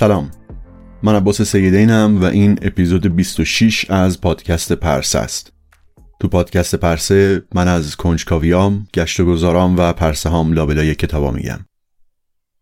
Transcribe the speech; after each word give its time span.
سلام. 0.00 0.30
من 1.02 1.14
عباس 1.14 1.42
سیدینم 1.42 2.22
و 2.22 2.24
این 2.24 2.58
اپیزود 2.62 3.16
26 3.16 3.90
از 3.90 4.20
پادکست 4.20 4.72
پرسه 4.72 5.18
است. 5.18 5.52
تو 6.20 6.28
پادکست 6.28 6.74
پرسه 6.74 7.42
من 7.54 7.68
از 7.68 7.96
کنجکاویام، 7.96 8.86
گشت 8.94 9.20
و 9.20 9.24
گذارام 9.24 9.76
و 9.78 9.92
پرسه 9.92 10.28
هام 10.28 10.52
لابلای 10.52 10.94
کتابا 10.94 11.30
میگم. 11.30 11.58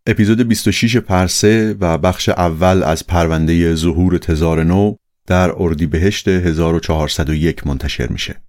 اپیزود 0.06 0.48
26 0.48 0.96
پرسه 0.96 1.76
و 1.80 1.98
بخش 1.98 2.28
اول 2.28 2.82
از 2.82 3.06
پرونده 3.06 3.74
ظهور 3.74 4.18
تزار 4.18 4.64
نو 4.64 4.94
در 5.26 5.52
اردیبهشت 5.56 6.28
1401 6.28 7.66
منتشر 7.66 8.06
میشه. 8.06 8.47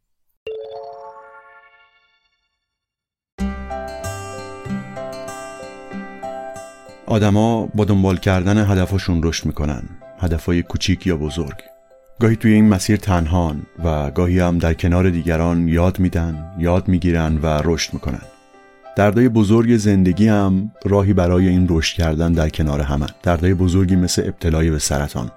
آدما 7.10 7.66
با 7.66 7.86
دنبال 7.86 8.18
کردن 8.18 8.58
هدفشون 8.58 9.24
رشد 9.24 9.46
می‌کنن 9.46 9.84
هدفهای 10.20 10.64
کوچیک 10.64 11.08
یا 11.08 11.18
بزرگ. 11.18 11.56
گاهی 12.20 12.36
توی 12.36 12.54
این 12.54 12.70
مسیر 12.70 12.98
تنهان 12.98 13.62
و 13.84 14.12
گاهی 14.12 14.40
هم 14.40 14.58
در 14.58 14.74
کنار 14.74 15.10
دیگران 15.10 15.68
یاد 15.68 16.00
میدن 16.00 16.54
یاد 16.60 16.88
می‌گیرن 16.88 17.38
و 17.38 17.62
رشد 17.66 17.94
می‌کنن. 17.94 18.22
دردای 18.96 19.30
بزرگ 19.30 19.78
زندگی 19.78 20.28
هم 20.28 20.72
راهی 20.86 21.14
برای 21.14 21.48
این 21.48 21.68
رشد 21.70 21.96
کردن 21.96 22.34
در 22.34 22.50
کنار 22.50 22.82
همه. 22.82 23.06
دردای 23.24 23.54
بزرگی 23.54 23.96
مثل 23.96 24.22
ابتلای 24.26 24.70
به 24.70 24.80
سرطان. 24.80 25.32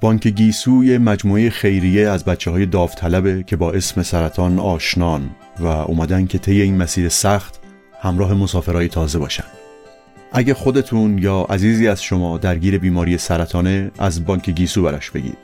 بانک 0.00 0.28
گیسو 0.28 0.82
مجموعه 0.82 1.50
خیریه 1.50 2.08
از 2.08 2.24
بچه 2.24 2.50
های 2.50 2.66
داوطلبه 2.66 3.42
که 3.42 3.56
با 3.56 3.72
اسم 3.72 4.02
سرطان 4.02 4.58
آشنان 4.58 5.30
و 5.60 5.66
اومدن 5.66 6.26
که 6.26 6.38
طی 6.38 6.62
این 6.62 6.76
مسیر 6.76 7.08
سخت 7.08 7.60
همراه 8.02 8.34
مسافرهای 8.34 8.88
تازه 8.88 9.18
باشن. 9.18 9.44
اگه 10.34 10.54
خودتون 10.54 11.18
یا 11.18 11.46
عزیزی 11.50 11.88
از 11.88 12.02
شما 12.02 12.38
درگیر 12.38 12.78
بیماری 12.78 13.18
سرطانه 13.18 13.90
از 13.98 14.24
بانک 14.24 14.50
گیسو 14.50 14.82
برش 14.82 15.10
بگید. 15.10 15.38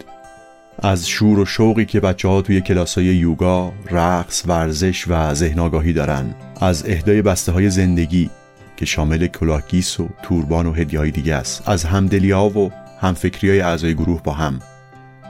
از 0.82 1.08
شور 1.08 1.38
و 1.38 1.44
شوقی 1.44 1.84
که 1.84 2.00
بچه 2.00 2.28
ها 2.28 2.42
توی 2.42 2.60
کلاس 2.60 2.98
های 2.98 3.06
یوگا، 3.06 3.72
رقص، 3.90 4.44
ورزش 4.46 5.08
و 5.08 5.34
ذهن 5.34 5.58
آگاهی 5.58 5.92
دارن 5.92 6.34
از 6.60 6.84
اهدای 6.86 7.22
بسته 7.22 7.52
های 7.52 7.70
زندگی 7.70 8.30
که 8.76 8.86
شامل 8.86 9.26
کلاه 9.26 9.62
گیس 9.68 10.00
و 10.00 10.08
توربان 10.22 10.66
و 10.66 10.72
هدیه 10.72 10.98
های 10.98 11.10
دیگه 11.10 11.34
است 11.34 11.68
از 11.68 11.84
همدلی 11.84 12.30
ها 12.30 12.48
و 12.48 12.72
همفکری 13.00 13.50
های 13.50 13.60
اعضای 13.60 13.94
گروه 13.94 14.22
با 14.22 14.32
هم. 14.32 14.58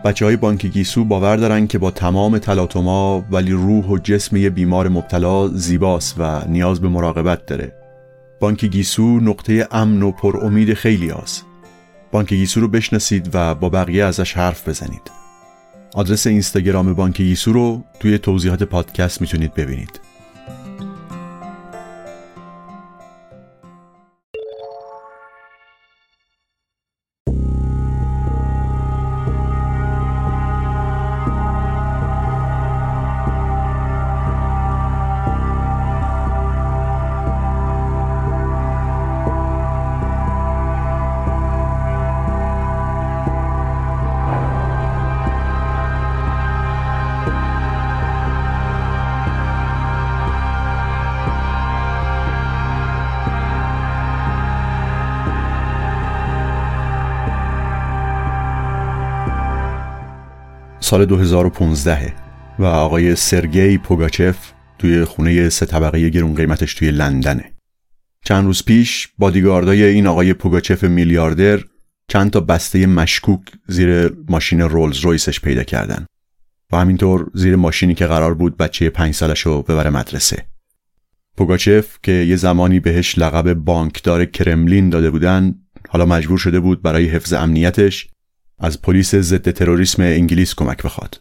بچه 0.04 0.24
های 0.24 0.36
بانک 0.36 0.66
گیسو 0.66 1.04
باور 1.04 1.36
دارن 1.36 1.66
که 1.66 1.78
با 1.78 1.90
تمام 1.90 2.38
تلاطما 2.38 3.24
ولی 3.30 3.52
روح 3.52 3.84
و 3.84 3.98
جسم 3.98 4.36
یه 4.36 4.50
بیمار 4.50 4.88
مبتلا 4.88 5.48
زیباست 5.48 6.14
و 6.18 6.40
نیاز 6.48 6.80
به 6.80 6.88
مراقبت 6.88 7.46
داره. 7.46 7.77
بانک 8.40 8.64
گیسو 8.64 9.20
نقطه 9.20 9.68
امن 9.70 10.02
و 10.02 10.10
پر 10.10 10.36
امید 10.42 10.74
خیلی 10.74 11.10
هست. 11.10 11.44
بانک 12.10 12.28
گیسو 12.28 12.60
رو 12.60 12.68
بشناسید 12.68 13.30
و 13.34 13.54
با 13.54 13.68
بقیه 13.68 14.04
ازش 14.04 14.32
حرف 14.32 14.68
بزنید. 14.68 15.10
آدرس 15.94 16.26
اینستاگرام 16.26 16.94
بانک 16.94 17.16
گیسو 17.16 17.52
رو 17.52 17.84
توی 18.00 18.18
توضیحات 18.18 18.62
پادکست 18.62 19.20
می‌تونید 19.20 19.54
ببینید. 19.54 20.00
سال 60.88 61.04
2015 61.04 62.14
و 62.58 62.64
آقای 62.64 63.14
سرگی 63.14 63.78
پوگاچف 63.78 64.52
توی 64.78 65.04
خونه 65.04 65.48
سه 65.48 65.66
طبقه 65.66 66.08
گرون 66.08 66.34
قیمتش 66.34 66.74
توی 66.74 66.90
لندنه. 66.90 67.52
چند 68.24 68.44
روز 68.44 68.64
پیش 68.64 69.08
بادیگاردای 69.18 69.84
این 69.84 70.06
آقای 70.06 70.32
پوگاچف 70.32 70.84
میلیاردر 70.84 71.64
چند 72.12 72.30
تا 72.30 72.40
بسته 72.40 72.86
مشکوک 72.86 73.40
زیر 73.66 74.12
ماشین 74.28 74.60
رولز 74.60 74.98
رویسش 74.98 75.40
پیدا 75.40 75.62
کردن 75.62 76.06
و 76.72 76.76
همینطور 76.76 77.30
زیر 77.34 77.56
ماشینی 77.56 77.94
که 77.94 78.06
قرار 78.06 78.34
بود 78.34 78.56
بچه 78.56 78.90
پنج 78.90 79.14
سالش 79.14 79.40
رو 79.40 79.62
ببره 79.62 79.90
مدرسه. 79.90 80.46
پوگاچف 81.36 81.98
که 82.02 82.12
یه 82.12 82.36
زمانی 82.36 82.80
بهش 82.80 83.18
لقب 83.18 83.54
بانکدار 83.54 84.24
کرملین 84.24 84.90
داده 84.90 85.10
بودن 85.10 85.54
حالا 85.88 86.06
مجبور 86.06 86.38
شده 86.38 86.60
بود 86.60 86.82
برای 86.82 87.08
حفظ 87.08 87.32
امنیتش 87.32 88.08
از 88.58 88.82
پلیس 88.82 89.14
ضد 89.14 89.50
تروریسم 89.50 90.02
انگلیس 90.02 90.54
کمک 90.54 90.82
بخواد. 90.82 91.20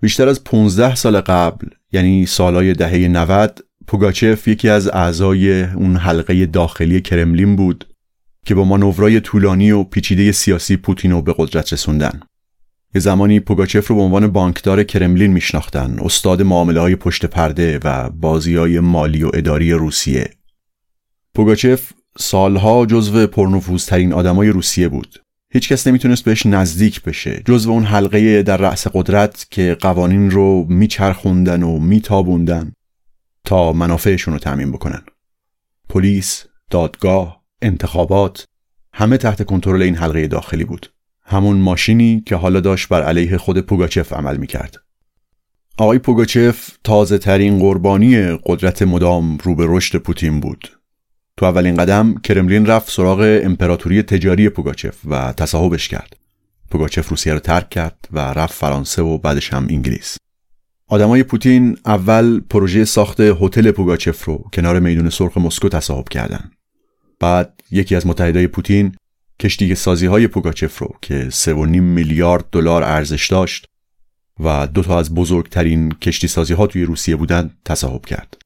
بیشتر 0.00 0.28
از 0.28 0.44
15 0.44 0.94
سال 0.94 1.20
قبل 1.20 1.68
یعنی 1.92 2.26
سالهای 2.26 2.72
دهه 2.72 3.08
90 3.08 3.64
پوگاچف 3.86 4.48
یکی 4.48 4.68
از 4.68 4.88
اعضای 4.88 5.62
اون 5.62 5.96
حلقه 5.96 6.46
داخلی 6.46 7.00
کرملین 7.00 7.56
بود 7.56 7.86
که 8.46 8.54
با 8.54 8.64
مانورای 8.64 9.20
طولانی 9.20 9.70
و 9.70 9.84
پیچیده 9.84 10.32
سیاسی 10.32 10.76
پوتین 10.76 11.10
رو 11.10 11.22
به 11.22 11.34
قدرت 11.38 11.72
رسوندن. 11.72 12.20
یه 12.94 13.00
زمانی 13.00 13.40
پوگاچف 13.40 13.88
رو 13.88 13.96
به 13.96 14.02
عنوان 14.02 14.28
بانکدار 14.28 14.82
کرملین 14.82 15.32
میشناختن، 15.32 15.96
استاد 16.00 16.42
معامله 16.42 16.80
های 16.80 16.96
پشت 16.96 17.26
پرده 17.26 17.78
و 17.84 18.10
بازی 18.10 18.56
های 18.56 18.80
مالی 18.80 19.22
و 19.22 19.30
اداری 19.34 19.72
روسیه. 19.72 20.30
پوگاچف 21.34 21.92
سالها 22.18 22.86
جزو 22.86 23.26
پرنفوذترین 23.26 24.12
آدمای 24.12 24.48
روسیه 24.48 24.88
بود 24.88 25.25
هیچکس 25.52 25.86
نمی‌تونست 25.86 26.24
بهش 26.24 26.46
نزدیک 26.46 27.02
بشه 27.02 27.42
جزو 27.44 27.70
اون 27.70 27.84
حلقه 27.84 28.42
در 28.42 28.56
رأس 28.56 28.86
قدرت 28.86 29.46
که 29.50 29.76
قوانین 29.80 30.30
رو 30.30 30.66
میچرخوندن 30.68 31.62
و 31.62 31.78
میتابوندن 31.78 32.72
تا 33.44 33.72
منافعشون 33.72 34.34
رو 34.34 34.40
تعمین 34.40 34.72
بکنن. 34.72 35.02
پلیس، 35.88 36.44
دادگاه، 36.70 37.42
انتخابات 37.62 38.44
همه 38.92 39.16
تحت 39.16 39.42
کنترل 39.42 39.82
این 39.82 39.94
حلقه 39.94 40.26
داخلی 40.26 40.64
بود. 40.64 40.92
همون 41.24 41.56
ماشینی 41.56 42.22
که 42.26 42.36
حالا 42.36 42.60
داشت 42.60 42.88
بر 42.88 43.02
علیه 43.02 43.36
خود 43.36 43.60
پوگاچف 43.60 44.12
عمل 44.12 44.36
می‌کرد. 44.36 44.76
آقای 45.78 45.98
پوگاچف 45.98 46.70
تازه 46.84 47.18
ترین 47.18 47.58
قربانی 47.58 48.16
قدرت 48.44 48.82
مدام 48.82 49.38
رو 49.38 49.54
به 49.54 49.66
رشد 49.68 49.98
پوتین 49.98 50.40
بود. 50.40 50.68
تو 51.36 51.46
اولین 51.46 51.76
قدم 51.76 52.14
کرملین 52.14 52.66
رفت 52.66 52.90
سراغ 52.90 53.40
امپراتوری 53.42 54.02
تجاری 54.02 54.48
پوگاچف 54.48 54.96
و 55.04 55.32
تصاحبش 55.32 55.88
کرد. 55.88 56.16
پوگاچف 56.70 57.08
روسیه 57.08 57.32
رو 57.32 57.38
ترک 57.38 57.70
کرد 57.70 58.08
و 58.12 58.18
رفت 58.18 58.54
فرانسه 58.54 59.02
و 59.02 59.18
بعدش 59.18 59.52
هم 59.52 59.66
انگلیس. 59.70 60.16
آدمای 60.88 61.22
پوتین 61.22 61.78
اول 61.86 62.40
پروژه 62.40 62.84
ساخت 62.84 63.20
هتل 63.20 63.70
پوگاچف 63.70 64.24
رو 64.24 64.44
کنار 64.52 64.80
میدون 64.80 65.10
سرخ 65.10 65.36
مسکو 65.38 65.68
تصاحب 65.68 66.08
کردن. 66.08 66.50
بعد 67.20 67.60
یکی 67.70 67.96
از 67.96 68.06
متحدای 68.06 68.46
پوتین 68.46 68.96
کشتی 69.40 69.74
سازی 69.74 70.06
های 70.06 70.26
پوگاچف 70.26 70.78
رو 70.78 70.94
که 71.02 71.30
3.5 71.30 71.54
میلیارد 71.54 72.44
دلار 72.52 72.82
ارزش 72.82 73.30
داشت 73.30 73.66
و 74.40 74.66
دو 74.66 74.82
تا 74.82 74.98
از 74.98 75.14
بزرگترین 75.14 75.92
کشتی 75.92 76.28
سازی 76.28 76.54
ها 76.54 76.66
توی 76.66 76.84
روسیه 76.84 77.16
بودن 77.16 77.50
تصاحب 77.64 78.06
کرد. 78.06 78.45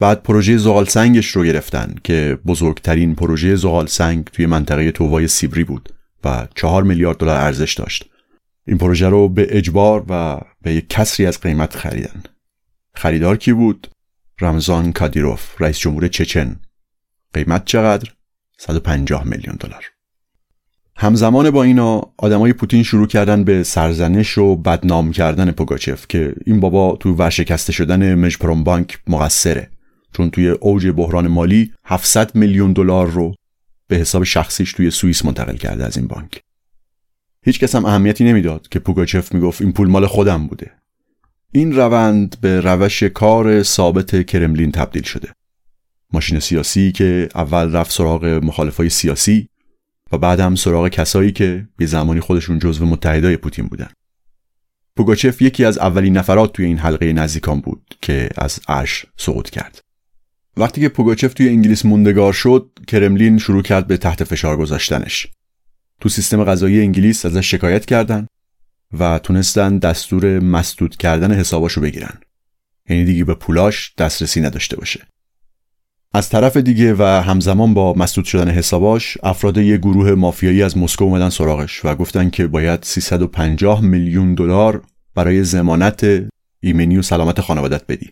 بعد 0.00 0.22
پروژه 0.22 0.56
زغال 0.56 0.84
سنگش 0.84 1.26
رو 1.26 1.44
گرفتن 1.44 1.94
که 2.04 2.38
بزرگترین 2.46 3.14
پروژه 3.14 3.56
زغال 3.56 3.86
سنگ 3.86 4.24
توی 4.24 4.46
منطقه 4.46 4.92
تووای 4.92 5.28
سیبری 5.28 5.64
بود 5.64 5.94
و 6.24 6.48
چهار 6.54 6.82
میلیارد 6.82 7.16
دلار 7.16 7.36
ارزش 7.36 7.74
داشت. 7.74 8.10
این 8.66 8.78
پروژه 8.78 9.08
رو 9.08 9.28
به 9.28 9.58
اجبار 9.58 10.04
و 10.08 10.40
به 10.62 10.74
یک 10.74 10.88
کسری 10.88 11.26
از 11.26 11.40
قیمت 11.40 11.76
خریدن. 11.76 12.22
خریدار 12.94 13.36
کی 13.36 13.52
بود؟ 13.52 13.88
رمزان 14.40 14.92
کادیروف 14.92 15.62
رئیس 15.62 15.78
جمهور 15.78 16.08
چچن 16.08 16.56
قیمت 17.32 17.64
چقدر 17.64 18.10
150 18.58 19.24
میلیون 19.26 19.56
دلار 19.60 19.84
همزمان 20.96 21.50
با 21.50 21.62
اینا 21.62 22.02
آدمای 22.16 22.52
پوتین 22.52 22.82
شروع 22.82 23.06
کردن 23.06 23.44
به 23.44 23.62
سرزنش 23.62 24.38
و 24.38 24.56
بدنام 24.56 25.12
کردن 25.12 25.50
پوگاچف 25.50 26.06
که 26.08 26.34
این 26.46 26.60
بابا 26.60 26.96
تو 27.00 27.14
ورشکسته 27.14 27.72
شدن 27.72 28.14
مجپروم 28.14 28.64
بانک 28.64 28.98
مقصره 29.06 29.70
چون 30.14 30.30
توی 30.30 30.48
اوج 30.48 30.86
بحران 30.86 31.28
مالی 31.28 31.72
700 31.84 32.34
میلیون 32.34 32.72
دلار 32.72 33.10
رو 33.10 33.34
به 33.88 33.96
حساب 33.96 34.24
شخصیش 34.24 34.72
توی 34.72 34.90
سوئیس 34.90 35.24
منتقل 35.24 35.56
کرده 35.56 35.84
از 35.84 35.96
این 35.96 36.06
بانک 36.06 36.42
هیچ 37.44 37.60
کس 37.60 37.74
هم 37.74 37.84
اهمیتی 37.84 38.24
نمی‌داد 38.24 38.68
که 38.68 38.78
پوگاچف 38.78 39.34
می‌گفت 39.34 39.62
این 39.62 39.72
پول 39.72 39.88
مال 39.88 40.06
خودم 40.06 40.46
بوده 40.46 40.72
این 41.52 41.76
روند 41.76 42.36
به 42.40 42.60
روش 42.60 43.02
کار 43.02 43.62
ثابت 43.62 44.26
کرملین 44.26 44.72
تبدیل 44.72 45.02
شده 45.02 45.28
ماشین 46.12 46.40
سیاسی 46.40 46.92
که 46.92 47.28
اول 47.34 47.72
رفت 47.72 47.92
سراغ 47.92 48.24
مخالفای 48.24 48.88
سیاسی 48.88 49.48
و 50.12 50.18
بعد 50.18 50.40
هم 50.40 50.54
سراغ 50.54 50.88
کسایی 50.88 51.32
که 51.32 51.68
به 51.76 51.86
زمانی 51.86 52.20
خودشون 52.20 52.58
جزو 52.58 52.86
متحدای 52.86 53.36
پوتین 53.36 53.66
بودن. 53.66 53.88
پوگاچف 54.96 55.42
یکی 55.42 55.64
از 55.64 55.78
اولین 55.78 56.16
نفرات 56.16 56.52
توی 56.52 56.64
این 56.64 56.78
حلقه 56.78 57.12
نزدیکان 57.12 57.60
بود 57.60 57.94
که 58.02 58.28
از 58.36 58.60
عرش 58.68 59.06
سقوط 59.16 59.50
کرد. 59.50 59.83
وقتی 60.56 60.80
که 60.80 60.88
پوگاچف 60.88 61.34
توی 61.34 61.48
انگلیس 61.48 61.84
موندگار 61.84 62.32
شد، 62.32 62.70
کرملین 62.88 63.38
شروع 63.38 63.62
کرد 63.62 63.86
به 63.86 63.96
تحت 63.96 64.24
فشار 64.24 64.56
گذاشتنش. 64.56 65.26
تو 66.00 66.08
سیستم 66.08 66.44
غذایی 66.44 66.80
انگلیس 66.80 67.26
ازش 67.26 67.50
شکایت 67.50 67.86
کردن 67.86 68.26
و 68.98 69.18
تونستن 69.18 69.78
دستور 69.78 70.38
مسدود 70.38 70.96
کردن 70.96 71.32
حساباشو 71.32 71.80
بگیرن. 71.80 72.18
یعنی 72.88 73.04
دیگه 73.04 73.24
به 73.24 73.34
پولاش 73.34 73.94
دسترسی 73.98 74.40
نداشته 74.40 74.76
باشه. 74.76 75.00
از 76.14 76.28
طرف 76.28 76.56
دیگه 76.56 76.94
و 76.94 77.02
همزمان 77.02 77.74
با 77.74 77.92
مسدود 77.92 78.24
شدن 78.24 78.50
حساباش 78.50 79.18
افراد 79.22 79.58
یه 79.58 79.76
گروه 79.76 80.10
مافیایی 80.10 80.62
از 80.62 80.78
مسکو 80.78 81.04
اومدن 81.04 81.28
سراغش 81.28 81.84
و 81.84 81.94
گفتن 81.94 82.30
که 82.30 82.46
باید 82.46 82.82
350 82.82 83.80
میلیون 83.80 84.34
دلار 84.34 84.82
برای 85.14 85.44
زمانت 85.44 86.06
ایمنی 86.60 86.96
و 86.96 87.02
سلامت 87.02 87.40
خانوادت 87.40 87.86
بدی 87.86 88.10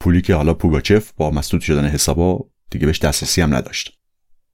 پولی 0.00 0.22
که 0.22 0.34
حالا 0.34 0.54
پوگاچف 0.54 1.12
با 1.16 1.30
مسدود 1.30 1.60
شدن 1.60 1.86
حسابا 1.86 2.44
دیگه 2.70 2.86
بهش 2.86 2.98
دسترسی 2.98 3.40
هم 3.40 3.54
نداشت. 3.54 3.98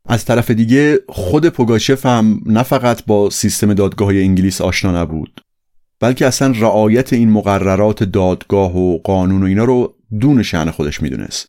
از 0.08 0.24
طرف 0.24 0.50
دیگه 0.50 0.98
خود 1.08 1.48
پوگاچف 1.48 2.06
هم 2.06 2.40
نه 2.46 2.62
فقط 2.62 3.04
با 3.04 3.30
سیستم 3.30 3.74
دادگاه 3.74 4.08
انگلیس 4.08 4.60
آشنا 4.60 5.02
نبود 5.02 5.40
بلکه 6.00 6.26
اصلا 6.26 6.54
رعایت 6.56 7.12
این 7.12 7.30
مقررات 7.30 8.02
دادگاه 8.04 8.76
و 8.76 8.98
قانون 8.98 9.42
و 9.42 9.46
اینا 9.46 9.64
رو 9.64 9.94
دون 10.20 10.42
شعن 10.42 10.70
خودش 10.70 11.02
می‌دونست. 11.02 11.48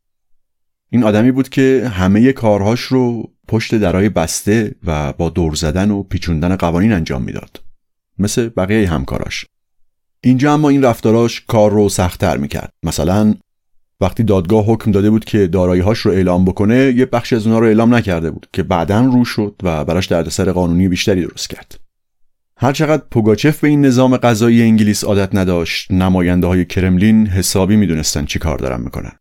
این 0.89 1.03
آدمی 1.03 1.31
بود 1.31 1.49
که 1.49 1.91
همه 1.93 2.33
کارهاش 2.33 2.81
رو 2.81 3.31
پشت 3.47 3.75
درای 3.75 4.09
بسته 4.09 4.75
و 4.83 5.13
با 5.13 5.29
دور 5.29 5.55
زدن 5.55 5.91
و 5.91 6.03
پیچوندن 6.03 6.55
قوانین 6.55 6.93
انجام 6.93 7.21
می‌داد. 7.21 7.61
مثل 8.19 8.49
بقیه 8.49 8.89
همکاراش. 8.89 9.45
اینجا 10.21 10.53
اما 10.53 10.69
این 10.69 10.83
رفتاراش 10.83 11.41
کار 11.41 11.71
رو 11.71 11.89
سختتر 11.89 12.37
می‌کرد. 12.37 12.73
مثلا 12.83 13.35
وقتی 14.01 14.23
دادگاه 14.23 14.65
حکم 14.65 14.91
داده 14.91 15.09
بود 15.09 15.25
که 15.25 15.47
داراییهاش 15.47 15.99
رو 15.99 16.11
اعلام 16.11 16.45
بکنه 16.45 16.93
یه 16.95 17.05
بخش 17.05 17.33
از 17.33 17.45
اونها 17.45 17.59
رو 17.59 17.65
اعلام 17.65 17.95
نکرده 17.95 18.31
بود 18.31 18.47
که 18.53 18.63
بعدا 18.63 19.01
رو 19.01 19.25
شد 19.25 19.55
و 19.63 19.85
براش 19.85 20.05
دردسر 20.05 20.51
قانونی 20.51 20.87
بیشتری 20.87 21.21
درست 21.21 21.49
کرد. 21.49 21.79
هرچقدر 22.57 23.03
پوگاچف 23.11 23.59
به 23.59 23.67
این 23.67 23.85
نظام 23.85 24.17
قضایی 24.17 24.61
انگلیس 24.61 25.03
عادت 25.03 25.35
نداشت 25.35 25.91
نماینده 25.91 26.47
های 26.47 26.65
کرملین 26.65 27.27
حسابی 27.27 27.75
می‌دونستن 27.75 28.25
چی 28.25 28.39
کار 28.39 28.57
دارن 28.57 28.81
می‌کنن. 28.81 29.11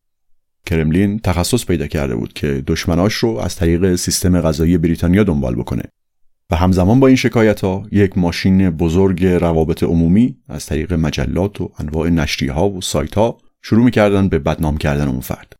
کرملین 0.66 1.18
تخصص 1.18 1.64
پیدا 1.64 1.86
کرده 1.86 2.16
بود 2.16 2.32
که 2.32 2.62
دشمناش 2.66 3.14
رو 3.14 3.38
از 3.38 3.56
طریق 3.56 3.94
سیستم 3.94 4.40
غذایی 4.40 4.78
بریتانیا 4.78 5.22
دنبال 5.22 5.54
بکنه. 5.54 5.82
و 6.50 6.56
همزمان 6.56 7.00
با 7.00 7.06
این 7.06 7.16
شکایت 7.16 7.60
ها 7.60 7.86
یک 7.92 8.18
ماشین 8.18 8.70
بزرگ 8.70 9.26
روابط 9.26 9.82
عمومی 9.82 10.36
از 10.48 10.66
طریق 10.66 10.92
مجلات 10.92 11.60
و 11.60 11.70
انواع 11.78 12.08
نشریه 12.08 12.52
ها 12.52 12.70
و 12.70 12.80
سایت 12.80 13.14
ها 13.14 13.38
شروع 13.68 13.84
می‌کردن 13.84 14.28
به 14.28 14.38
بدنام 14.38 14.76
کردن 14.76 15.08
اون 15.08 15.20
فرد. 15.20 15.52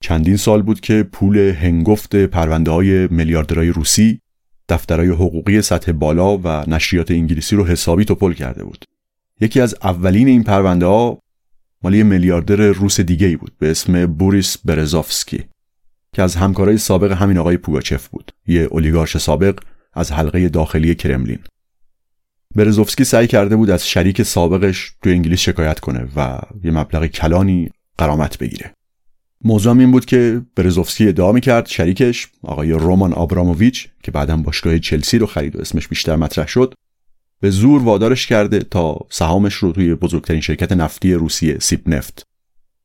چندین 0.00 0.36
سال 0.36 0.62
بود 0.62 0.80
که 0.80 1.02
پول 1.02 1.38
هنگفت 1.38 2.16
پرونده 2.16 2.70
های 2.70 3.06
میلیاردرهای 3.06 3.68
روسی 3.68 4.20
دفترهای 4.68 5.08
حقوقی 5.08 5.62
سطح 5.62 5.92
بالا 5.92 6.38
و 6.38 6.46
نشریات 6.66 7.10
انگلیسی 7.10 7.56
رو 7.56 7.66
حسابی 7.66 8.04
توپل 8.04 8.32
کرده 8.32 8.64
بود. 8.64 8.84
یکی 9.40 9.60
از 9.60 9.74
اولین 9.82 10.28
این 10.28 10.42
پرونده 10.42 10.86
ها 10.86 11.18
مال 11.82 11.94
یه 11.94 12.02
میلیاردر 12.02 12.56
روس 12.56 13.00
دیگه 13.00 13.26
ای 13.26 13.36
بود 13.36 13.52
به 13.58 13.70
اسم 13.70 14.06
بوریس 14.06 14.56
برزوفسکی 14.64 15.44
که 16.12 16.22
از 16.22 16.36
همکارای 16.36 16.78
سابق 16.78 17.12
همین 17.12 17.38
آقای 17.38 17.56
پوگاچف 17.56 18.08
بود. 18.08 18.32
یه 18.46 18.60
اولیگارش 18.60 19.16
سابق 19.16 19.58
از 19.92 20.12
حلقه 20.12 20.48
داخلی 20.48 20.94
کرملین. 20.94 21.38
برزوفسکی 22.54 23.04
سعی 23.04 23.26
کرده 23.26 23.56
بود 23.56 23.70
از 23.70 23.88
شریک 23.88 24.22
سابقش 24.22 24.92
تو 25.02 25.10
انگلیس 25.10 25.38
شکایت 25.38 25.80
کنه 25.80 26.08
و 26.16 26.38
یه 26.64 26.70
مبلغ 26.70 27.06
کلانی 27.06 27.70
قرامت 27.98 28.38
بگیره. 28.38 28.74
موضوع 29.44 29.78
این 29.78 29.90
بود 29.90 30.04
که 30.04 30.42
برزوفسکی 30.56 31.08
ادعا 31.08 31.38
کرد 31.38 31.66
شریکش 31.66 32.28
آقای 32.42 32.72
رومان 32.72 33.12
آبراموویچ 33.12 33.88
که 34.02 34.10
بعدا 34.10 34.36
باشگاه 34.36 34.78
چلسی 34.78 35.18
رو 35.18 35.26
خرید 35.26 35.56
و 35.56 35.60
اسمش 35.60 35.88
بیشتر 35.88 36.16
مطرح 36.16 36.46
شد 36.46 36.74
به 37.40 37.50
زور 37.50 37.82
وادارش 37.82 38.26
کرده 38.26 38.58
تا 38.58 38.98
سهامش 39.10 39.54
رو 39.54 39.72
توی 39.72 39.94
بزرگترین 39.94 40.40
شرکت 40.40 40.72
نفتی 40.72 41.14
روسیه 41.14 41.58
سیب‌نفت 41.58 42.26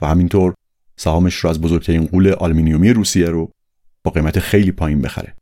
و 0.01 0.07
همینطور 0.07 0.53
سهامش 0.95 1.35
رو 1.35 1.49
از 1.49 1.61
بزرگترین 1.61 2.05
غول 2.05 2.33
آلومینیومی 2.33 2.93
روسیه 2.93 3.29
رو 3.29 3.51
با 4.03 4.11
قیمت 4.11 4.39
خیلی 4.39 4.71
پایین 4.71 5.01
بخره. 5.01 5.35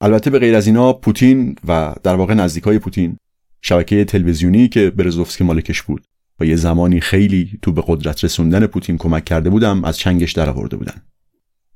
البته 0.00 0.30
به 0.30 0.38
غیر 0.38 0.54
از 0.54 0.66
اینا 0.66 0.92
پوتین 0.92 1.56
و 1.68 1.94
در 2.02 2.14
واقع 2.14 2.34
نزدیکای 2.34 2.78
پوتین 2.78 3.16
شبکه 3.62 4.04
تلویزیونی 4.04 4.68
که 4.68 4.90
برزوفسکی 4.90 5.44
مالکش 5.44 5.82
بود 5.82 6.04
و 6.40 6.44
یه 6.44 6.56
زمانی 6.56 7.00
خیلی 7.00 7.58
تو 7.62 7.72
به 7.72 7.82
قدرت 7.86 8.24
رسوندن 8.24 8.66
پوتین 8.66 8.98
کمک 8.98 9.24
کرده 9.24 9.50
بودن 9.50 9.84
از 9.84 9.98
چنگش 9.98 10.32
درآورده 10.32 10.76
بودن. 10.76 11.02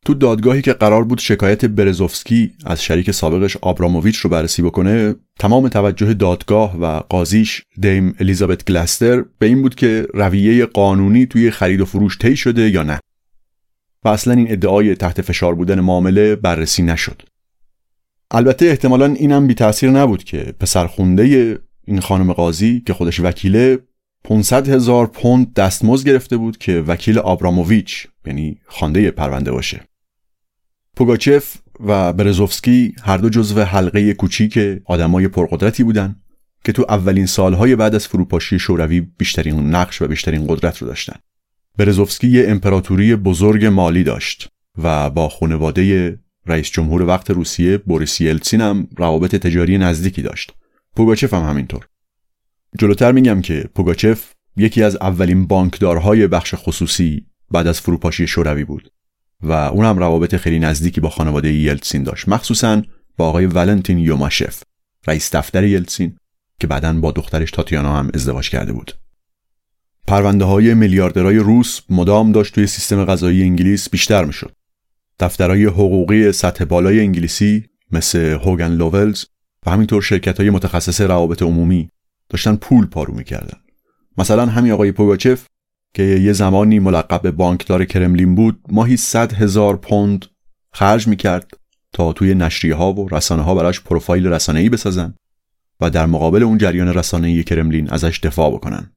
تو 0.04 0.14
دادگاهی 0.14 0.62
که 0.62 0.72
قرار 0.72 1.04
بود 1.04 1.18
شکایت 1.18 1.64
برزوفسکی 1.64 2.52
از 2.64 2.82
شریک 2.82 3.10
سابقش 3.10 3.56
آبراموویچ 3.56 4.16
رو 4.16 4.30
بررسی 4.30 4.62
بکنه 4.62 5.14
تمام 5.38 5.68
توجه 5.68 6.14
دادگاه 6.14 6.76
و 6.76 6.86
قاضیش 6.86 7.62
Dame 7.80 8.14
الیزابت 8.20 8.64
گلستر 8.64 9.24
به 9.38 9.46
این 9.46 9.62
بود 9.62 9.74
که 9.74 10.06
رویه 10.14 10.66
قانونی 10.66 11.26
توی 11.26 11.50
خرید 11.50 11.80
و 11.80 11.84
فروش 11.84 12.18
طی 12.18 12.36
شده 12.36 12.70
یا 12.70 12.82
نه. 12.82 13.00
و 14.04 14.08
اصلا 14.08 14.34
این 14.34 14.52
ادعای 14.52 14.94
تحت 14.94 15.22
فشار 15.22 15.54
بودن 15.54 15.80
معامله 15.80 16.36
بررسی 16.36 16.82
نشد. 16.82 17.22
البته 18.34 18.66
احتمالا 18.66 19.06
اینم 19.06 19.46
بی 19.46 19.54
تاثیر 19.54 19.90
نبود 19.90 20.24
که 20.24 20.54
پسرخونده 20.60 21.58
این 21.84 22.00
خانم 22.00 22.32
قاضی 22.32 22.82
که 22.86 22.92
خودش 22.92 23.20
وکیله 23.20 23.78
500 24.24 24.68
هزار 24.68 25.06
پوند 25.06 25.54
دستمزد 25.54 26.06
گرفته 26.06 26.36
بود 26.36 26.58
که 26.58 26.80
وکیل 26.80 27.18
آبراموویچ 27.18 28.06
یعنی 28.26 28.58
خوانده 28.66 29.10
پرونده 29.10 29.52
باشه 29.52 29.80
پوگاچف 30.96 31.56
و 31.80 32.12
برزوفسکی 32.12 32.94
هر 33.02 33.16
دو 33.16 33.28
جزو 33.28 33.60
حلقه 33.60 34.14
کوچیک 34.14 34.58
آدمای 34.84 35.28
پرقدرتی 35.28 35.82
بودن 35.84 36.16
که 36.64 36.72
تو 36.72 36.84
اولین 36.88 37.26
سالهای 37.26 37.76
بعد 37.76 37.94
از 37.94 38.08
فروپاشی 38.08 38.58
شوروی 38.58 39.00
بیشترین 39.00 39.70
نقش 39.70 40.02
و 40.02 40.08
بیشترین 40.08 40.46
قدرت 40.46 40.78
رو 40.78 40.88
داشتن. 40.88 41.16
برزوفسکی 41.78 42.28
یه 42.28 42.44
امپراتوری 42.48 43.16
بزرگ 43.16 43.66
مالی 43.66 44.04
داشت 44.04 44.48
و 44.82 45.10
با 45.10 45.28
خانواده 45.28 46.18
رئیس 46.46 46.70
جمهور 46.70 47.02
وقت 47.02 47.30
روسیه 47.30 47.78
بوریس 47.78 48.20
یلتسین 48.20 48.60
هم 48.60 48.88
روابط 48.96 49.36
تجاری 49.36 49.78
نزدیکی 49.78 50.22
داشت. 50.22 50.52
پوگاچف 50.96 51.34
هم 51.34 51.48
همینطور. 51.48 51.88
جلوتر 52.78 53.12
میگم 53.12 53.40
که 53.40 53.68
پوگاچف 53.74 54.32
یکی 54.56 54.82
از 54.82 54.96
اولین 54.96 55.46
بانکدارهای 55.46 56.26
بخش 56.26 56.54
خصوصی 56.56 57.26
بعد 57.50 57.66
از 57.66 57.80
فروپاشی 57.80 58.26
شوروی 58.26 58.64
بود 58.64 58.92
و 59.42 59.52
اون 59.52 59.84
هم 59.84 59.98
روابط 59.98 60.36
خیلی 60.36 60.58
نزدیکی 60.58 61.00
با 61.00 61.10
خانواده 61.10 61.52
یلتسین 61.52 62.02
داشت 62.02 62.28
مخصوصا 62.28 62.82
با 63.16 63.28
آقای 63.28 63.46
ولنتین 63.46 63.98
یوماشف 63.98 64.62
رئیس 65.06 65.34
دفتر 65.34 65.64
یلتسین 65.64 66.16
که 66.60 66.66
بعدا 66.66 66.92
با 66.92 67.10
دخترش 67.10 67.50
تاتیانا 67.50 67.96
هم 67.96 68.10
ازدواج 68.14 68.50
کرده 68.50 68.72
بود 68.72 68.94
پرونده 70.06 70.44
های 70.44 70.74
میلیاردرهای 70.74 71.38
روس 71.38 71.80
مدام 71.90 72.32
داشت 72.32 72.54
توی 72.54 72.66
سیستم 72.66 73.04
غذایی 73.04 73.42
انگلیس 73.42 73.90
بیشتر 73.90 74.24
می‌شد 74.24 74.52
دفترهای 75.22 75.64
حقوقی 75.64 76.32
سطح 76.32 76.64
بالای 76.64 77.00
انگلیسی 77.00 77.64
مثل 77.90 78.18
هوگن 78.18 78.68
لوولز 78.68 79.24
و 79.66 79.70
همینطور 79.70 80.02
شرکت 80.02 80.40
های 80.40 80.50
متخصص 80.50 81.00
روابط 81.00 81.42
عمومی 81.42 81.88
داشتن 82.28 82.56
پول 82.56 82.86
پارو 82.86 83.14
می‌کردن 83.14 83.58
مثلا 84.18 84.46
همین 84.46 84.72
آقای 84.72 84.92
پوگاچف 84.92 85.46
که 85.94 86.02
یه 86.02 86.32
زمانی 86.32 86.78
ملقب 86.78 87.22
به 87.22 87.30
بانکدار 87.30 87.84
کرملین 87.84 88.34
بود 88.34 88.60
ماهی 88.68 88.96
100 88.96 89.32
هزار 89.32 89.76
پوند 89.76 90.26
خرج 90.72 91.08
می‌کرد 91.08 91.50
تا 91.92 92.12
توی 92.12 92.34
نشریه 92.34 92.74
ها 92.74 92.92
و 92.92 93.08
رسانه 93.08 93.42
ها 93.42 93.54
براش 93.54 93.80
پروفایل 93.80 94.26
رسانه‌ای 94.26 94.68
بسازن 94.68 95.14
و 95.80 95.90
در 95.90 96.06
مقابل 96.06 96.42
اون 96.42 96.58
جریان 96.58 96.88
رسانه‌ای 96.88 97.44
کرملین 97.44 97.90
ازش 97.90 98.20
دفاع 98.22 98.50
بکنن. 98.50 98.92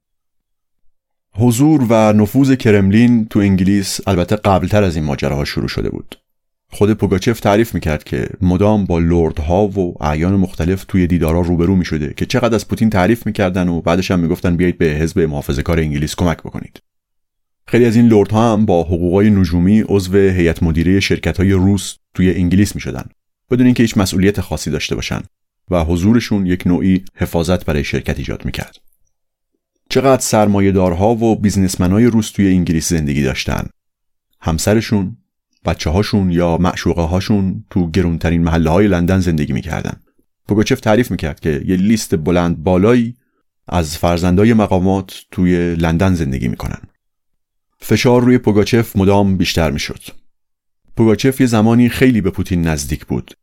حضور 1.38 1.86
و 1.90 2.14
نفوذ 2.14 2.52
کرملین 2.52 3.26
تو 3.26 3.40
انگلیس 3.40 4.00
البته 4.08 4.36
قبلتر 4.36 4.84
از 4.84 4.96
این 4.96 5.06
ماجراها 5.06 5.46
شروع 5.46 5.68
شده 5.68 5.90
بود. 5.90 6.16
خود 6.72 6.94
پوگاچف 6.94 7.40
تعریف 7.40 7.76
می‌کرد 7.76 8.04
که 8.04 8.30
مدام 8.42 8.86
با 8.86 9.00
لردها 9.00 9.68
و 9.68 10.04
اعیان 10.04 10.36
مختلف 10.36 10.86
توی 10.88 11.08
دیدارا 11.08 11.42
روبرو 11.42 11.76
می‌شده 11.76 12.14
که 12.18 12.26
چقدر 12.26 12.56
از 12.56 12.68
پوتین 12.68 12.90
تعریف 12.90 13.26
می‌کردن 13.26 13.68
و 13.68 13.82
بعدش 13.82 14.12
هم 14.12 14.20
می‌گفتن 14.20 14.58
بیایید 14.58 14.78
به 14.78 14.86
حزب 14.86 15.20
محافظه 15.20 15.62
کار 15.64 15.80
انگلیس 15.80 16.16
کمک 16.16 16.38
بکنید. 16.38 16.80
خیلی 17.68 17.86
از 17.86 17.96
این 17.96 18.08
لردها 18.08 18.54
هم 18.54 18.66
با 18.66 18.84
حقوقای 18.84 19.30
نجومی 19.30 19.84
عضو 19.88 20.18
هیئت 20.18 20.64
مدیره 20.64 21.00
شرکت 21.00 21.38
های 21.38 21.52
روس 21.52 21.96
توی 22.14 22.34
انگلیس 22.34 22.76
می‌شدن 22.76 23.06
بدون 23.52 23.66
اینکه 23.66 23.84
هیچ 23.84 23.98
مسئولیت 23.98 24.42
خاصی 24.42 24.72
داشته 24.72 24.96
باشن 24.96 25.22
و 25.72 25.84
حضورشون 25.84 26.46
یک 26.46 26.68
نوعی 26.68 27.04
حفاظت 27.16 27.66
برای 27.66 27.84
شرکت 27.84 28.18
ایجاد 28.18 28.46
می‌کرد. 28.46 28.78
چقدر 29.90 30.22
سرمایهدارها 30.22 31.16
و 31.16 31.36
بیزنسمنهای 31.36 32.06
روس 32.06 32.32
توی 32.32 32.48
انگلیس 32.48 32.90
زندگی 32.90 33.24
داشتن. 33.24 33.68
همسرشون، 34.42 35.18
بچه 35.66 35.90
هاشون 35.90 36.32
یا 36.32 36.58
معشوقه 36.58 37.02
هاشون 37.02 37.66
تو 37.70 37.92
گرونترین 37.92 38.44
محله 38.44 38.70
های 38.70 38.88
لندن 38.88 39.20
زندگی 39.20 39.54
می‌کردن. 39.54 40.00
پوگاچف 40.48 40.80
تعریف 40.80 41.12
می‌کرد 41.12 41.40
که 41.40 41.62
یه 41.66 41.76
لیست 41.76 42.16
بلند 42.16 42.64
بالایی 42.64 43.16
از 43.68 43.98
فرزندای 43.98 44.54
مقامات 44.54 45.22
توی 45.32 45.76
لندن 45.76 46.14
زندگی 46.14 46.48
می‌کنن. 46.48 46.82
فشار 47.80 48.22
روی 48.22 48.38
پوگاچف 48.38 48.96
مدام 48.96 49.38
بیشتر 49.38 49.72
می‌شد. 49.72 50.02
پوگاچف 50.98 51.42
یه 51.42 51.48
زمانی 51.48 51.90
خیلی 51.90 52.22
به 52.22 52.30
پوتین 52.30 52.68
نزدیک 52.68 53.06
بود 53.06 53.34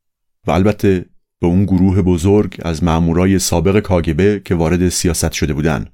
و 0.46 0.50
البته 0.50 1.04
به 1.40 1.46
اون 1.46 1.64
گروه 1.64 2.02
بزرگ 2.02 2.61
از 2.64 2.84
مامورای 2.84 3.38
سابق 3.38 3.80
کاگبه 3.80 4.42
که 4.44 4.54
وارد 4.54 4.88
سیاست 4.88 5.32
شده 5.32 5.54
بودن 5.54 5.87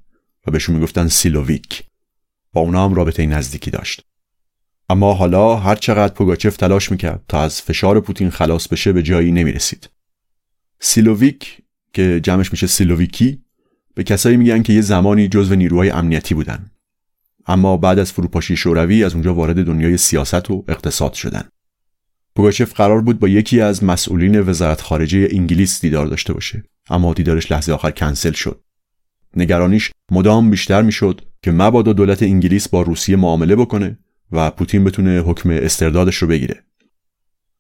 و 0.46 0.50
بهشون 0.50 0.74
می‌گفتن 0.76 1.08
سیلوویک. 1.08 1.84
با 2.52 2.60
اونا 2.60 2.84
هم 2.84 2.94
رابطه 2.94 3.26
نزدیکی 3.26 3.70
داشت. 3.70 4.04
اما 4.90 5.14
حالا 5.14 5.56
هر 5.56 5.74
چقدر 5.74 6.14
پوگاچف 6.14 6.56
تلاش 6.56 6.90
می‌کرد 6.90 7.24
تا 7.28 7.42
از 7.42 7.62
فشار 7.62 8.00
پوتین 8.00 8.30
خلاص 8.30 8.68
بشه 8.68 8.92
به 8.92 9.02
جایی 9.02 9.32
نمی‌رسید. 9.32 9.90
سیلوویک 10.80 11.58
که 11.92 12.20
جمعش 12.22 12.52
میشه 12.52 12.66
سیلوویکی 12.66 13.42
به 13.94 14.04
کسایی 14.04 14.36
میگن 14.36 14.62
که 14.62 14.72
یه 14.72 14.80
زمانی 14.80 15.28
جزو 15.28 15.54
نیروهای 15.54 15.90
امنیتی 15.90 16.34
بودن. 16.34 16.70
اما 17.46 17.76
بعد 17.76 17.98
از 17.98 18.12
فروپاشی 18.12 18.56
شوروی 18.56 19.04
از 19.04 19.14
اونجا 19.14 19.34
وارد 19.34 19.64
دنیای 19.64 19.96
سیاست 19.96 20.50
و 20.50 20.64
اقتصاد 20.68 21.12
شدن. 21.12 21.48
پوگاچف 22.36 22.74
قرار 22.74 23.00
بود 23.00 23.18
با 23.18 23.28
یکی 23.28 23.60
از 23.60 23.84
مسئولین 23.84 24.40
وزارت 24.40 24.80
خارجه 24.80 25.28
انگلیس 25.32 25.80
دیدار 25.80 26.06
داشته 26.06 26.32
باشه. 26.32 26.64
اما 26.90 27.14
دیدارش 27.14 27.52
لحظه 27.52 27.72
آخر 27.72 27.90
کنسل 27.90 28.32
شد. 28.32 28.60
نگرانیش 29.36 29.90
مدام 30.10 30.50
بیشتر 30.50 30.82
می‌شد 30.82 31.20
که 31.42 31.50
مبادا 31.52 31.92
دولت 31.92 32.22
انگلیس 32.22 32.68
با 32.68 32.82
روسیه 32.82 33.16
معامله 33.16 33.56
بکنه 33.56 33.98
و 34.32 34.50
پوتین 34.50 34.84
بتونه 34.84 35.18
حکم 35.20 35.50
استردادش 35.50 36.16
رو 36.16 36.28
بگیره. 36.28 36.64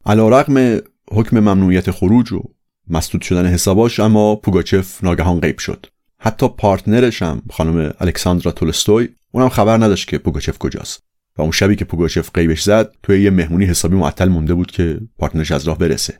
رقم 0.06 0.80
حکم 1.10 1.40
ممنوعیت 1.40 1.90
خروج 1.90 2.32
و 2.32 2.42
مسدود 2.88 3.22
شدن 3.22 3.46
حساباش 3.46 4.00
اما 4.00 4.36
پوگاچف 4.36 5.04
ناگهان 5.04 5.40
غیب 5.40 5.58
شد. 5.58 5.86
حتی 6.18 6.48
پارتنرش 6.48 7.22
هم 7.22 7.42
خانم 7.50 7.92
الکساندرا 8.00 8.52
تولستوی 8.52 9.08
اونم 9.30 9.48
خبر 9.48 9.76
نداشت 9.76 10.08
که 10.08 10.18
پوگاچف 10.18 10.58
کجاست. 10.58 11.02
و 11.38 11.42
اون 11.42 11.50
شبی 11.50 11.76
که 11.76 11.84
پوگاچف 11.84 12.30
قیبش 12.34 12.62
زد 12.62 12.94
توی 13.02 13.22
یه 13.22 13.30
مهمونی 13.30 13.64
حسابی 13.64 13.96
معطل 13.96 14.28
مونده 14.28 14.54
بود 14.54 14.70
که 14.70 15.00
پارتنرش 15.18 15.50
از 15.50 15.68
راه 15.68 15.78
برسه. 15.78 16.18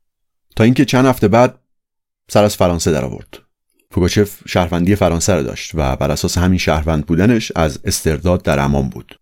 تا 0.57 0.65
اینکه 0.65 0.85
چند 0.85 1.07
هفته 1.07 1.29
بعد 1.29 1.59
سر 2.31 2.45
از 2.45 2.57
فرانسه 2.57 2.93
در 2.93 3.05
پوگاچف 3.91 4.41
شهروندی 4.47 4.95
فرانسه 4.95 5.35
رو 5.35 5.43
داشت 5.43 5.71
و 5.75 5.97
بر 5.97 6.11
اساس 6.11 6.39
همین 6.39 6.59
شهروند 6.59 7.07
بودنش 7.07 7.53
از 7.57 7.81
استرداد 7.85 8.43
در 8.43 8.59
امان 8.59 8.89
بود. 8.89 9.21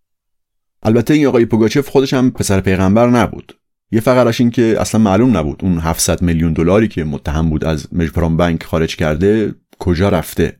البته 0.83 1.13
این 1.13 1.27
آقای 1.27 1.45
پوگاچف 1.45 1.89
خودش 1.89 2.13
هم 2.13 2.31
پسر 2.31 2.61
پیغمبر 2.61 3.09
نبود. 3.09 3.57
یه 3.91 3.99
فقراش 3.99 4.41
این 4.41 4.51
که 4.51 4.75
اصلا 4.79 5.01
معلوم 5.01 5.37
نبود 5.37 5.59
اون 5.63 5.79
700 5.79 6.21
میلیون 6.21 6.53
دلاری 6.53 6.87
که 6.87 7.03
متهم 7.03 7.49
بود 7.49 7.65
از 7.65 7.87
مجپرام 7.91 8.37
بانک 8.37 8.63
خارج 8.63 8.95
کرده 8.95 9.55
کجا 9.79 10.09
رفته. 10.09 10.59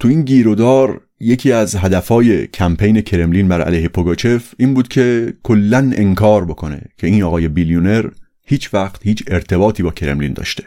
تو 0.00 0.08
این 0.08 0.22
گیرودار 0.22 1.00
یکی 1.20 1.52
از 1.52 1.76
هدفهای 1.76 2.46
کمپین 2.46 3.00
کرملین 3.00 3.48
بر 3.48 3.62
علیه 3.62 3.88
پوگاچف 3.88 4.54
این 4.58 4.74
بود 4.74 4.88
که 4.88 5.34
کلا 5.42 5.92
انکار 5.96 6.44
بکنه 6.44 6.82
که 6.98 7.06
این 7.06 7.22
آقای 7.22 7.48
بیلیونر 7.48 8.10
هیچ 8.46 8.74
وقت 8.74 9.06
هیچ 9.06 9.24
ارتباطی 9.26 9.82
با 9.82 9.90
کرملین 9.90 10.32
داشته. 10.32 10.64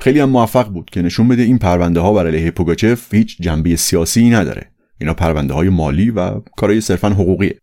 خیلی 0.00 0.20
هم 0.20 0.28
موفق 0.30 0.68
بود 0.68 0.90
که 0.90 1.02
نشون 1.02 1.28
بده 1.28 1.42
این 1.42 1.58
پرونده 1.58 2.00
ها 2.00 2.12
بر 2.12 2.26
علیه 2.26 2.50
پوگاچف 2.50 3.14
هیچ 3.14 3.36
جنبه 3.40 3.76
سیاسی 3.76 4.30
نداره. 4.30 4.70
اینا 5.00 5.14
پرونده 5.14 5.54
های 5.54 5.68
مالی 5.68 6.10
و 6.10 6.40
کارهای 6.56 6.80
صرفا 6.80 7.08
حقوقیه. 7.08 7.58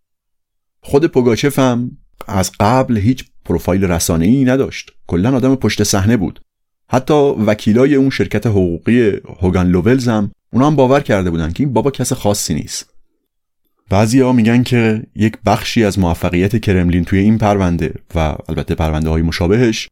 خود 0.81 1.05
پوگاچف 1.05 1.59
هم 1.59 1.91
از 2.27 2.51
قبل 2.59 2.97
هیچ 2.97 3.25
پروفایل 3.45 3.83
رسانه‌ای 3.83 4.45
نداشت. 4.45 4.91
کلا 5.07 5.35
آدم 5.35 5.55
پشت 5.55 5.83
صحنه 5.83 6.17
بود. 6.17 6.41
حتی 6.89 7.13
وکیلای 7.47 7.95
اون 7.95 8.09
شرکت 8.09 8.47
حقوقی 8.47 9.11
هوگان 9.39 9.67
لوولز 9.67 10.07
هم 10.07 10.31
اونا 10.53 10.67
هم 10.67 10.75
باور 10.75 10.99
کرده 10.99 11.29
بودن 11.29 11.51
که 11.51 11.63
این 11.63 11.73
بابا 11.73 11.91
کس 11.91 12.13
خاصی 12.13 12.53
نیست. 12.53 12.93
بعضی 13.89 14.19
ها 14.19 14.31
میگن 14.31 14.63
که 14.63 15.03
یک 15.15 15.37
بخشی 15.45 15.83
از 15.83 15.99
موفقیت 15.99 16.61
کرملین 16.61 17.03
توی 17.03 17.19
این 17.19 17.37
پرونده 17.37 17.93
و 18.15 18.35
البته 18.49 18.75
پرونده 18.75 19.09
های 19.09 19.21
مشابهش 19.21 19.87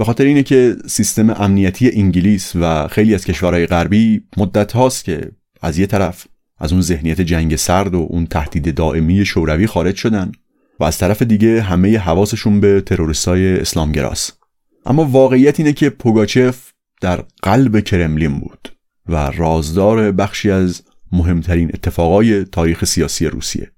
به 0.00 0.04
خاطر 0.04 0.24
اینه 0.24 0.42
که 0.42 0.76
سیستم 0.86 1.30
امنیتی 1.30 1.90
انگلیس 1.90 2.52
و 2.54 2.88
خیلی 2.88 3.14
از 3.14 3.24
کشورهای 3.24 3.66
غربی 3.66 4.22
مدت 4.36 4.72
هاست 4.72 5.04
که 5.04 5.30
از 5.62 5.78
یه 5.78 5.86
طرف 5.86 6.26
از 6.58 6.72
اون 6.72 6.82
ذهنیت 6.82 7.20
جنگ 7.20 7.56
سرد 7.56 7.94
و 7.94 8.06
اون 8.10 8.26
تهدید 8.26 8.74
دائمی 8.74 9.24
شوروی 9.24 9.66
خارج 9.66 9.96
شدن 9.96 10.32
و 10.80 10.84
از 10.84 10.98
طرف 10.98 11.22
دیگه 11.22 11.62
همه 11.62 11.98
حواسشون 11.98 12.60
به 12.60 12.80
تروریستای 12.80 13.60
اسلامگراست. 13.60 14.38
اما 14.86 15.04
واقعیت 15.04 15.60
اینه 15.60 15.72
که 15.72 15.90
پوگاچف 15.90 16.72
در 17.00 17.24
قلب 17.42 17.80
کرملین 17.80 18.40
بود 18.40 18.68
و 19.06 19.30
رازدار 19.30 20.12
بخشی 20.12 20.50
از 20.50 20.82
مهمترین 21.12 21.70
اتفاقای 21.74 22.44
تاریخ 22.44 22.84
سیاسی 22.84 23.26
روسیه. 23.26 23.70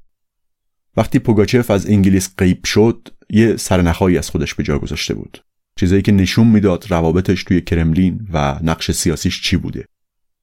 وقتی 0.96 1.18
پوگاچف 1.18 1.70
از 1.70 1.86
انگلیس 1.86 2.30
غیب 2.38 2.64
شد 2.64 3.08
یه 3.30 3.56
سرنخهایی 3.56 4.18
از 4.18 4.30
خودش 4.30 4.54
به 4.54 4.62
جا 4.62 4.78
گذاشته 4.78 5.14
بود. 5.14 5.42
چیزایی 5.76 6.02
که 6.02 6.12
نشون 6.12 6.46
می‌داد 6.46 6.86
روابطش 6.90 7.44
توی 7.44 7.60
کرملین 7.60 8.28
و 8.32 8.58
نقش 8.62 8.90
سیاسیش 8.90 9.42
چی 9.42 9.56
بوده. 9.56 9.84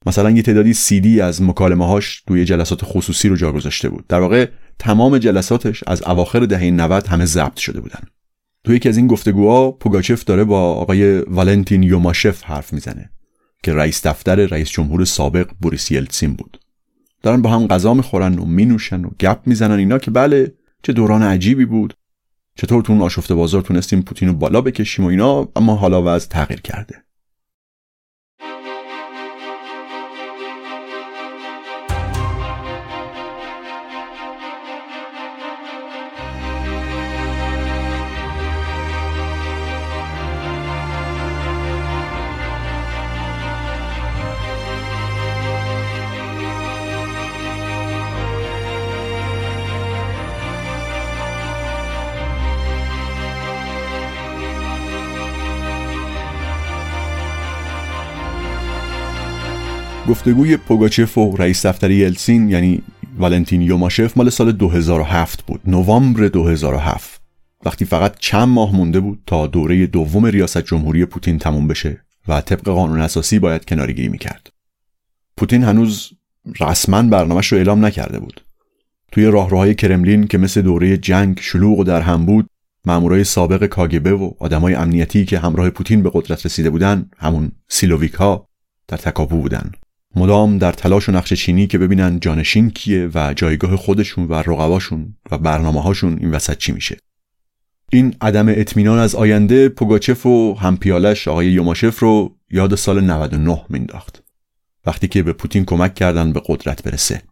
مثلا 0.06 0.30
یه 0.30 0.42
تعدادی 0.42 0.72
سیدی 0.72 1.20
از 1.20 1.42
مکالمه 1.42 1.86
هاش 1.86 2.22
توی 2.26 2.44
جلسات 2.44 2.80
خصوصی 2.82 3.28
رو 3.28 3.36
جا 3.36 3.52
گذاشته 3.52 3.88
بود. 3.88 4.06
در 4.06 4.20
واقع 4.20 4.48
تمام 4.78 5.18
جلساتش 5.18 5.84
از 5.86 6.02
اواخر 6.02 6.40
دهه 6.40 6.64
90 6.64 7.06
همه 7.06 7.24
ضبط 7.24 7.56
شده 7.56 7.80
بودن. 7.80 8.00
توی 8.64 8.76
یکی 8.76 8.88
از 8.88 8.96
این 8.96 9.06
گفتگوها 9.06 9.70
پوگاچف 9.70 10.24
داره 10.24 10.44
با 10.44 10.74
آقای 10.74 11.18
والنتین 11.18 11.82
یوماشف 11.82 12.42
حرف 12.42 12.72
می‌زنه 12.72 13.10
که 13.62 13.74
رئیس 13.74 14.06
دفتر 14.06 14.46
رئیس 14.46 14.70
جمهور 14.70 15.04
سابق 15.04 15.50
بوریس 15.60 15.90
یلتسین 15.90 16.32
بود. 16.32 16.60
دارن 17.22 17.42
با 17.42 17.50
هم 17.50 17.66
غذا 17.66 17.94
می‌خورن 17.94 18.38
و 18.38 18.44
می‌نوشن 18.44 19.04
و 19.04 19.10
گپ 19.20 19.40
می‌زنن 19.46 19.78
اینا 19.78 19.98
که 19.98 20.10
بله 20.10 20.54
چه 20.82 20.92
دوران 20.92 21.22
عجیبی 21.22 21.64
بود. 21.64 21.94
چطور 22.60 22.82
تو 22.82 22.92
اون 22.92 23.02
آشفته 23.02 23.34
بازار 23.34 23.62
تونستیم 23.62 24.02
پوتین 24.02 24.28
رو 24.28 24.34
بالا 24.34 24.60
بکشیم 24.60 25.04
و 25.04 25.08
اینا 25.08 25.48
اما 25.56 25.74
حالا 25.74 26.02
وضع 26.02 26.28
تغییر 26.28 26.60
کرده. 26.60 27.04
گفتگوی 60.10 60.56
پوگاچف 60.56 61.18
و 61.18 61.36
رئیس 61.36 61.66
دفتر 61.66 61.90
یلسین 61.90 62.48
یعنی 62.48 62.82
والنتین 63.18 63.62
یوماشف 63.62 64.16
مال 64.16 64.30
سال 64.30 64.52
2007 64.52 65.46
بود. 65.46 65.60
نوامبر 65.66 66.28
2007 66.28 67.20
وقتی 67.64 67.84
فقط 67.84 68.18
چند 68.18 68.48
ماه 68.48 68.76
مونده 68.76 69.00
بود 69.00 69.22
تا 69.26 69.46
دوره 69.46 69.86
دوم 69.86 70.26
ریاست 70.26 70.58
جمهوری 70.58 71.04
پوتین 71.04 71.38
تموم 71.38 71.68
بشه 71.68 72.04
و 72.28 72.40
طبق 72.40 72.62
قانون 72.62 73.00
اساسی 73.00 73.38
باید 73.38 73.64
کنارگیری 73.64 74.08
می‌کرد. 74.08 74.52
پوتین 75.36 75.64
هنوز 75.64 76.10
رسما 76.60 77.02
برنامهش 77.02 77.46
رو 77.46 77.58
اعلام 77.58 77.84
نکرده 77.84 78.18
بود. 78.18 78.40
توی 79.12 79.26
راهروهای 79.26 79.74
کرملین 79.74 80.26
که 80.26 80.38
مثل 80.38 80.62
دوره 80.62 80.96
جنگ 80.96 81.38
شلوغ 81.40 81.78
و 81.78 81.84
در 81.84 82.00
هم 82.00 82.26
بود 82.26 82.46
مامورای 82.84 83.24
سابق 83.24 83.66
کاگبه 83.66 84.12
و 84.12 84.30
آدمای 84.38 84.74
امنیتی 84.74 85.24
که 85.24 85.38
همراه 85.38 85.70
پوتین 85.70 86.02
به 86.02 86.10
قدرت 86.14 86.46
رسیده 86.46 86.70
بودن 86.70 87.10
همون 87.18 87.52
سیلوویک 87.68 88.14
ها 88.14 88.46
در 88.88 88.96
تکاپو 88.96 89.36
بودن. 89.36 89.72
مدام 90.16 90.58
در 90.58 90.72
تلاش 90.72 91.08
و 91.08 91.12
نقش 91.12 91.32
چینی 91.32 91.66
که 91.66 91.78
ببینن 91.78 92.20
جانشین 92.20 92.70
کیه 92.70 93.10
و 93.14 93.34
جایگاه 93.36 93.76
خودشون 93.76 94.24
و 94.28 94.34
رقباشون 94.34 95.16
و 95.30 95.38
برنامه 95.38 95.82
هاشون 95.82 96.18
این 96.20 96.30
وسط 96.30 96.56
چی 96.56 96.72
میشه. 96.72 96.96
این 97.92 98.14
عدم 98.20 98.48
اطمینان 98.48 98.98
از 98.98 99.14
آینده 99.14 99.68
پوگاچف 99.68 100.26
و 100.26 100.54
همپیالش 100.54 101.28
آقای 101.28 101.46
یوماشف 101.46 101.98
رو 101.98 102.36
یاد 102.50 102.74
سال 102.74 103.04
99 103.04 103.60
مینداخت. 103.68 104.22
وقتی 104.86 105.08
که 105.08 105.22
به 105.22 105.32
پوتین 105.32 105.64
کمک 105.64 105.94
کردن 105.94 106.32
به 106.32 106.42
قدرت 106.46 106.82
برسه. 106.82 107.22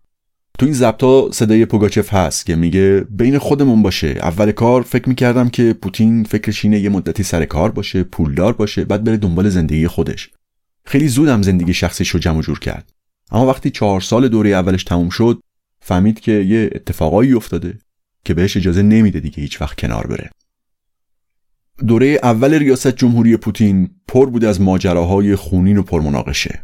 تو 0.58 0.66
این 0.66 0.74
ضبطا 0.74 1.32
صدای 1.32 1.64
پوگاچف 1.64 2.14
هست 2.14 2.46
که 2.46 2.56
میگه 2.56 3.06
بین 3.10 3.38
خودمون 3.38 3.82
باشه. 3.82 4.08
اول 4.08 4.52
کار 4.52 4.82
فکر 4.82 5.08
می‌کردم 5.08 5.48
که 5.48 5.72
پوتین 5.72 6.24
فکرش 6.24 6.64
اینه 6.64 6.80
یه 6.80 6.88
مدتی 6.88 7.22
سر 7.22 7.44
کار 7.44 7.70
باشه 7.70 8.02
پولدار 8.02 8.52
باشه 8.52 8.84
بعد 8.84 9.04
بره 9.04 9.16
دنبال 9.16 9.48
زندگی 9.48 9.88
خودش. 9.88 10.30
خیلی 10.88 11.08
زودم 11.08 11.42
زندگی 11.42 11.74
شخصیش 11.74 12.08
رو 12.08 12.20
جمع 12.20 12.42
جور 12.42 12.58
کرد. 12.58 12.92
اما 13.30 13.46
وقتی 13.46 13.70
چهار 13.70 14.00
سال 14.00 14.28
دوره 14.28 14.50
اولش 14.50 14.84
تموم 14.84 15.08
شد 15.08 15.40
فهمید 15.80 16.20
که 16.20 16.32
یه 16.32 16.70
اتفاقایی 16.74 17.32
افتاده 17.32 17.78
که 18.24 18.34
بهش 18.34 18.56
اجازه 18.56 18.82
نمیده 18.82 19.20
دیگه 19.20 19.42
هیچ 19.42 19.60
وقت 19.60 19.78
کنار 19.78 20.06
بره. 20.06 20.30
دوره 21.86 22.20
اول 22.22 22.54
ریاست 22.54 22.96
جمهوری 22.96 23.36
پوتین 23.36 23.90
پر 24.08 24.30
بود 24.30 24.44
از 24.44 24.60
ماجراهای 24.60 25.36
خونین 25.36 25.76
و 25.76 25.82
پرمناقشه. 25.82 26.62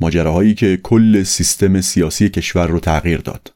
ماجراهایی 0.00 0.54
که 0.54 0.76
کل 0.76 1.22
سیستم 1.22 1.80
سیاسی 1.80 2.28
کشور 2.28 2.66
رو 2.66 2.80
تغییر 2.80 3.18
داد. 3.18 3.54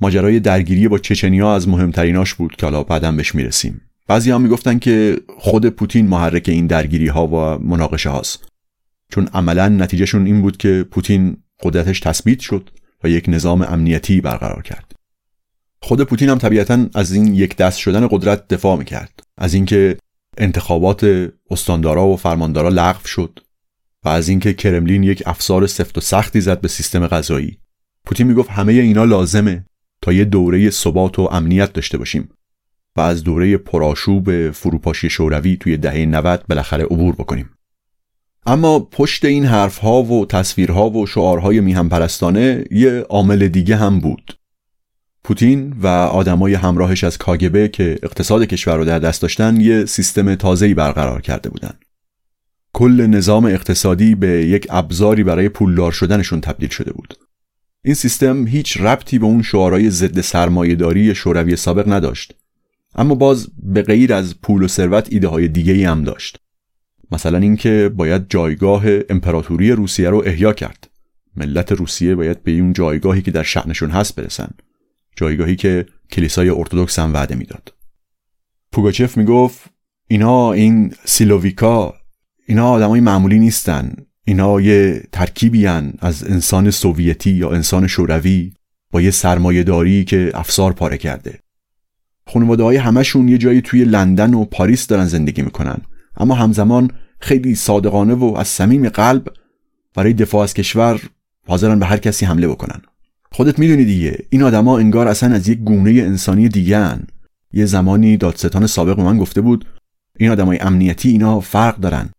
ماجرای 0.00 0.40
درگیری 0.40 0.88
با 0.88 0.98
چچنیا 0.98 1.54
از 1.54 1.68
مهمتریناش 1.68 2.34
بود 2.34 2.56
که 2.56 2.66
حالا 2.66 2.82
بعدم 2.82 3.16
بهش 3.16 3.34
می‌رسیم. 3.34 3.80
بعضی 4.06 4.30
هم 4.30 4.40
می‌گفتن 4.40 4.78
که 4.78 5.20
خود 5.38 5.66
پوتین 5.66 6.06
محرک 6.06 6.48
این 6.48 6.66
درگیری 6.66 7.08
ها 7.08 7.26
و 7.26 7.58
مناقشه 7.58 8.10
هاست. 8.10 8.50
چون 9.10 9.28
عملا 9.34 9.68
نتیجهشون 9.68 10.26
این 10.26 10.42
بود 10.42 10.56
که 10.56 10.86
پوتین 10.90 11.36
قدرتش 11.62 12.00
تثبیت 12.00 12.40
شد 12.40 12.70
و 13.04 13.08
یک 13.08 13.24
نظام 13.28 13.62
امنیتی 13.62 14.20
برقرار 14.20 14.62
کرد. 14.62 14.92
خود 15.82 16.02
پوتین 16.02 16.28
هم 16.28 16.38
طبیعتا 16.38 16.86
از 16.94 17.12
این 17.12 17.34
یک 17.34 17.56
دست 17.56 17.78
شدن 17.78 18.08
قدرت 18.10 18.48
دفاع 18.48 18.78
می‌کرد. 18.78 19.20
از 19.38 19.54
اینکه 19.54 19.96
انتخابات 20.38 21.30
استاندارا 21.50 22.06
و 22.06 22.16
فرماندارا 22.16 22.68
لغو 22.68 23.06
شد 23.06 23.38
و 24.04 24.08
از 24.08 24.28
اینکه 24.28 24.54
کرملین 24.54 25.02
یک 25.02 25.22
افسار 25.26 25.66
سفت 25.66 25.98
و 25.98 26.00
سختی 26.00 26.40
زد 26.40 26.60
به 26.60 26.68
سیستم 26.68 27.06
غذایی. 27.06 27.58
پوتین 28.04 28.26
می‌گفت 28.26 28.50
همه 28.50 28.72
اینا 28.72 29.04
لازمه 29.04 29.64
تا 30.02 30.12
یه 30.12 30.24
دوره 30.24 30.70
ثبات 30.70 31.18
و 31.18 31.28
امنیت 31.32 31.72
داشته 31.72 31.98
باشیم 31.98 32.28
و 32.96 33.00
از 33.00 33.24
دوره 33.24 33.56
پرآشوب 33.56 34.50
فروپاشی 34.50 35.10
شوروی 35.10 35.56
توی 35.56 35.76
دهه 35.76 36.06
90 36.06 36.44
بالاخره 36.48 36.84
عبور 36.84 37.14
بکنیم. 37.14 37.50
اما 38.46 38.78
پشت 38.78 39.24
این 39.24 39.44
حرفها 39.44 40.02
و 40.02 40.26
تصویرها 40.26 40.90
و 40.90 41.06
شعارهای 41.06 41.60
میهم 41.60 41.88
پرستانه 41.88 42.64
یه 42.70 43.00
عامل 43.00 43.48
دیگه 43.48 43.76
هم 43.76 44.00
بود. 44.00 44.38
پوتین 45.24 45.76
و 45.82 45.86
آدمای 45.86 46.54
همراهش 46.54 47.04
از 47.04 47.18
کاگبه 47.18 47.68
که 47.68 47.98
اقتصاد 48.02 48.44
کشور 48.44 48.76
رو 48.76 48.84
در 48.84 48.98
دست 48.98 49.22
داشتن 49.22 49.60
یه 49.60 49.84
سیستم 49.84 50.34
تازه‌ای 50.34 50.74
برقرار 50.74 51.20
کرده 51.20 51.50
بودن. 51.50 51.72
کل 52.72 53.06
نظام 53.06 53.44
اقتصادی 53.44 54.14
به 54.14 54.28
یک 54.28 54.66
ابزاری 54.70 55.24
برای 55.24 55.48
پولدار 55.48 55.92
شدنشون 55.92 56.40
تبدیل 56.40 56.68
شده 56.68 56.92
بود. 56.92 57.14
این 57.84 57.94
سیستم 57.94 58.46
هیچ 58.46 58.80
ربطی 58.80 59.18
به 59.18 59.26
اون 59.26 59.42
شعارهای 59.42 59.90
ضد 59.90 60.20
سرمایهداری 60.20 61.14
شوروی 61.14 61.56
سابق 61.56 61.92
نداشت. 61.92 62.34
اما 62.94 63.14
باز 63.14 63.48
به 63.62 63.82
غیر 63.82 64.14
از 64.14 64.40
پول 64.40 64.62
و 64.62 64.68
ثروت 64.68 65.08
ایده 65.10 65.28
های 65.28 65.48
دیگه 65.48 65.90
هم 65.90 66.04
داشت. 66.04 66.38
مثلا 67.12 67.38
اینکه 67.38 67.90
باید 67.96 68.26
جایگاه 68.28 68.82
امپراتوری 69.08 69.72
روسیه 69.72 70.10
رو 70.10 70.22
احیا 70.26 70.52
کرد. 70.52 70.90
ملت 71.36 71.72
روسیه 71.72 72.14
باید 72.14 72.42
به 72.42 72.52
اون 72.52 72.72
جایگاهی 72.72 73.22
که 73.22 73.30
در 73.30 73.42
شأنشون 73.42 73.90
هست 73.90 74.16
برسن. 74.16 74.50
جایگاهی 75.16 75.56
که 75.56 75.86
کلیسای 76.12 76.48
ارتودکس 76.48 76.98
هم 76.98 77.14
وعده 77.14 77.34
می‌داد. 77.34 77.74
پوگاچف 78.72 79.16
می‌گفت 79.16 79.70
اینا 80.08 80.52
این 80.52 80.94
سیلوویکا 81.04 81.94
اینا 82.46 82.70
آدمای 82.70 83.00
معمولی 83.00 83.38
نیستن. 83.38 83.92
اینا 84.24 84.60
یه 84.60 85.02
ترکیبی 85.12 85.66
از 85.66 86.24
انسان 86.24 86.70
سوویتی 86.70 87.30
یا 87.30 87.50
انسان 87.50 87.86
شوروی 87.86 88.52
با 88.90 89.00
یه 89.00 89.10
سرمایه 89.10 90.04
که 90.04 90.30
افسار 90.34 90.72
پاره 90.72 90.98
کرده. 90.98 91.40
خانواده 92.26 92.62
های 92.62 92.76
همشون 92.76 93.28
یه 93.28 93.38
جایی 93.38 93.60
توی 93.60 93.84
لندن 93.84 94.34
و 94.34 94.44
پاریس 94.44 94.86
دارن 94.86 95.04
زندگی 95.04 95.42
می‌کنن. 95.42 95.78
اما 96.16 96.34
همزمان 96.34 96.90
خیلی 97.20 97.54
صادقانه 97.54 98.14
و 98.14 98.34
از 98.38 98.48
صمیم 98.48 98.88
قلب 98.88 99.28
برای 99.94 100.12
دفاع 100.12 100.42
از 100.42 100.54
کشور 100.54 101.00
حاضرن 101.46 101.78
به 101.78 101.86
هر 101.86 101.96
کسی 101.96 102.26
حمله 102.26 102.48
بکنن. 102.48 102.80
خودت 103.32 103.58
می‌دونی 103.58 103.84
دیگه 103.84 104.18
این 104.30 104.42
آدما 104.42 104.78
انگار 104.78 105.08
اصلا 105.08 105.34
از 105.34 105.48
یک 105.48 105.58
گونه 105.58 105.90
انسانی 105.90 106.48
دیگه 106.48 106.78
هن. 106.78 107.06
یه 107.52 107.66
زمانی 107.66 108.16
دادستان 108.16 108.66
سابق 108.66 109.00
من 109.00 109.18
گفته 109.18 109.40
بود 109.40 109.64
این 110.16 110.30
آدمای 110.30 110.58
امنیتی 110.58 111.08
اینا 111.08 111.40
فرق 111.40 111.76
دارن. 111.76 112.10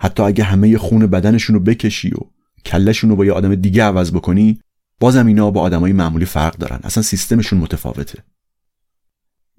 حتی 0.00 0.22
اگه 0.22 0.44
همه 0.44 0.78
خون 0.78 1.06
بدنشون 1.06 1.54
رو 1.54 1.60
بکشی 1.62 2.10
و 2.10 2.18
کلشون 2.64 3.10
رو 3.10 3.16
با 3.16 3.24
یه 3.24 3.32
آدم 3.32 3.54
دیگه 3.54 3.82
عوض 3.82 4.12
بکنی 4.12 4.60
بازم 5.00 5.26
اینا 5.26 5.50
با 5.50 5.60
آدمای 5.60 5.92
معمولی 5.92 6.24
فرق 6.24 6.56
دارن. 6.56 6.80
اصلا 6.82 7.02
سیستمشون 7.02 7.58
متفاوته. 7.58 8.18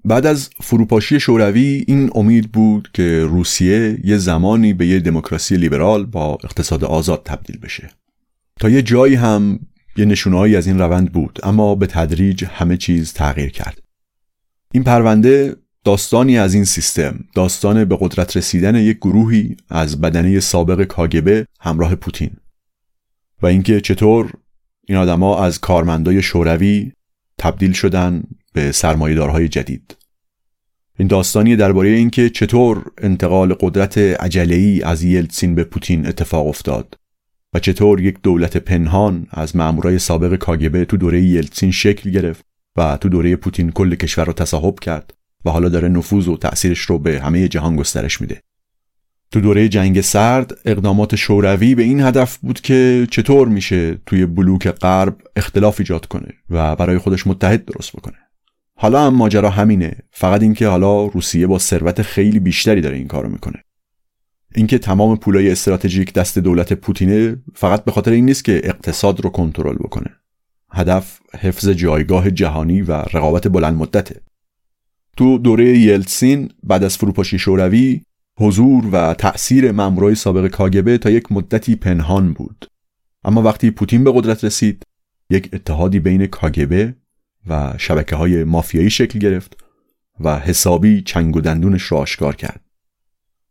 بعد 0.04 0.26
از 0.26 0.50
فروپاشی 0.60 1.20
شوروی 1.20 1.84
این 1.88 2.10
امید 2.14 2.52
بود 2.52 2.90
که 2.94 3.24
روسیه 3.24 3.98
یه 4.04 4.16
زمانی 4.16 4.72
به 4.72 4.86
یه 4.86 5.00
دموکراسی 5.00 5.56
لیبرال 5.56 6.06
با 6.06 6.38
اقتصاد 6.44 6.84
آزاد 6.84 7.22
تبدیل 7.24 7.58
بشه. 7.58 7.90
تا 8.60 8.68
یه 8.68 8.82
جایی 8.82 9.14
هم 9.14 9.60
یه 9.96 10.04
نشونهایی 10.04 10.56
از 10.56 10.66
این 10.66 10.78
روند 10.78 11.12
بود 11.12 11.38
اما 11.42 11.74
به 11.74 11.86
تدریج 11.86 12.44
همه 12.44 12.76
چیز 12.76 13.12
تغییر 13.12 13.50
کرد. 13.50 13.82
این 14.72 14.84
پرونده 14.84 15.56
داستانی 15.84 16.38
از 16.38 16.54
این 16.54 16.64
سیستم 16.64 17.24
داستان 17.34 17.84
به 17.84 17.96
قدرت 18.00 18.36
رسیدن 18.36 18.74
یک 18.74 18.96
گروهی 18.96 19.56
از 19.68 20.00
بدنه 20.00 20.40
سابق 20.40 20.84
کاگبه 20.84 21.46
همراه 21.60 21.94
پوتین. 21.94 22.30
و 23.42 23.46
اینکه 23.46 23.80
چطور 23.80 24.32
این 24.88 24.98
آدما 24.98 25.44
از 25.44 25.60
کارمندای 25.60 26.22
شوروی 26.22 26.92
تبدیل 27.38 27.72
شدن 27.72 28.22
به 28.52 28.72
سرمایهدارهای 28.72 29.48
جدید. 29.48 29.96
این 30.98 31.08
داستانی 31.08 31.56
درباره 31.56 31.88
اینکه 31.88 32.30
چطور 32.30 32.84
انتقال 32.98 33.54
قدرت 33.54 33.98
عجله‌ای 33.98 34.82
از 34.82 35.02
یلتسین 35.02 35.54
به 35.54 35.64
پوتین 35.64 36.06
اتفاق 36.06 36.46
افتاد 36.46 36.94
و 37.54 37.58
چطور 37.58 38.00
یک 38.00 38.16
دولت 38.22 38.56
پنهان 38.56 39.26
از 39.30 39.56
مامورای 39.56 39.98
سابق 39.98 40.36
کاگبه 40.36 40.84
تو 40.84 40.96
دوره 40.96 41.22
یلتسین 41.22 41.70
شکل 41.70 42.10
گرفت 42.10 42.44
و 42.76 42.96
تو 42.96 43.08
دوره 43.08 43.36
پوتین 43.36 43.70
کل 43.70 43.94
کشور 43.94 44.24
رو 44.24 44.32
تصاحب 44.32 44.80
کرد 44.80 45.14
و 45.44 45.50
حالا 45.50 45.68
داره 45.68 45.88
نفوذ 45.88 46.28
و 46.28 46.36
تأثیرش 46.36 46.80
رو 46.80 46.98
به 46.98 47.20
همه 47.20 47.48
جهان 47.48 47.76
گسترش 47.76 48.20
میده. 48.20 48.40
تو 49.30 49.40
دوره 49.40 49.68
جنگ 49.68 50.00
سرد 50.00 50.58
اقدامات 50.64 51.16
شوروی 51.16 51.74
به 51.74 51.82
این 51.82 52.00
هدف 52.00 52.36
بود 52.36 52.60
که 52.60 53.06
چطور 53.10 53.48
میشه 53.48 53.94
توی 54.06 54.26
بلوک 54.26 54.68
غرب 54.68 55.16
اختلاف 55.36 55.80
ایجاد 55.80 56.06
کنه 56.06 56.28
و 56.50 56.76
برای 56.76 56.98
خودش 56.98 57.26
متحد 57.26 57.64
درست 57.64 57.92
بکنه. 57.92 58.21
حالا 58.82 59.06
هم 59.06 59.14
ماجرا 59.14 59.50
همینه. 59.50 59.96
فقط 60.10 60.42
اینکه 60.42 60.68
حالا 60.68 61.06
روسیه 61.06 61.46
با 61.46 61.58
ثروت 61.58 62.02
خیلی 62.02 62.40
بیشتری 62.40 62.80
داره 62.80 62.96
این 62.96 63.06
کارو 63.06 63.28
می‌کنه. 63.28 63.64
اینکه 64.54 64.78
تمام 64.78 65.16
پولای 65.16 65.50
استراتژیک 65.50 66.12
دست 66.12 66.38
دولت 66.38 66.72
پوتینه 66.72 67.36
فقط 67.54 67.84
به 67.84 67.92
خاطر 67.92 68.10
این 68.10 68.24
نیست 68.24 68.44
که 68.44 68.60
اقتصاد 68.64 69.20
رو 69.20 69.30
کنترل 69.30 69.74
بکنه. 69.74 70.10
هدف 70.70 71.20
حفظ 71.38 71.68
جایگاه 71.68 72.30
جهانی 72.30 72.82
و 72.82 72.92
رقابت 72.92 73.48
بلند 73.48 73.74
مدته. 73.74 74.20
تو 75.16 75.38
دوره 75.38 75.78
یلتسین 75.78 76.50
بعد 76.62 76.84
از 76.84 76.96
فروپاشی 76.96 77.38
شوروی 77.38 78.00
حضور 78.38 78.88
و 78.92 79.14
تأثیر 79.14 79.72
مامورای 79.72 80.14
سابق 80.14 80.48
کاگبه 80.48 80.98
تا 80.98 81.10
یک 81.10 81.32
مدتی 81.32 81.76
پنهان 81.76 82.32
بود. 82.32 82.66
اما 83.24 83.42
وقتی 83.42 83.70
پوتین 83.70 84.04
به 84.04 84.12
قدرت 84.14 84.44
رسید 84.44 84.82
یک 85.30 85.50
اتحادی 85.52 86.00
بین 86.00 86.26
کاگبه 86.26 86.94
و 87.46 87.74
شبکه 87.78 88.16
های 88.16 88.44
مافیایی 88.44 88.90
شکل 88.90 89.18
گرفت 89.18 89.56
و 90.20 90.38
حسابی 90.38 91.02
چنگ 91.02 91.36
و 91.36 91.40
دندونش 91.40 91.92
را 91.92 91.98
آشکار 91.98 92.36
کرد. 92.36 92.60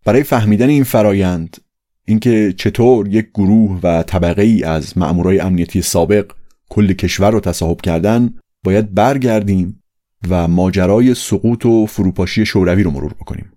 برای 0.06 0.24
فهمیدن 0.24 0.70
این 0.70 0.84
فرایند 0.84 1.58
اینکه 2.06 2.54
چطور 2.58 3.08
یک 3.08 3.30
گروه 3.34 3.80
و 3.84 4.04
طبقه 4.04 4.42
ای 4.42 4.64
از 4.64 4.98
مأمورای 4.98 5.40
امنیتی 5.40 5.82
سابق 5.82 6.32
کل 6.70 6.94
کشور 6.94 7.32
رو 7.32 7.40
تصاحب 7.40 7.82
کردن 7.82 8.34
باید 8.64 8.94
برگردیم 8.94 9.84
و 10.30 10.48
ماجرای 10.48 11.16
سقوط 11.16 11.66
و 11.66 11.86
فروپاشی 11.86 12.46
شوروی 12.46 12.84
رو 12.84 12.92
مرور 12.92 13.14
بکنیم. 13.14 13.52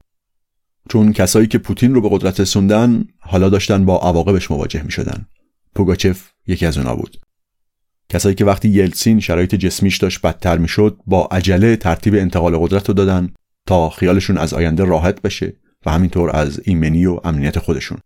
چون 0.88 1.12
کسایی 1.12 1.46
که 1.46 1.58
پوتین 1.58 1.94
رو 1.94 2.00
به 2.00 2.08
قدرت 2.12 2.40
رسوندن 2.40 3.04
حالا 3.18 3.48
داشتن 3.48 3.84
با 3.84 3.98
عواقبش 3.98 4.50
مواجه 4.50 4.82
می 4.82 4.90
شدن 4.90 5.26
پوگاچف 5.74 6.30
یکی 6.46 6.66
از 6.66 6.78
اونا 6.78 6.96
بود. 6.96 7.20
کسایی 8.08 8.34
که 8.34 8.44
وقتی 8.44 8.68
یلسین 8.68 9.20
شرایط 9.20 9.54
جسمیش 9.54 9.96
داشت 9.96 10.20
بدتر 10.20 10.58
می‌شد 10.58 10.98
با 11.06 11.28
عجله 11.30 11.76
ترتیب 11.76 12.14
انتقال 12.14 12.58
قدرت 12.58 12.88
رو 12.88 12.94
دادن 12.94 13.34
تا 13.66 13.90
خیالشون 13.90 14.38
از 14.38 14.54
آینده 14.54 14.84
راحت 14.84 15.22
بشه 15.22 15.56
و 15.86 15.90
همینطور 15.90 16.36
از 16.36 16.60
ایمنی 16.64 17.06
و 17.06 17.20
امنیت 17.24 17.58
خودشون. 17.58 17.98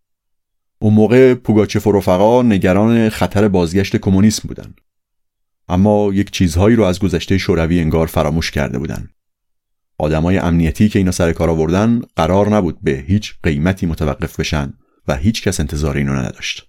اون 0.79 0.95
موقع 0.95 1.35
پوگاچف 1.35 1.87
و 1.87 1.93
رفقا 1.93 2.43
نگران 2.43 3.09
خطر 3.09 3.49
بازگشت 3.49 3.97
کمونیسم 3.97 4.49
بودن. 4.49 4.75
اما 5.69 6.11
یک 6.15 6.31
چیزهایی 6.31 6.77
رو 6.77 6.85
از 6.85 6.99
گذشته 6.99 7.39
شوروی 7.39 7.81
انگار 7.81 8.07
فراموش 8.07 8.51
کرده 8.51 8.79
بودن. 8.79 9.09
آدمای 9.99 10.39
امنیتی 10.39 10.89
که 10.89 10.99
اینا 10.99 11.11
سر 11.11 11.33
کار 11.33 11.51
آوردن 11.51 12.01
قرار 12.17 12.57
نبود 12.57 12.79
به 12.83 13.05
هیچ 13.07 13.35
قیمتی 13.43 13.87
متوقف 13.87 14.41
بشن 14.41 14.73
و 15.09 15.17
هیچ 15.17 15.43
کس 15.43 15.61
انتظار 15.61 15.97
اینو 15.97 16.15
نداشت. 16.15 16.69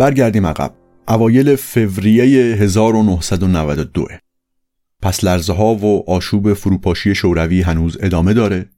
برگردیم 0.00 0.46
عقب 0.46 0.74
اوایل 1.08 1.56
فوریه 1.56 2.54
1992 2.54 4.06
پس 5.02 5.24
لرزه 5.24 5.52
ها 5.52 5.74
و 5.74 6.10
آشوب 6.10 6.54
فروپاشی 6.54 7.14
شوروی 7.14 7.62
هنوز 7.62 7.96
ادامه 8.00 8.34
داره 8.34 8.68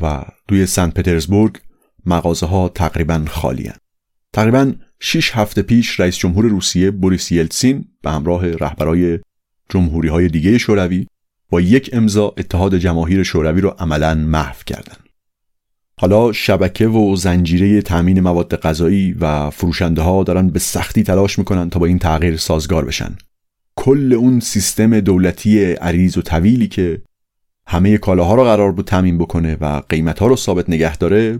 و 0.00 0.24
توی 0.48 0.66
سنت 0.66 0.94
پترزبورگ 0.94 1.58
مغازه 2.06 2.46
ها 2.46 2.68
تقریبا 2.68 3.24
خالی 3.28 3.66
هن. 3.66 3.76
تقریبا 4.32 4.72
6 5.00 5.36
هفته 5.36 5.62
پیش 5.62 6.00
رئیس 6.00 6.16
جمهور 6.16 6.44
روسیه 6.44 6.90
بوریس 6.90 7.32
یلتسین 7.32 7.84
به 8.02 8.10
همراه 8.10 8.50
رهبرای 8.50 9.18
جمهوری 9.68 10.08
های 10.08 10.28
دیگه 10.28 10.58
شوروی 10.58 11.06
با 11.50 11.60
یک 11.60 11.90
امضا 11.92 12.34
اتحاد 12.38 12.76
جماهیر 12.76 13.22
شوروی 13.22 13.60
رو 13.60 13.68
عملا 13.78 14.14
محو 14.14 14.56
کردند. 14.66 15.01
حالا 16.02 16.32
شبکه 16.32 16.88
و 16.88 17.16
زنجیره 17.16 17.82
تأمین 17.82 18.20
مواد 18.20 18.56
غذایی 18.56 19.12
و 19.20 19.50
فروشنده 19.50 20.02
ها 20.02 20.22
دارن 20.24 20.48
به 20.48 20.58
سختی 20.58 21.02
تلاش 21.02 21.38
می‌کنن 21.38 21.70
تا 21.70 21.78
با 21.78 21.86
این 21.86 21.98
تغییر 21.98 22.36
سازگار 22.36 22.84
بشن. 22.84 23.16
کل 23.76 24.12
اون 24.12 24.40
سیستم 24.40 25.00
دولتی 25.00 25.72
عریض 25.72 26.18
و 26.18 26.22
طویلی 26.22 26.68
که 26.68 27.02
همه 27.66 27.98
کالاها 27.98 28.34
رو 28.34 28.44
قرار 28.44 28.72
بود 28.72 28.84
تامین 28.84 29.18
بکنه 29.18 29.56
و 29.60 29.82
قیمت 29.88 30.18
ها 30.18 30.26
رو 30.26 30.36
ثابت 30.36 30.70
نگه 30.70 30.96
داره 30.96 31.38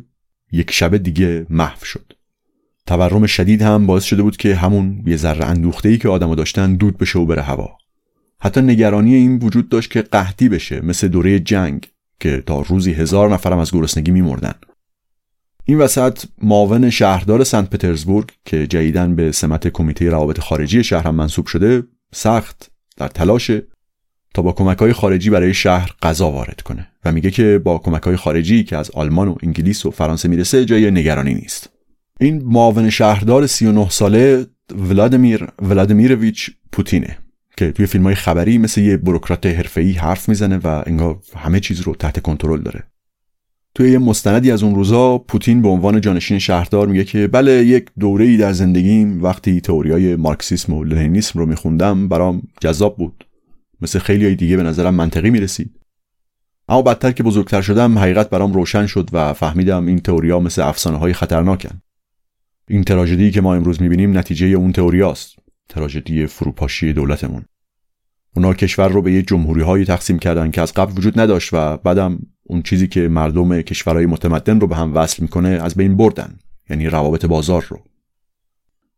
یک 0.53 0.71
شب 0.71 0.97
دیگه 0.97 1.47
محو 1.51 1.85
شد. 1.85 2.13
تورم 2.87 3.27
شدید 3.27 3.63
هم 3.63 3.87
باعث 3.87 4.05
شده 4.05 4.23
بود 4.23 4.37
که 4.37 4.55
همون 4.55 5.03
یه 5.07 5.17
ذره 5.17 5.45
اندوخته 5.45 5.89
ای 5.89 5.99
که 5.99 6.09
آدما 6.09 6.35
داشتن 6.35 6.75
دود 6.75 6.99
بشه 6.99 7.19
و 7.19 7.27
بره 7.27 7.43
هوا. 7.43 7.71
حتی 8.41 8.61
نگرانی 8.61 9.15
این 9.15 9.39
وجود 9.39 9.69
داشت 9.69 9.91
که 9.91 10.03
قحطی 10.03 10.49
بشه 10.49 10.81
مثل 10.81 11.09
دوره 11.09 11.39
جنگ. 11.39 11.92
که 12.23 12.43
تا 12.47 12.61
روزی 12.61 12.93
هزار 12.93 13.33
نفرم 13.33 13.59
از 13.59 13.71
گرسنگی 13.71 14.11
میمردن. 14.11 14.55
این 15.65 15.79
وسط 15.79 16.25
معاون 16.43 16.91
شهردار 16.91 17.45
سنت 17.45 17.71
پترزبورگ 17.71 18.31
که 18.45 18.67
جدیدن 18.67 19.17
به 19.17 19.33
سمت 19.33 19.69
کمیته 19.69 20.11
روابط 20.11 20.41
خارجی 20.41 20.85
شهر 20.85 21.07
هم 21.07 21.15
منصوب 21.15 21.47
شده 21.47 21.83
سخت 22.15 22.71
در 22.97 23.09
تلاش 23.09 23.51
تا 24.35 24.43
با 24.43 24.53
کمک 24.53 24.79
های 24.79 24.93
خارجی 24.93 25.31
برای 25.31 25.55
شهر 25.55 25.91
غذا 26.03 26.31
وارد 26.31 26.61
کنه 26.61 26.89
و 27.05 27.13
میگه 27.13 27.31
که 27.31 27.61
با 27.65 27.79
کمک 27.79 28.03
های 28.03 28.17
خارجی 28.17 28.65
که 28.65 28.77
از 28.77 28.91
آلمان 28.91 29.29
و 29.29 29.35
انگلیس 29.43 29.87
و 29.87 29.91
فرانسه 29.91 30.29
می‌رسه 30.29 30.65
جای 30.65 30.91
نگرانی 30.91 31.35
نیست. 31.35 31.71
این 32.21 32.43
معاون 32.45 32.91
شهردار 32.91 33.47
39 33.47 33.89
ساله 33.91 34.47
ولادیمیر 34.75 35.49
ولادیمیرویچ 35.63 36.51
پوتینه. 36.73 37.19
که 37.57 37.73
توی 37.73 37.87
فیلم 37.87 38.05
های 38.05 38.15
خبری 38.15 38.59
مثل 38.59 38.81
یه 38.81 38.97
بروکرات 38.97 39.47
حرفه‌ای 39.47 39.93
حرف 39.93 40.29
می‌زنه 40.29 40.57
و 40.57 40.83
انگار 40.87 41.19
همه 41.37 41.61
چیز 41.61 41.81
رو 41.81 41.95
تحت 41.95 42.23
کنترل 42.23 42.63
داره. 42.63 42.85
توی 43.75 43.91
یه 43.91 43.99
مستندی 43.99 44.51
از 44.51 44.63
اون 44.63 44.75
روزا 44.75 45.19
پوتین 45.19 45.63
به 45.63 45.69
عنوان 45.69 46.01
جانشین 46.01 46.39
شهردار 46.39 46.87
میگه 46.87 47.05
که 47.05 47.27
بله 47.27 47.53
یک 47.53 47.89
دوره 48.01 48.25
ای 48.25 48.37
در 48.37 48.53
زندگیم 48.53 49.23
وقتی 49.23 49.61
تئوریای 49.61 50.17
مارکسیسم 50.17 50.73
و 50.73 50.85
لنینیسم 50.85 51.39
رو 51.39 51.47
میخوندم 51.47 52.09
برام 52.09 52.43
جذاب 52.61 52.97
بود. 52.97 53.25
مثل 53.81 53.99
خیلی 53.99 54.25
های 54.25 54.35
دیگه 54.35 54.57
به 54.57 54.63
نظرم 54.63 54.95
منطقی 54.95 55.31
می‌رسید. 55.31 55.81
اما 56.69 56.83
بدتر 56.83 57.13
که 57.13 57.23
بزرگتر 57.23 57.63
شدم 57.63 57.99
حقیقت 57.99 58.31
برام 58.31 58.53
روشن 58.53 58.87
شد 58.87 59.11
و 59.13 59.33
فهمیدم 59.33 59.87
این 59.87 59.99
تئوریا 59.99 60.41
مثل 60.41 60.63
افسانه 60.63 60.99
های 60.99 61.13
خطرناکن. 61.13 61.83
این 62.69 62.85
تراژدی 62.85 63.31
که 63.31 63.41
ما 63.41 63.55
امروز 63.55 63.83
می‌بینیم 63.83 64.19
نتیجه 64.19 64.47
اون 64.47 64.73
تئوریاست. 64.73 65.42
تراژدی 65.73 66.27
فروپاشی 66.27 66.93
دولتمون. 66.93 67.45
اونا 68.37 68.55
کشور 68.55 68.89
رو 68.89 69.03
به 69.03 69.13
یه 69.13 69.23
جمهوری 69.23 69.63
هایی 69.63 69.85
تقسیم 69.85 70.19
کردن 70.19 70.51
که 70.51 70.61
از 70.61 70.73
قبل 70.75 70.99
وجود 70.99 71.21
نداشت 71.21 71.51
و 71.53 71.77
بعدم 71.77 72.19
اون 72.43 72.63
چیزی 72.63 72.89
که 72.89 73.09
مردم 73.09 73.63
کشورهای 73.63 74.07
متمدن 74.07 74.61
رو 74.61 74.67
به 74.67 74.77
هم 74.77 74.95
وصل 74.97 75.23
می‌کنه 75.23 75.49
از 75.49 75.75
بین 75.75 75.97
بردن 75.97 76.39
یعنی 76.71 76.87
روابط 76.87 77.27
بازار 77.27 77.67
رو. 77.69 77.81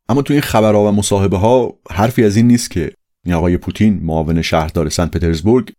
اما 0.08 0.22
توی 0.22 0.36
این 0.36 0.42
خبرها 0.42 0.88
و 0.88 0.92
مصاحبه 0.92 1.38
ها 1.38 1.78
حرفی 1.90 2.24
از 2.24 2.36
این 2.36 2.46
نیست 2.46 2.70
که 2.70 2.92
آقای 3.32 3.56
پوتین 3.56 4.00
معاون 4.02 4.42
شهردار 4.42 4.88
سن 4.88 5.06
پترزبورگ 5.06 5.72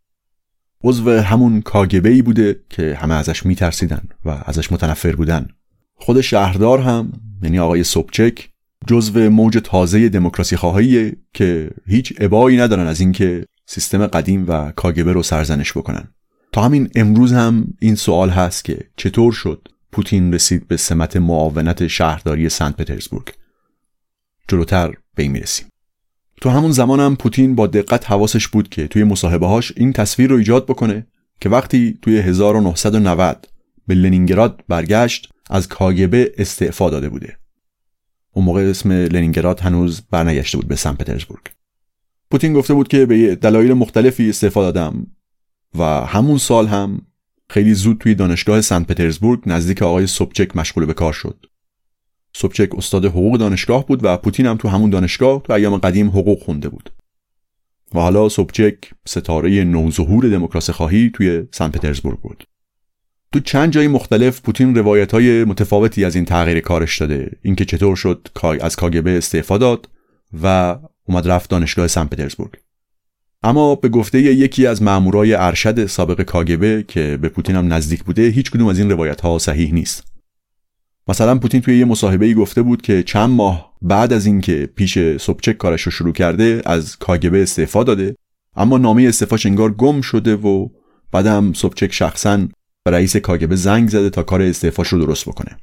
عضو 0.83 1.11
همون 1.11 1.61
کاگبه 1.61 2.09
ای 2.09 2.21
بوده 2.21 2.59
که 2.69 2.97
همه 3.01 3.13
ازش 3.15 3.45
میترسیدن 3.45 4.01
و 4.25 4.29
ازش 4.45 4.71
متنفر 4.71 5.15
بودن. 5.15 5.47
خود 5.95 6.21
شهردار 6.21 6.79
هم 6.79 7.11
یعنی 7.43 7.59
آقای 7.59 7.83
سوبچک 7.83 8.49
جزو 8.87 9.29
موج 9.29 9.57
تازه 9.63 10.09
دموکراسی 10.09 10.55
خواهی 10.55 11.13
که 11.33 11.69
هیچ 11.87 12.13
ابایی 12.19 12.57
ندارن 12.57 12.87
از 12.87 12.99
اینکه 12.99 13.45
سیستم 13.65 14.07
قدیم 14.07 14.45
و 14.47 14.71
کاگبه 14.71 15.13
رو 15.13 15.23
سرزنش 15.23 15.71
بکنن. 15.71 16.07
تا 16.51 16.61
همین 16.61 16.89
امروز 16.95 17.33
هم 17.33 17.67
این 17.79 17.95
سوال 17.95 18.29
هست 18.29 18.65
که 18.65 18.79
چطور 18.97 19.31
شد 19.33 19.67
پوتین 19.91 20.33
رسید 20.33 20.67
به 20.67 20.77
سمت 20.77 21.17
معاونت 21.17 21.87
شهرداری 21.87 22.49
سنت 22.49 22.77
پترزبورگ؟ 22.77 23.27
جلوتر 24.47 24.93
به 25.15 25.23
این 25.23 25.31
می‌رسیم. 25.31 25.67
تو 26.41 26.49
همون 26.49 26.71
زمان 26.71 26.99
هم 26.99 27.15
پوتین 27.15 27.55
با 27.55 27.67
دقت 27.67 28.11
حواسش 28.11 28.47
بود 28.47 28.69
که 28.69 28.87
توی 28.87 29.03
مصاحبه 29.03 29.47
هاش 29.47 29.73
این 29.75 29.93
تصویر 29.93 30.29
رو 30.29 30.37
ایجاد 30.37 30.65
بکنه 30.65 31.07
که 31.41 31.49
وقتی 31.49 31.99
توی 32.01 32.17
1990 32.17 33.47
به 33.87 33.95
لنینگراد 33.95 34.63
برگشت 34.67 35.29
از 35.49 35.67
کاگبه 35.67 36.31
استعفا 36.37 36.89
داده 36.89 37.09
بوده. 37.09 37.37
اون 38.35 38.45
موقع 38.45 38.61
اسم 38.61 38.91
لنینگراد 38.91 39.59
هنوز 39.59 40.01
برنگشته 40.11 40.57
بود 40.57 40.67
به 40.67 40.75
سن 40.75 40.93
پترزبورگ. 40.93 41.41
پوتین 42.31 42.53
گفته 42.53 42.73
بود 42.73 42.87
که 42.87 43.05
به 43.05 43.35
دلایل 43.35 43.73
مختلفی 43.73 44.29
استعفا 44.29 44.61
دادم 44.61 45.07
و 45.77 45.83
همون 45.83 46.37
سال 46.37 46.67
هم 46.67 47.01
خیلی 47.49 47.73
زود 47.73 47.97
توی 47.97 48.15
دانشگاه 48.15 48.61
سن 48.61 48.83
پترزبورگ 48.83 49.43
نزدیک 49.45 49.81
آقای 49.81 50.07
سوبچک 50.07 50.57
مشغول 50.57 50.85
به 50.85 50.93
کار 50.93 51.13
شد. 51.13 51.45
سوبچک 52.33 52.75
استاد 52.75 53.05
حقوق 53.05 53.37
دانشگاه 53.37 53.85
بود 53.85 54.03
و 54.03 54.17
پوتین 54.17 54.45
هم 54.45 54.57
تو 54.57 54.67
همون 54.67 54.89
دانشگاه 54.89 55.41
تو 55.41 55.53
ایام 55.53 55.77
قدیم 55.77 56.09
حقوق 56.09 56.43
خونده 56.43 56.69
بود. 56.69 56.89
و 57.93 57.99
حالا 57.99 58.29
سوبچک 58.29 58.77
ستاره 59.07 59.63
نوظهور 59.63 60.29
دموکراسی 60.29 60.71
خواهی 60.71 61.11
توی 61.13 61.43
سن 61.51 61.69
پترزبورگ 61.69 62.19
بود. 62.19 62.43
تو 63.35 63.41
چند 63.41 63.71
جای 63.71 63.87
مختلف 63.87 64.41
پوتین 64.41 64.75
روایت 64.75 65.11
های 65.11 65.43
متفاوتی 65.43 66.05
از 66.05 66.15
این 66.15 66.25
تغییر 66.25 66.59
کارش 66.59 66.99
داده. 66.99 67.31
اینکه 67.41 67.65
چطور 67.65 67.95
شد 67.95 68.27
از 68.61 68.75
کاگبه 68.75 69.17
استعفا 69.17 69.57
داد 69.57 69.89
و 70.43 70.77
اومد 71.05 71.27
رفت 71.27 71.49
دانشگاه 71.49 71.87
سن 71.87 72.05
پترزبورگ. 72.05 72.51
اما 73.43 73.75
به 73.75 73.89
گفته 73.89 74.21
یکی 74.21 74.67
از 74.67 74.83
مامورای 74.83 75.33
ارشد 75.33 75.85
سابق 75.85 76.21
کاگبه 76.21 76.85
که 76.87 77.17
به 77.21 77.29
پوتین 77.29 77.55
هم 77.55 77.73
نزدیک 77.73 78.03
بوده 78.03 78.27
هیچ 78.27 78.51
کدوم 78.51 78.67
از 78.67 78.79
این 78.79 78.91
روایت 78.91 79.21
ها 79.21 79.39
صحیح 79.39 79.73
نیست. 79.73 80.03
مثلا 81.07 81.37
پوتین 81.37 81.61
توی 81.61 81.77
یه 81.77 81.85
مصاحبه 81.85 82.33
گفته 82.33 82.61
بود 82.61 82.81
که 82.81 83.03
چند 83.03 83.29
ماه 83.29 83.73
بعد 83.81 84.13
از 84.13 84.25
اینکه 84.25 84.69
پیش 84.75 85.17
سوبچک 85.17 85.57
کارش 85.57 85.81
رو 85.81 85.91
شروع 85.91 86.13
کرده 86.13 86.61
از 86.65 86.97
کاگبه 86.97 87.43
استعفا 87.43 87.83
داده 87.83 88.15
اما 88.55 88.77
نامه 88.77 89.03
استعفاش 89.03 89.45
انگار 89.45 89.71
گم 89.71 90.01
شده 90.01 90.35
و 90.35 90.67
بعدم 91.11 91.53
سوبچک 91.53 91.93
شخصا 91.93 92.47
به 92.85 92.91
رئیس 92.91 93.17
کاگبه 93.17 93.55
زنگ 93.55 93.89
زده 93.89 94.09
تا 94.09 94.23
کار 94.23 94.41
استعفاش 94.41 94.87
رو 94.87 94.99
درست 94.99 95.25
بکنه. 95.25 95.57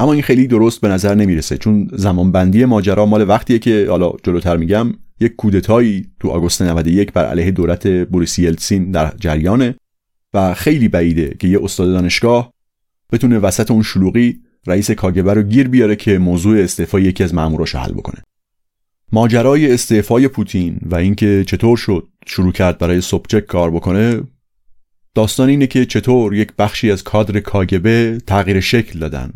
اما 0.00 0.12
این 0.12 0.22
خیلی 0.22 0.46
درست 0.46 0.80
به 0.80 0.88
نظر 0.88 1.14
نمی‌رسه 1.14 1.58
چون 1.58 1.88
زمان 1.92 2.32
بندی 2.32 2.64
ماجرا 2.64 3.06
مال 3.06 3.28
وقتیه 3.28 3.58
که 3.58 3.86
حالا 3.90 4.12
جلوتر 4.22 4.56
میگم 4.56 4.92
یک 5.20 5.36
کودتایی 5.36 6.06
تو 6.20 6.28
آگوست 6.28 6.62
91 6.62 7.12
بر 7.12 7.26
علیه 7.26 7.50
دولت 7.50 7.86
بوریس 7.86 8.38
یلتسین 8.38 8.90
در 8.90 9.12
جریانه 9.20 9.74
و 10.34 10.54
خیلی 10.54 10.88
بعیده 10.88 11.36
که 11.38 11.48
یه 11.48 11.64
استاد 11.64 11.92
دانشگاه 11.92 12.52
بتونه 13.12 13.38
وسط 13.38 13.70
اون 13.70 13.82
شلوغی 13.82 14.40
رئیس 14.66 14.90
کاگبه 14.90 15.34
رو 15.34 15.42
گیر 15.42 15.68
بیاره 15.68 15.96
که 15.96 16.18
موضوع 16.18 16.58
استعفای 16.58 17.02
یکی 17.02 17.24
از 17.24 17.34
ماموراش 17.34 17.74
حل 17.74 17.92
بکنه. 17.92 18.22
ماجرای 19.12 19.72
استعفای 19.72 20.28
پوتین 20.28 20.78
و 20.82 20.94
اینکه 20.94 21.44
چطور 21.46 21.76
شد 21.76 22.08
شروع 22.26 22.52
کرد 22.52 22.78
برای 22.78 23.00
سوبچک 23.00 23.46
کار 23.46 23.70
بکنه 23.70 24.20
داستان 25.16 25.48
اینه 25.48 25.66
که 25.66 25.86
چطور 25.86 26.34
یک 26.34 26.52
بخشی 26.58 26.90
از 26.90 27.04
کادر 27.04 27.40
کاگبه 27.40 28.18
تغییر 28.26 28.60
شکل 28.60 28.98
دادن 28.98 29.32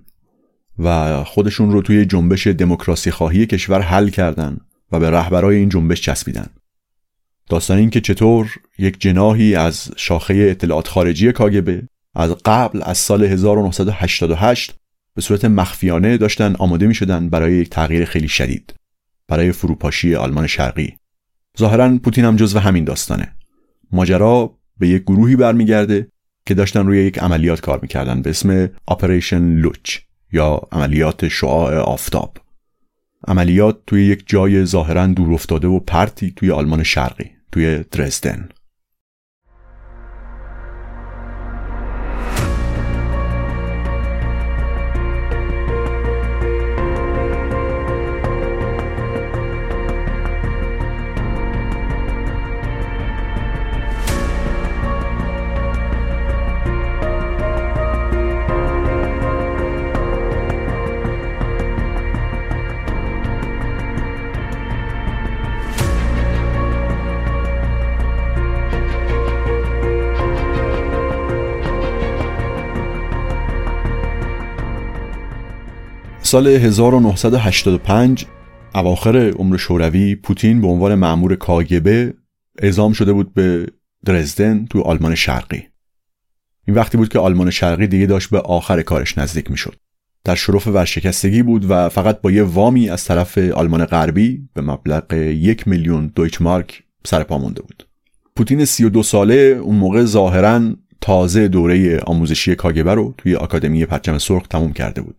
و 0.79 1.25
خودشون 1.25 1.73
رو 1.73 1.83
توی 1.83 2.07
جنبش 2.07 2.47
دموکراسی 2.47 3.11
خواهی 3.11 3.47
کشور 3.47 3.81
حل 3.81 4.09
کردن 4.09 4.59
و 4.93 5.01
به 5.01 5.11
رهبرای 5.11 5.57
این 5.57 5.69
جنبش 5.69 6.01
چسبیدن. 6.01 6.47
داستان 7.49 7.79
این 7.79 7.91
که 7.91 8.01
چطور 8.01 8.51
یک 8.79 9.01
جناهی 9.01 9.55
از 9.55 9.91
شاخه 9.97 10.35
اطلاعات 10.35 10.89
خارجی 10.89 11.33
کاگبه 11.33 11.83
از 12.15 12.31
قبل 12.45 12.81
از 12.83 12.99
سال 12.99 13.25
1988 13.25 14.75
به 15.15 15.23
صورت 15.23 15.45
مخفیانه 15.45 16.17
داشتن 16.17 16.57
آماده 16.59 16.87
می 16.87 16.95
شدن 16.95 17.29
برای 17.29 17.53
یک 17.53 17.71
تغییر 17.71 18.05
خیلی 18.05 18.29
شدید 18.29 18.75
برای 19.29 19.53
فروپاشی 19.53 20.15
آلمان 20.15 20.47
شرقی. 20.47 20.97
ظاهرا 21.59 21.99
پوتین 21.99 22.25
هم 22.25 22.37
جزو 22.37 22.59
همین 22.59 22.85
داستانه. 22.85 23.33
ماجرا 23.93 24.60
به 24.81 24.89
یک 24.89 25.03
گروهی 25.03 25.37
برمیگرده 25.37 26.09
که 26.47 26.55
داشتن 26.55 26.87
روی 26.87 27.05
یک 27.05 27.19
عملیات 27.19 27.61
کار 27.61 27.79
می‌کردن 27.83 28.23
به 28.23 28.31
اسم 28.31 28.71
آپریشن 28.87 29.43
لوچ 29.43 29.99
یا 30.33 30.61
عملیات 30.73 31.29
شعاع 31.29 31.77
آفتاب. 31.77 32.37
عملیات 33.29 33.79
توی 33.87 34.07
یک 34.07 34.23
جای 34.27 34.65
ظاهرا 34.65 35.07
دور 35.07 35.33
افتاده 35.33 35.69
و 35.69 35.79
پرتی 35.81 36.33
توی 36.37 36.51
آلمان 36.51 36.83
شرقی 36.83 37.31
توی 37.53 37.85
درزدن 37.91 38.49
سال 76.31 76.47
1985 76.47 78.27
اواخر 78.75 79.17
عمر 79.17 79.57
شوروی 79.57 80.15
پوتین 80.15 80.61
به 80.61 80.67
عنوان 80.67 80.95
معمور 80.95 81.37
کاگبه 81.37 82.15
اعزام 82.59 82.93
شده 82.93 83.13
بود 83.13 83.35
به 83.35 83.67
درزدن 84.05 84.67
تو 84.71 84.81
آلمان 84.81 85.15
شرقی. 85.15 85.63
این 86.69 86.77
وقتی 86.77 86.97
بود 86.99 87.09
که 87.09 87.19
آلمان 87.19 87.51
شرقی 87.51 87.87
دیگه 87.87 88.07
داشت 88.07 88.31
به 88.31 88.41
آخر 88.41 88.83
کارش 88.83 89.19
نزدیک 89.19 89.51
می‌شد. 89.51 89.75
در 90.25 90.35
شرف 90.35 90.67
ورشکستگی 90.67 91.43
بود 91.43 91.71
و 91.71 91.89
فقط 91.89 92.21
با 92.21 92.31
یه 92.31 92.43
وامی 92.43 92.91
از 92.91 93.05
طرف 93.05 93.39
آلمان 93.39 93.85
غربی 93.85 94.49
به 94.55 94.63
مبلغ 94.63 95.13
یک 95.13 95.69
میلیون 95.69 96.13
دویچ 96.15 96.43
مارک 96.43 96.83
سر 97.05 97.23
پا 97.23 97.39
مونده 97.39 97.63
بود. 97.63 97.89
پوتین 98.37 98.65
32 98.65 99.03
ساله 99.03 99.61
اون 99.63 99.77
موقع 99.77 100.05
ظاهرا 100.05 100.61
تازه 101.01 101.49
دوره 101.49 101.99
آموزشی 101.99 102.55
کاگبه 102.55 102.95
رو 102.95 103.15
توی 103.19 103.35
آکادمی 103.35 103.87
پرچم 103.87 104.19
سرخ 104.19 104.47
تموم 104.47 104.73
کرده 104.73 105.03
بود. 105.03 105.17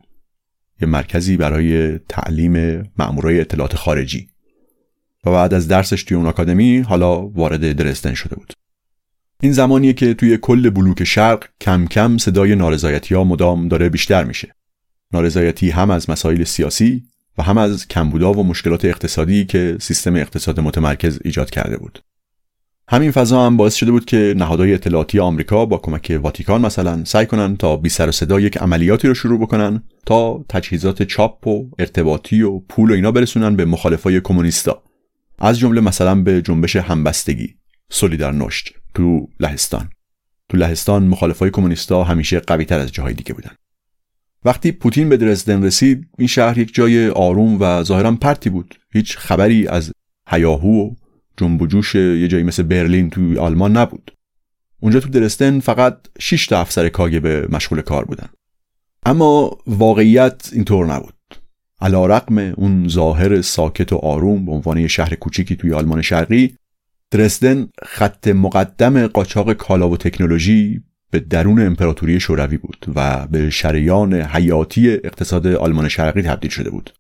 یه 0.81 0.87
مرکزی 0.87 1.37
برای 1.37 1.97
تعلیم 1.97 2.83
مأمورای 2.97 3.41
اطلاعات 3.41 3.75
خارجی. 3.75 4.27
و 5.25 5.31
بعد 5.31 5.53
از 5.53 5.67
درسش 5.67 6.03
توی 6.03 6.17
اون 6.17 6.25
آکادمی 6.25 6.79
حالا 6.79 7.27
وارد 7.27 7.71
درستن 7.71 8.13
شده 8.13 8.35
بود. 8.35 8.53
این 9.41 9.51
زمانیه 9.51 9.93
که 9.93 10.13
توی 10.13 10.37
کل 10.37 10.69
بلوک 10.69 11.03
شرق 11.03 11.45
کم 11.61 11.85
کم 11.85 12.17
صدای 12.17 12.55
نارضایتی 12.55 13.15
ها 13.15 13.23
مدام 13.23 13.67
داره 13.67 13.89
بیشتر 13.89 14.23
میشه. 14.23 14.55
نارضایتی 15.13 15.69
هم 15.69 15.91
از 15.91 16.09
مسائل 16.09 16.43
سیاسی 16.43 17.03
و 17.37 17.43
هم 17.43 17.57
از 17.57 17.87
کمبودا 17.87 18.33
و 18.33 18.43
مشکلات 18.43 18.85
اقتصادی 18.85 19.45
که 19.45 19.77
سیستم 19.79 20.15
اقتصاد 20.15 20.59
متمرکز 20.59 21.19
ایجاد 21.25 21.49
کرده 21.49 21.77
بود. 21.77 21.99
همین 22.91 23.12
فضا 23.12 23.45
هم 23.45 23.58
باعث 23.58 23.75
شده 23.75 23.91
بود 23.91 24.06
که 24.06 24.34
نهادهای 24.38 24.73
اطلاعاتی 24.73 25.19
آمریکا 25.19 25.65
با 25.65 25.77
کمک 25.77 26.19
واتیکان 26.23 26.62
مثلا 26.62 27.06
سعی 27.06 27.25
کنن 27.25 27.58
تا 27.58 27.77
بی 27.77 27.89
سر 27.89 28.10
و 28.10 28.12
صدا 28.12 28.39
یک 28.39 28.58
عملیاتی 28.58 29.08
رو 29.08 29.13
شروع 29.13 29.39
بکنن 29.39 29.84
تا 30.06 30.45
تجهیزات 30.49 31.04
چاپ 31.04 31.47
و 31.47 31.69
ارتباطی 31.80 32.41
و 32.41 32.60
پول 32.60 32.91
و 32.91 32.93
اینا 32.93 33.12
برسونن 33.12 33.56
به 33.56 33.65
مخالفای 33.65 34.21
کمونیستا. 34.21 34.84
از 35.39 35.60
جمله 35.60 35.82
مثلا 35.82 36.15
به 36.15 36.41
جنبش 36.41 36.75
همبستگی 36.75 37.56
سولیدار 37.91 38.34
نشت 38.34 38.73
تو 38.93 39.27
لهستان. 39.39 39.89
تو 40.49 40.58
لهستان 40.58 41.04
مخالفای 41.04 41.49
کمونیستا 41.49 42.04
همیشه 42.04 42.39
قوی 42.39 42.65
تر 42.65 42.80
از 42.80 42.91
جاهای 42.91 43.13
دیگه 43.13 43.34
بودن. 43.34 43.51
وقتی 44.45 44.71
پوتین 44.71 45.10
به 45.10 45.17
درزدن 45.17 45.63
رسید 45.63 46.08
این 46.17 46.27
شهر 46.27 46.58
یک 46.58 46.73
جای 46.73 47.10
آروم 47.10 47.58
و 47.62 47.84
ظاهرا 47.84 48.12
پرتی 48.12 48.49
بود. 48.49 48.75
هیچ 48.93 49.17
خبری 49.17 49.67
از 49.67 49.91
هیاهو 50.27 50.67
و 50.67 50.95
جنب 51.37 51.61
و 51.61 51.67
جوش 51.67 51.95
یه 51.95 52.27
جایی 52.27 52.43
مثل 52.43 52.63
برلین 52.63 53.09
توی 53.09 53.37
آلمان 53.37 53.77
نبود. 53.77 54.11
اونجا 54.79 54.99
تو 54.99 55.09
درستن 55.09 55.59
فقط 55.59 55.97
6 56.19 56.47
تا 56.47 56.61
افسر 56.61 56.89
کاگبه 56.89 57.47
مشغول 57.49 57.81
کار 57.81 58.05
بودن. 58.05 58.29
اما 59.05 59.57
واقعیت 59.67 60.49
اینطور 60.53 60.85
نبود. 60.85 61.13
علا 61.81 62.05
رقم 62.05 62.37
اون 62.37 62.87
ظاهر 62.87 63.41
ساکت 63.41 63.93
و 63.93 63.97
آروم 63.97 64.45
به 64.45 64.51
عنوان 64.51 64.87
شهر 64.87 65.15
کوچیکی 65.15 65.55
توی 65.55 65.73
آلمان 65.73 66.01
شرقی 66.01 66.55
درزدن 67.11 67.69
خط 67.83 68.27
مقدم 68.27 69.07
قاچاق 69.07 69.53
کالا 69.53 69.89
و 69.89 69.97
تکنولوژی 69.97 70.81
به 71.11 71.19
درون 71.19 71.65
امپراتوری 71.65 72.19
شوروی 72.19 72.57
بود 72.57 72.85
و 72.95 73.27
به 73.27 73.49
شریان 73.49 74.13
حیاتی 74.13 74.89
اقتصاد 74.91 75.47
آلمان 75.47 75.87
شرقی 75.87 76.21
تبدیل 76.21 76.51
شده 76.51 76.69
بود. 76.69 76.93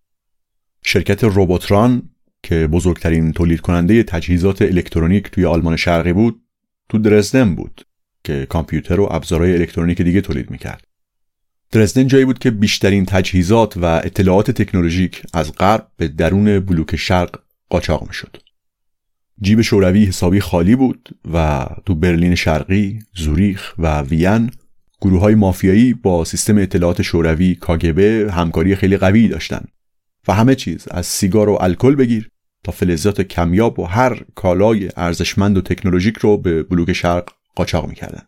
شرکت 0.83 1.23
روبوتران 1.23 2.09
که 2.43 2.67
بزرگترین 2.67 3.31
تولید 3.31 3.61
کننده 3.61 4.03
تجهیزات 4.03 4.61
الکترونیک 4.61 5.31
توی 5.31 5.45
آلمان 5.45 5.75
شرقی 5.75 6.13
بود 6.13 6.41
تو 6.89 6.97
درزدن 6.97 7.55
بود 7.55 7.85
که 8.23 8.45
کامپیوتر 8.45 8.99
و 8.99 9.07
ابزارهای 9.11 9.53
الکترونیک 9.53 10.01
دیگه 10.01 10.21
تولید 10.21 10.51
می‌کرد 10.51 10.83
درزدن 11.71 12.07
جایی 12.07 12.25
بود 12.25 12.39
که 12.39 12.51
بیشترین 12.51 13.05
تجهیزات 13.05 13.77
و 13.77 13.85
اطلاعات 13.85 14.51
تکنولوژیک 14.51 15.23
از 15.33 15.53
غرب 15.53 15.87
به 15.97 16.07
درون 16.07 16.59
بلوک 16.59 16.95
شرق 16.95 17.39
قاچاق 17.69 18.07
می‌شد. 18.07 18.37
جیب 19.41 19.61
شوروی 19.61 20.05
حسابی 20.05 20.39
خالی 20.39 20.75
بود 20.75 21.09
و 21.33 21.67
تو 21.85 21.95
برلین 21.95 22.35
شرقی، 22.35 22.99
زوریخ 23.15 23.73
و 23.77 24.01
وین 24.01 24.51
گروه 25.01 25.21
های 25.21 25.35
مافیایی 25.35 25.93
با 25.93 26.25
سیستم 26.25 26.57
اطلاعات 26.57 27.01
شوروی 27.01 27.55
کاگبه 27.55 28.29
همکاری 28.31 28.75
خیلی 28.75 28.97
قوی 28.97 29.27
داشتن 29.27 29.65
و 30.27 30.33
همه 30.33 30.55
چیز 30.55 30.87
از 30.91 31.05
سیگار 31.05 31.49
و 31.49 31.57
الکل 31.61 31.95
بگیر 31.95 32.29
تا 32.63 32.71
فلزات 32.71 33.21
کمیاب 33.21 33.79
و 33.79 33.85
هر 33.85 34.23
کالای 34.35 34.89
ارزشمند 34.97 35.57
و 35.57 35.61
تکنولوژیک 35.61 36.17
رو 36.17 36.37
به 36.37 36.63
بلوک 36.63 36.93
شرق 36.93 37.29
قاچاق 37.55 37.89
می‌کردن. 37.89 38.23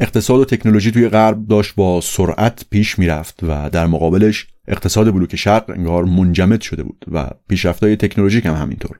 اقتصاد 0.00 0.40
و 0.40 0.44
تکنولوژی 0.44 0.90
توی 0.90 1.08
غرب 1.08 1.46
داشت 1.46 1.74
با 1.74 2.00
سرعت 2.00 2.64
پیش 2.70 2.98
می‌رفت 2.98 3.40
و 3.42 3.70
در 3.70 3.86
مقابلش 3.86 4.46
اقتصاد 4.68 5.14
بلوک 5.14 5.36
شرق 5.36 5.70
انگار 5.70 6.04
منجمد 6.04 6.60
شده 6.60 6.82
بود 6.82 7.04
و 7.12 7.30
پیشرفت‌های 7.48 7.96
تکنولوژیک 7.96 8.46
هم 8.46 8.54
همینطور. 8.54 8.98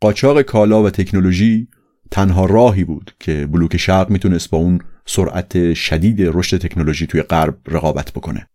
قاچاق 0.00 0.42
کالا 0.42 0.82
و 0.82 0.90
تکنولوژی 0.90 1.68
تنها 2.10 2.46
راهی 2.46 2.84
بود 2.84 3.14
که 3.20 3.46
بلوک 3.46 3.76
شرق 3.76 4.10
می‌تونست 4.10 4.50
با 4.50 4.58
اون 4.58 4.80
سرعت 5.06 5.74
شدید 5.74 6.16
رشد 6.20 6.58
تکنولوژی 6.58 7.06
توی 7.06 7.22
غرب 7.22 7.58
رقابت 7.66 8.12
بکنه. 8.12 8.48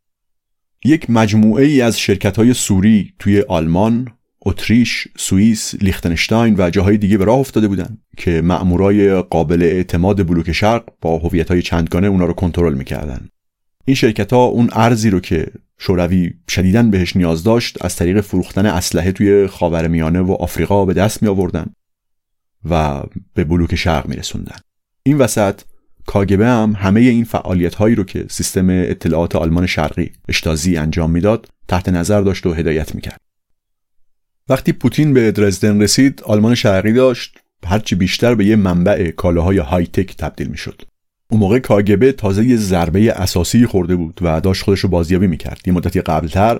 یک 0.85 1.09
مجموعه 1.09 1.65
ای 1.65 1.81
از 1.81 1.99
شرکت 1.99 2.37
های 2.37 2.53
سوری 2.53 3.13
توی 3.19 3.41
آلمان، 3.41 4.07
اتریش، 4.41 5.07
سوئیس، 5.17 5.75
لیختنشتاین 5.81 6.55
و 6.57 6.69
جاهای 6.69 6.97
دیگه 6.97 7.17
به 7.17 7.25
راه 7.25 7.39
افتاده 7.39 7.67
بودن 7.67 7.97
که 8.17 8.41
مأمورای 8.41 9.21
قابل 9.21 9.61
اعتماد 9.61 10.27
بلوک 10.27 10.51
شرق 10.51 10.83
با 11.01 11.17
هویت‌های 11.17 11.61
چندگانه 11.61 12.07
اونا 12.07 12.25
رو 12.25 12.33
کنترل 12.33 12.73
می‌کردن. 12.73 13.29
این 13.85 13.95
شرکت 13.95 14.33
ها 14.33 14.45
اون 14.45 14.69
ارزی 14.71 15.09
رو 15.09 15.19
که 15.19 15.47
شوروی 15.77 16.33
شدیداً 16.49 16.83
بهش 16.83 17.15
نیاز 17.15 17.43
داشت 17.43 17.85
از 17.85 17.95
طریق 17.95 18.21
فروختن 18.21 18.65
اسلحه 18.65 19.11
توی 19.11 19.47
خاورمیانه 19.47 20.19
و 20.19 20.31
آفریقا 20.31 20.85
به 20.85 20.93
دست 20.93 21.23
می 21.23 21.29
آوردن 21.29 21.65
و 22.69 23.03
به 23.33 23.43
بلوک 23.43 23.75
شرق 23.75 24.07
می 24.07 24.15
رسوندن. 24.15 24.55
این 25.03 25.17
وسط 25.17 25.61
کاگبه 26.09 26.47
هم 26.47 26.75
همه 26.77 26.99
این 26.99 27.23
فعالیت 27.23 27.75
هایی 27.75 27.95
رو 27.95 28.03
که 28.03 28.25
سیستم 28.29 28.69
اطلاعات 28.69 29.35
آلمان 29.35 29.65
شرقی 29.65 30.11
اشتازی 30.29 30.77
انجام 30.77 31.11
می‌داد 31.11 31.47
تحت 31.67 31.89
نظر 31.89 32.21
داشت 32.21 32.45
و 32.45 32.53
هدایت 32.53 32.95
می‌کرد. 32.95 33.21
وقتی 34.47 34.73
پوتین 34.73 35.13
به 35.13 35.31
درزدن 35.31 35.81
رسید 35.81 36.21
آلمان 36.25 36.55
شرقی 36.55 36.93
داشت 36.93 37.37
هرچی 37.65 37.95
بیشتر 37.95 38.35
به 38.35 38.45
یه 38.45 38.55
منبع 38.55 39.11
کالاهای 39.11 39.57
های 39.57 39.85
تک 39.85 40.17
تبدیل 40.17 40.47
می‌شد. 40.47 40.81
اون 41.31 41.39
موقع 41.39 41.59
کاگبه 41.59 42.11
تازه 42.11 42.45
یه 42.45 42.57
ضربه 42.57 43.11
اساسی 43.11 43.65
خورده 43.65 43.95
بود 43.95 44.19
و 44.21 44.41
داشت 44.41 44.63
خودش 44.63 44.79
رو 44.79 44.89
بازیابی 44.89 45.27
می‌کرد. 45.27 45.61
یه 45.65 45.73
مدتی 45.73 46.01
قبلتر 46.01 46.59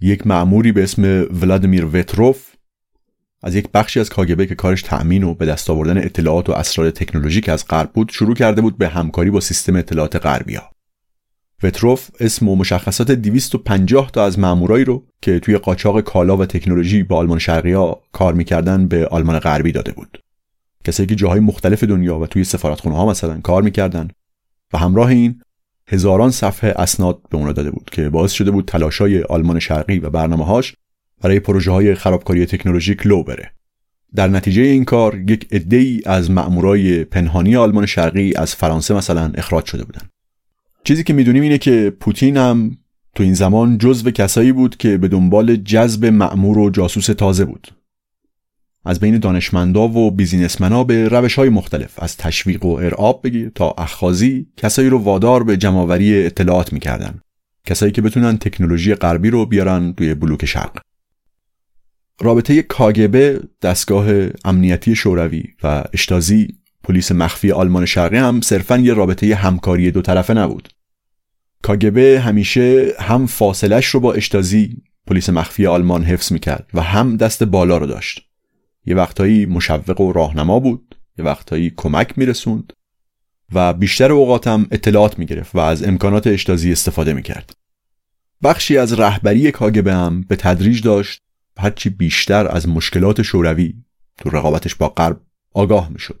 یک 0.00 0.26
معموری 0.26 0.72
به 0.72 0.82
اسم 0.82 1.26
ولادیمیر 1.42 1.84
وتروف 1.84 2.46
از 3.42 3.54
یک 3.54 3.68
بخشی 3.74 4.00
از 4.00 4.10
کاگبه 4.10 4.46
که 4.46 4.54
کارش 4.54 4.82
تأمین 4.82 5.24
و 5.24 5.34
به 5.34 5.46
دست 5.46 5.70
آوردن 5.70 5.98
اطلاعات 5.98 6.48
و 6.48 6.52
اسرار 6.52 6.90
تکنولوژیک 6.90 7.48
از 7.48 7.68
غرب 7.68 7.92
بود 7.92 8.10
شروع 8.10 8.34
کرده 8.34 8.60
بود 8.60 8.78
به 8.78 8.88
همکاری 8.88 9.30
با 9.30 9.40
سیستم 9.40 9.76
اطلاعات 9.76 10.16
غربیا. 10.16 10.70
وتروف 11.62 12.10
اسم 12.20 12.48
و 12.48 12.56
مشخصات 12.56 13.10
250 13.10 14.10
تا 14.10 14.24
از 14.24 14.38
مامورایی 14.38 14.84
رو 14.84 15.06
که 15.22 15.38
توی 15.38 15.56
قاچاق 15.56 16.00
کالا 16.00 16.36
و 16.36 16.46
تکنولوژی 16.46 17.02
با 17.02 17.16
آلمان 17.16 17.38
شرقی 17.38 17.94
کار 18.12 18.34
می‌کردن 18.34 18.88
به 18.88 19.06
آلمان 19.06 19.38
غربی 19.38 19.72
داده 19.72 19.92
بود. 19.92 20.18
کسایی 20.84 21.06
که 21.06 21.14
جاهای 21.14 21.40
مختلف 21.40 21.84
دنیا 21.84 22.18
و 22.18 22.26
توی 22.26 22.44
سفارتخونه 22.44 22.96
ها 22.96 23.06
مثلا 23.06 23.40
کار 23.40 23.62
می‌کردن 23.62 24.08
و 24.72 24.78
همراه 24.78 25.08
این 25.08 25.42
هزاران 25.86 26.30
صفحه 26.30 26.74
اسناد 26.76 27.20
به 27.30 27.36
اونا 27.38 27.52
داده 27.52 27.70
بود 27.70 27.90
که 27.92 28.08
باعث 28.08 28.32
شده 28.32 28.50
بود 28.50 28.64
تلاشای 28.64 29.22
آلمان 29.22 29.58
شرقی 29.58 29.98
و 29.98 30.10
برنامه‌هاش 30.10 30.74
برای 31.20 31.40
پروژه 31.40 31.70
های 31.70 31.94
خرابکاری 31.94 32.46
تکنولوژیک 32.46 33.06
لو 33.06 33.22
بره. 33.22 33.52
در 34.14 34.28
نتیجه 34.28 34.62
این 34.62 34.84
کار 34.84 35.18
یک 35.18 35.48
عده‌ای 35.52 36.00
از 36.06 36.30
مأمورای 36.30 37.04
پنهانی 37.04 37.56
آلمان 37.56 37.86
شرقی 37.86 38.34
از 38.36 38.54
فرانسه 38.54 38.94
مثلا 38.94 39.32
اخراج 39.34 39.64
شده 39.64 39.84
بودن. 39.84 40.02
چیزی 40.84 41.04
که 41.04 41.12
می‌دونیم 41.12 41.42
اینه 41.42 41.58
که 41.58 41.92
پوتین 42.00 42.36
هم 42.36 42.78
تو 43.14 43.22
این 43.22 43.34
زمان 43.34 43.78
جزو 43.78 44.10
کسایی 44.10 44.52
بود 44.52 44.76
که 44.76 44.96
به 44.96 45.08
دنبال 45.08 45.56
جذب 45.56 46.06
مأمور 46.06 46.58
و 46.58 46.70
جاسوس 46.70 47.06
تازه 47.06 47.44
بود 47.44 47.68
از 48.84 49.00
بین 49.00 49.18
دانشمندا 49.18 49.88
و 49.88 50.10
بیزینسمنا 50.10 50.84
به 50.84 51.08
روش 51.08 51.34
های 51.34 51.48
مختلف 51.48 52.02
از 52.02 52.16
تشویق 52.16 52.64
و 52.64 52.68
ارعاب 52.68 53.20
بگیر 53.24 53.50
تا 53.54 53.74
اخخازی 53.78 54.46
کسایی 54.56 54.88
رو 54.88 54.98
وادار 54.98 55.42
به 55.42 55.56
جمعآوری 55.56 56.26
اطلاعات 56.26 56.72
می‌کردن 56.72 57.20
کسایی 57.66 57.92
که 57.92 58.02
بتونن 58.02 58.38
تکنولوژی 58.38 58.94
غربی 58.94 59.30
رو 59.30 59.46
بیارن 59.46 59.92
توی 59.92 60.14
بلوک 60.14 60.44
شرق 60.44 60.78
رابطه 62.22 62.62
کاگبه 62.62 63.40
دستگاه 63.62 64.28
امنیتی 64.44 64.96
شوروی 64.96 65.44
و 65.62 65.84
اشتازی 65.92 66.48
پلیس 66.84 67.12
مخفی 67.12 67.52
آلمان 67.52 67.86
شرقی 67.86 68.16
هم 68.16 68.40
صرفا 68.40 68.76
یه 68.76 68.94
رابطه 68.94 69.34
همکاری 69.34 69.90
دو 69.90 70.02
طرفه 70.02 70.34
نبود. 70.34 70.68
کاگبه 71.62 72.20
همیشه 72.20 72.92
هم 72.98 73.26
فاصلش 73.26 73.86
رو 73.86 74.00
با 74.00 74.12
اشتازی 74.12 74.82
پلیس 75.06 75.30
مخفی 75.30 75.66
آلمان 75.66 76.04
حفظ 76.04 76.32
می‌کرد 76.32 76.70
و 76.74 76.82
هم 76.82 77.16
دست 77.16 77.44
بالا 77.44 77.78
رو 77.78 77.86
داشت. 77.86 78.22
یه 78.86 78.96
وقتایی 78.96 79.46
مشوق 79.46 80.00
و 80.00 80.12
راهنما 80.12 80.60
بود 80.60 80.96
یه 81.18 81.24
وقتایی 81.24 81.72
کمک 81.76 82.18
میرسوند 82.18 82.72
و 83.54 83.72
بیشتر 83.72 84.12
اوقاتم 84.12 84.66
اطلاعات 84.70 85.18
می‌گرفت 85.18 85.54
و 85.54 85.58
از 85.58 85.84
امکانات 85.84 86.26
اشتازی 86.26 86.72
استفاده 86.72 87.12
می‌کرد. 87.12 87.52
بخشی 88.42 88.78
از 88.78 88.92
رهبری 88.92 89.50
کاگبه 89.50 89.94
هم 89.94 90.22
به 90.22 90.36
تدریج 90.36 90.82
داشت 90.82 91.22
هرچی 91.58 91.90
بیشتر 91.90 92.48
از 92.48 92.68
مشکلات 92.68 93.22
شوروی 93.22 93.74
تو 94.18 94.30
رقابتش 94.30 94.74
با 94.74 94.88
غرب 94.88 95.20
آگاه 95.54 95.88
می‌شد 95.88 96.20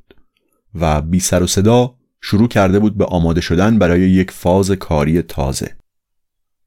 و 0.74 1.02
بی 1.02 1.20
سر 1.20 1.42
و 1.42 1.46
صدا 1.46 1.94
شروع 2.20 2.48
کرده 2.48 2.78
بود 2.78 2.98
به 2.98 3.04
آماده 3.04 3.40
شدن 3.40 3.78
برای 3.78 4.00
یک 4.00 4.30
فاز 4.30 4.70
کاری 4.70 5.22
تازه. 5.22 5.76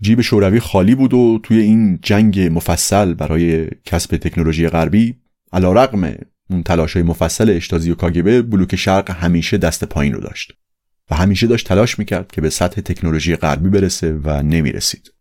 جیب 0.02 0.22
شوروی 0.22 0.60
خالی 0.60 0.96
بود 0.96 1.14
و 1.14 1.40
توی 1.44 1.58
این 1.60 2.00
جنگ 2.02 2.40
مفصل 2.40 3.14
برای 3.14 3.68
کسب 3.86 4.18
تکنولوژی 4.18 4.68
غربی 4.68 5.16
علا 5.54 5.74
رقم 5.74 6.16
اون 6.50 6.64
تلاش 6.64 6.94
های 6.94 7.04
مفصل 7.04 7.50
اشتازی 7.50 7.92
و 7.92 7.96
کاگبه 7.96 8.42
بلوک 8.42 8.76
شرق 8.76 9.12
همیشه 9.12 9.58
دست 9.58 9.84
پایین 9.84 10.14
رو 10.14 10.22
داشت 10.22 10.52
و 11.12 11.16
همیشه 11.16 11.48
داشت 11.48 11.68
تلاش 11.68 12.00
می‌کرد 12.00 12.32
که 12.32 12.42
به 12.42 12.50
سطح 12.50 12.82
تکنولوژی 12.82 13.36
غربی 13.36 13.70
برسه 13.70 14.14
و 14.24 14.42
نمی‌رسید. 14.42 15.14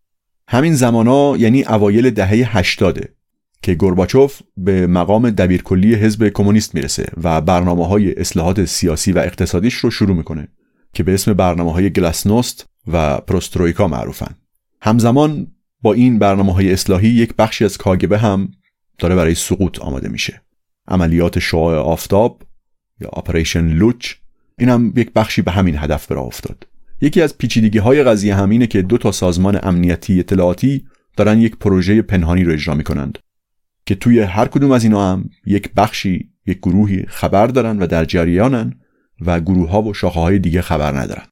همین 0.48 0.74
زمانا 0.74 1.36
یعنی 1.36 1.64
اوایل 1.64 2.10
دهه 2.10 2.58
هشتاده 2.58 3.14
که 3.62 3.74
گورباچوف 3.74 4.40
به 4.56 4.86
مقام 4.86 5.30
دبیرکلی 5.30 5.94
حزب 5.94 6.28
کمونیست 6.28 6.74
می‌رسه 6.74 7.06
و 7.22 7.40
برنامه 7.40 7.86
های 7.86 8.20
اصلاحات 8.20 8.64
سیاسی 8.64 9.12
و 9.12 9.18
اقتصادیش 9.18 9.74
رو 9.74 9.90
شروع 9.90 10.16
می‌کنه 10.16 10.48
که 10.92 11.02
به 11.02 11.14
اسم 11.14 11.32
برنامه 11.32 11.72
های 11.72 11.90
گلاسنوست 11.90 12.66
و 12.92 13.18
پروسترویکا 13.18 13.88
معروفن. 13.88 14.34
همزمان 14.80 15.46
با 15.82 15.92
این 15.92 16.18
برنامه 16.18 16.52
های 16.52 16.72
اصلاحی 16.72 17.08
یک 17.08 17.34
بخشی 17.34 17.64
از 17.64 17.78
کاگبه 17.78 18.18
هم 18.18 18.48
داره 18.98 19.14
برای 19.14 19.34
سقوط 19.34 19.78
آماده 19.78 20.08
میشه. 20.08 20.42
عملیات 20.88 21.38
شعاع 21.38 21.76
آفتاب 21.76 22.42
یا 23.00 23.08
آپریشن 23.08 23.66
لوچ 23.66 24.14
این 24.58 24.68
هم 24.68 24.92
یک 24.96 25.12
بخشی 25.12 25.42
به 25.42 25.50
همین 25.50 25.76
هدف 25.78 26.06
برا 26.06 26.22
افتاد. 26.22 26.66
یکی 27.00 27.22
از 27.22 27.38
پیچیدگی 27.38 27.78
های 27.78 28.02
قضیه 28.02 28.34
همینه 28.34 28.66
که 28.66 28.82
دو 28.82 28.98
تا 28.98 29.12
سازمان 29.12 29.58
امنیتی 29.62 30.20
اطلاعاتی 30.20 30.84
دارن 31.16 31.38
یک 31.38 31.56
پروژه 31.56 32.02
پنهانی 32.02 32.44
رو 32.44 32.52
اجرا 32.52 32.74
می‌کنند. 32.74 33.18
که 33.86 33.94
توی 33.94 34.20
هر 34.20 34.48
کدوم 34.48 34.70
از 34.70 34.84
اینا 34.84 35.12
هم 35.12 35.30
یک 35.46 35.70
بخشی 35.76 36.30
یک 36.46 36.58
گروهی 36.58 37.04
خبر 37.08 37.46
دارن 37.46 37.78
و 37.82 37.86
در 37.86 38.04
جریانن 38.04 38.74
و 39.20 39.40
گروه 39.40 39.70
ها 39.70 39.82
و 39.82 39.94
شاخه 39.94 40.20
های 40.20 40.38
دیگه 40.38 40.62
خبر 40.62 40.98
ندارن. 40.98 41.26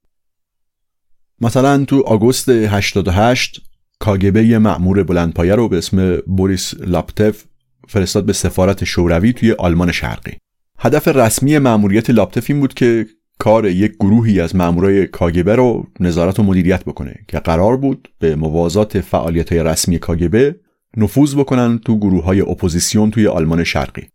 مثلا 1.41 1.85
تو 1.85 2.01
آگوست 2.01 2.49
88 2.49 3.63
کاگبه 3.99 4.45
یه 4.45 4.59
مأمور 4.59 5.03
بلندپایه 5.03 5.55
رو 5.55 5.69
به 5.69 5.79
اسم 5.79 6.17
بوریس 6.17 6.75
لاپتف 6.81 7.45
فرستاد 7.89 8.27
به 8.27 8.33
سفارت 8.33 8.85
شوروی 8.85 9.33
توی 9.33 9.53
آلمان 9.53 9.93
شرقی. 9.93 10.33
هدف 10.79 11.09
رسمی 11.09 11.59
مأموریت 11.59 12.11
لاپتف 12.11 12.51
این 12.51 12.61
بود 12.61 12.75
که 12.75 13.07
کار 13.39 13.67
یک 13.67 13.93
گروهی 14.01 14.41
از 14.41 14.57
مامورای 14.57 15.07
کاگبه 15.07 15.57
رو 15.57 15.87
نظارت 16.01 16.39
و 16.39 16.43
مدیریت 16.43 16.85
بکنه 16.85 17.15
که 17.29 17.39
قرار 17.39 17.77
بود 17.77 18.09
به 18.19 18.37
موازات 18.37 19.01
فعالیت 19.01 19.53
های 19.53 19.63
رسمی 19.63 19.99
کاگبه 19.99 20.57
نفوذ 20.97 21.35
بکنن 21.35 21.79
تو 21.79 21.99
گروه 21.99 22.25
های 22.25 22.41
اپوزیسیون 22.41 23.11
توی 23.11 23.27
آلمان 23.27 23.65
شرقی. 23.65 24.09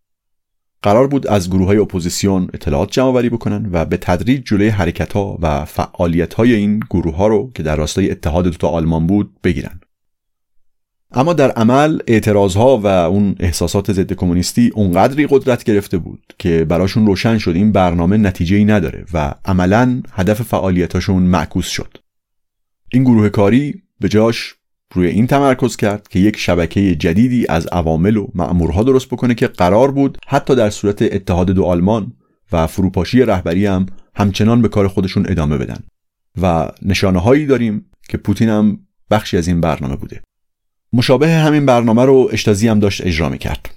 قرار 0.82 1.08
بود 1.08 1.28
از 1.28 1.50
گروه 1.50 1.68
های 1.68 1.78
اپوزیسیون 1.78 2.48
اطلاعات 2.54 2.92
جمع 2.92 3.12
آوری 3.12 3.30
بکنن 3.30 3.70
و 3.72 3.86
به 3.86 3.98
تدریج 3.98 4.44
جلوی 4.46 4.68
حرکت 4.68 5.14
ها 5.14 5.38
و 5.42 5.66
فعالیت 5.66 6.34
های 6.34 6.54
این 6.54 6.80
گروه 6.90 7.16
ها 7.16 7.28
رو 7.28 7.52
که 7.56 7.64
در 7.64 7.76
راستای 7.76 8.12
اتحاد 8.12 8.48
دو 8.48 8.68
آلمان 8.68 9.08
بود 9.08 9.42
بگیرن. 9.44 9.80
اما 11.12 11.34
در 11.34 11.52
عمل 11.52 12.00
اعتراض 12.08 12.56
ها 12.56 12.78
و 12.78 12.88
اون 12.88 13.36
احساسات 13.40 13.92
ضد 13.92 14.14
کمونیستی 14.14 14.72
اونقدری 14.76 15.28
قدرت 15.30 15.64
گرفته 15.64 15.98
بود 15.98 16.34
که 16.40 16.66
براشون 16.66 17.06
روشن 17.06 17.38
شد. 17.38 17.52
این 17.56 17.72
برنامه 17.72 18.18
نتیجه 18.18 18.56
ای 18.56 18.66
نداره 18.66 19.06
و 19.14 19.34
عملا 19.46 20.02
هدف 20.12 20.42
فعالیتاشون 20.42 21.24
معکوس 21.24 21.68
شد. 21.68 21.98
این 22.92 23.04
گروه 23.04 23.30
کاری 23.30 23.82
به 24.00 24.10
جاش 24.10 24.56
روی 24.94 25.08
این 25.08 25.28
تمرکز 25.28 25.76
کرد 25.76 26.08
که 26.08 26.20
یک 26.20 26.38
شبکه 26.38 26.96
جدیدی 26.96 27.46
از 27.50 27.68
عوامل 27.68 28.18
و 28.18 28.28
مأمورها 28.36 28.84
درست 28.84 29.08
بکنه 29.08 29.36
که 29.36 29.48
قرار 29.48 29.92
بود 29.92 30.18
حتی 30.28 30.56
در 30.56 30.70
صورت 30.70 31.02
اتحاد 31.02 31.52
دو 31.52 31.64
آلمان 31.64 32.14
و 32.52 32.68
فروپاشی 32.68 33.22
رهبری 33.22 33.66
هم 33.66 33.86
همچنان 34.16 34.62
به 34.62 34.68
کار 34.68 34.88
خودشون 34.88 35.26
ادامه 35.30 35.58
بدن. 35.58 35.84
و 36.42 36.72
نشانه 36.82 37.20
هایی 37.20 37.46
داریم 37.46 37.86
که 38.10 38.18
پوتین 38.18 38.50
هم 38.50 38.80
بخشی 39.12 39.38
از 39.38 39.48
این 39.48 39.62
برنامه 39.62 39.96
بوده. 39.96 40.22
مشابه 40.94 41.30
همین 41.30 41.66
برنامه 41.66 42.06
رو 42.06 42.30
اشتازی 42.32 42.68
هم 42.68 42.80
داشت 42.80 43.06
اجرا 43.06 43.36
کرد 43.36 43.70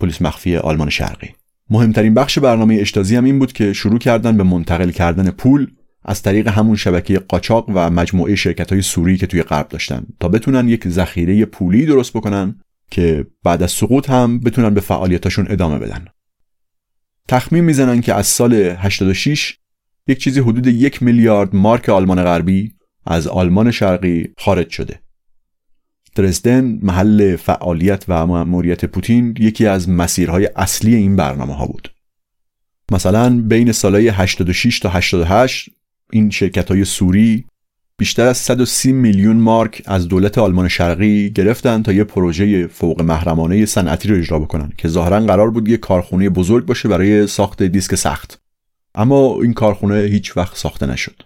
پلیس 0.00 0.22
مخفی 0.22 0.56
آلمان 0.56 0.90
شرقی. 0.90 1.34
مهمترین 1.70 2.14
بخش 2.14 2.38
برنامه 2.38 2.74
اشتازی 2.74 3.16
هم 3.16 3.24
این 3.24 3.38
بود 3.38 3.52
که 3.52 3.72
شروع 3.72 3.98
کردن 3.98 4.36
به 4.36 4.42
منتقل 4.42 4.90
کردن 4.90 5.30
پول 5.30 5.66
از 6.08 6.22
طریق 6.22 6.48
همون 6.48 6.76
شبکه 6.76 7.18
قاچاق 7.18 7.68
و 7.74 7.90
مجموعه 7.90 8.34
شرکت 8.34 8.72
های 8.72 8.82
سوری 8.82 9.16
که 9.16 9.26
توی 9.26 9.42
غرب 9.42 9.68
داشتن 9.68 10.06
تا 10.20 10.28
بتونن 10.28 10.68
یک 10.68 10.88
ذخیره 10.88 11.44
پولی 11.44 11.86
درست 11.86 12.12
بکنن 12.12 12.60
که 12.90 13.26
بعد 13.42 13.62
از 13.62 13.70
سقوط 13.70 14.10
هم 14.10 14.40
بتونن 14.40 14.74
به 14.74 14.80
فعالیتاشون 14.80 15.46
ادامه 15.50 15.78
بدن. 15.78 16.04
تخمین 17.28 17.64
می‌زنن 17.64 18.00
که 18.00 18.14
از 18.14 18.26
سال 18.26 18.54
86 18.54 19.56
یک 20.06 20.18
چیزی 20.18 20.40
حدود 20.40 20.66
یک 20.66 21.02
میلیارد 21.02 21.56
مارک 21.56 21.88
آلمان 21.88 22.24
غربی 22.24 22.72
از 23.06 23.26
آلمان 23.26 23.70
شرقی 23.70 24.28
خارج 24.38 24.70
شده. 24.70 25.00
درزدن 26.14 26.78
محل 26.82 27.36
فعالیت 27.36 28.04
و 28.08 28.26
مأموریت 28.26 28.84
پوتین 28.84 29.34
یکی 29.38 29.66
از 29.66 29.88
مسیرهای 29.88 30.50
اصلی 30.56 30.94
این 30.94 31.16
برنامه 31.16 31.54
ها 31.54 31.66
بود. 31.66 31.94
مثلا 32.92 33.40
بین 33.40 33.72
سالهای 33.72 34.08
86 34.08 34.78
تا 34.78 34.88
88 34.88 35.77
این 36.12 36.30
شرکت 36.30 36.70
های 36.70 36.84
سوری 36.84 37.44
بیشتر 37.98 38.26
از 38.26 38.36
130 38.36 38.92
میلیون 38.92 39.36
مارک 39.36 39.82
از 39.86 40.08
دولت 40.08 40.38
آلمان 40.38 40.68
شرقی 40.68 41.30
گرفتن 41.30 41.82
تا 41.82 41.92
یه 41.92 42.04
پروژه 42.04 42.66
فوق 42.66 43.02
محرمانه 43.02 43.66
صنعتی 43.66 44.08
رو 44.08 44.16
اجرا 44.16 44.38
بکنن 44.38 44.72
که 44.78 44.88
ظاهرا 44.88 45.20
قرار 45.20 45.50
بود 45.50 45.68
یه 45.68 45.76
کارخونه 45.76 46.30
بزرگ 46.30 46.66
باشه 46.66 46.88
برای 46.88 47.26
ساخت 47.26 47.62
دیسک 47.62 47.94
سخت. 47.94 48.40
اما 48.94 49.42
این 49.42 49.52
کارخونه 49.52 50.00
هیچ 50.00 50.36
وقت 50.36 50.56
ساخته 50.56 50.86
نشد. 50.86 51.22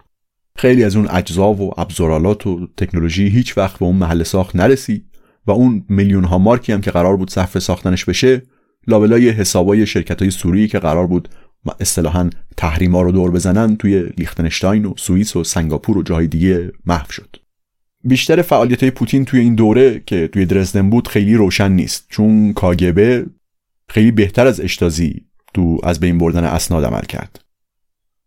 خیلی 0.55 0.83
از 0.83 0.95
اون 0.95 1.07
اجزا 1.09 1.53
و 1.53 1.79
ابزارالات 1.81 2.47
و 2.47 2.67
تکنولوژی 2.77 3.27
هیچ 3.27 3.57
وقت 3.57 3.79
به 3.79 3.85
اون 3.85 3.95
محل 3.95 4.23
ساخت 4.23 4.55
نرسید 4.55 5.05
و 5.47 5.51
اون 5.51 5.85
میلیون 5.89 6.23
ها 6.23 6.37
مارکی 6.37 6.73
هم 6.73 6.81
که 6.81 6.91
قرار 6.91 7.17
بود 7.17 7.29
صرف 7.29 7.59
ساختنش 7.59 8.05
بشه 8.05 8.41
لابلای 8.87 9.29
حسابای 9.29 9.85
شرکت 9.85 10.21
های 10.21 10.31
سوری 10.31 10.67
که 10.67 10.79
قرار 10.79 11.07
بود 11.07 11.29
اصطلاحا 11.79 12.29
تحریما 12.57 13.01
رو 13.01 13.11
دور 13.11 13.31
بزنن 13.31 13.77
توی 13.77 14.03
لیختنشتاین 14.17 14.85
و 14.85 14.93
سوئیس 14.97 15.35
و 15.35 15.43
سنگاپور 15.43 15.97
و 15.97 16.03
جاهای 16.03 16.27
دیگه 16.27 16.71
محو 16.85 17.11
شد. 17.11 17.35
بیشتر 18.03 18.41
فعالیت 18.41 18.83
های 18.83 18.91
پوتین 18.91 19.25
توی 19.25 19.39
این 19.39 19.55
دوره 19.55 20.03
که 20.05 20.27
توی 20.27 20.45
درزدن 20.45 20.89
بود 20.89 21.07
خیلی 21.07 21.35
روشن 21.35 21.71
نیست 21.71 22.05
چون 22.09 22.53
کاگبه 22.53 23.25
خیلی 23.89 24.11
بهتر 24.11 24.47
از 24.47 24.61
اشتازی 24.61 25.25
تو 25.53 25.79
از 25.83 25.99
بین 25.99 26.17
بردن 26.17 26.43
اسناد 26.43 26.85
عمل 26.85 27.01
کرد. 27.01 27.39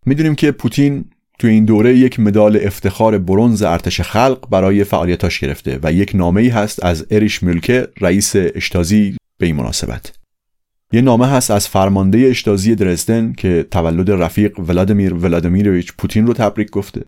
می‌دونیم 0.06 0.34
که 0.34 0.52
پوتین 0.52 1.04
توی 1.38 1.50
این 1.50 1.64
دوره 1.64 1.96
یک 1.96 2.20
مدال 2.20 2.58
افتخار 2.62 3.18
برونز 3.18 3.62
ارتش 3.62 4.00
خلق 4.00 4.48
برای 4.50 4.84
فعالیتاش 4.84 5.40
گرفته 5.40 5.78
و 5.82 5.92
یک 5.92 6.12
نامه 6.14 6.42
ای 6.42 6.48
هست 6.48 6.84
از 6.84 7.06
اریش 7.10 7.42
میلکه 7.42 7.88
رئیس 8.00 8.32
اشتازی 8.36 9.16
به 9.38 9.46
این 9.46 9.56
مناسبت. 9.56 10.12
یه 10.92 11.00
نامه 11.00 11.26
هست 11.26 11.50
از 11.50 11.68
فرمانده 11.68 12.18
اشتازی 12.18 12.74
درزدن 12.74 13.32
که 13.32 13.66
تولد 13.70 14.10
رفیق 14.10 14.60
ولادیمیر 14.60 15.14
ولادیمیرویچ 15.14 15.92
پوتین 15.98 16.26
رو 16.26 16.32
تبریک 16.32 16.70
گفته. 16.70 17.04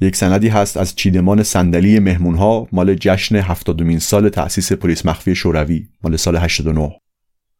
یک 0.00 0.16
سندی 0.16 0.48
هست 0.48 0.76
از 0.76 0.96
چیدمان 0.96 1.42
صندلی 1.42 1.98
مهمونها 1.98 2.68
مال 2.72 2.94
جشن 2.94 3.36
هفتادمین 3.36 3.98
سال 3.98 4.28
تأسیس 4.28 4.72
پلیس 4.72 5.06
مخفی 5.06 5.34
شوروی 5.34 5.88
مال 6.02 6.16
سال 6.16 6.36
89 6.36 6.98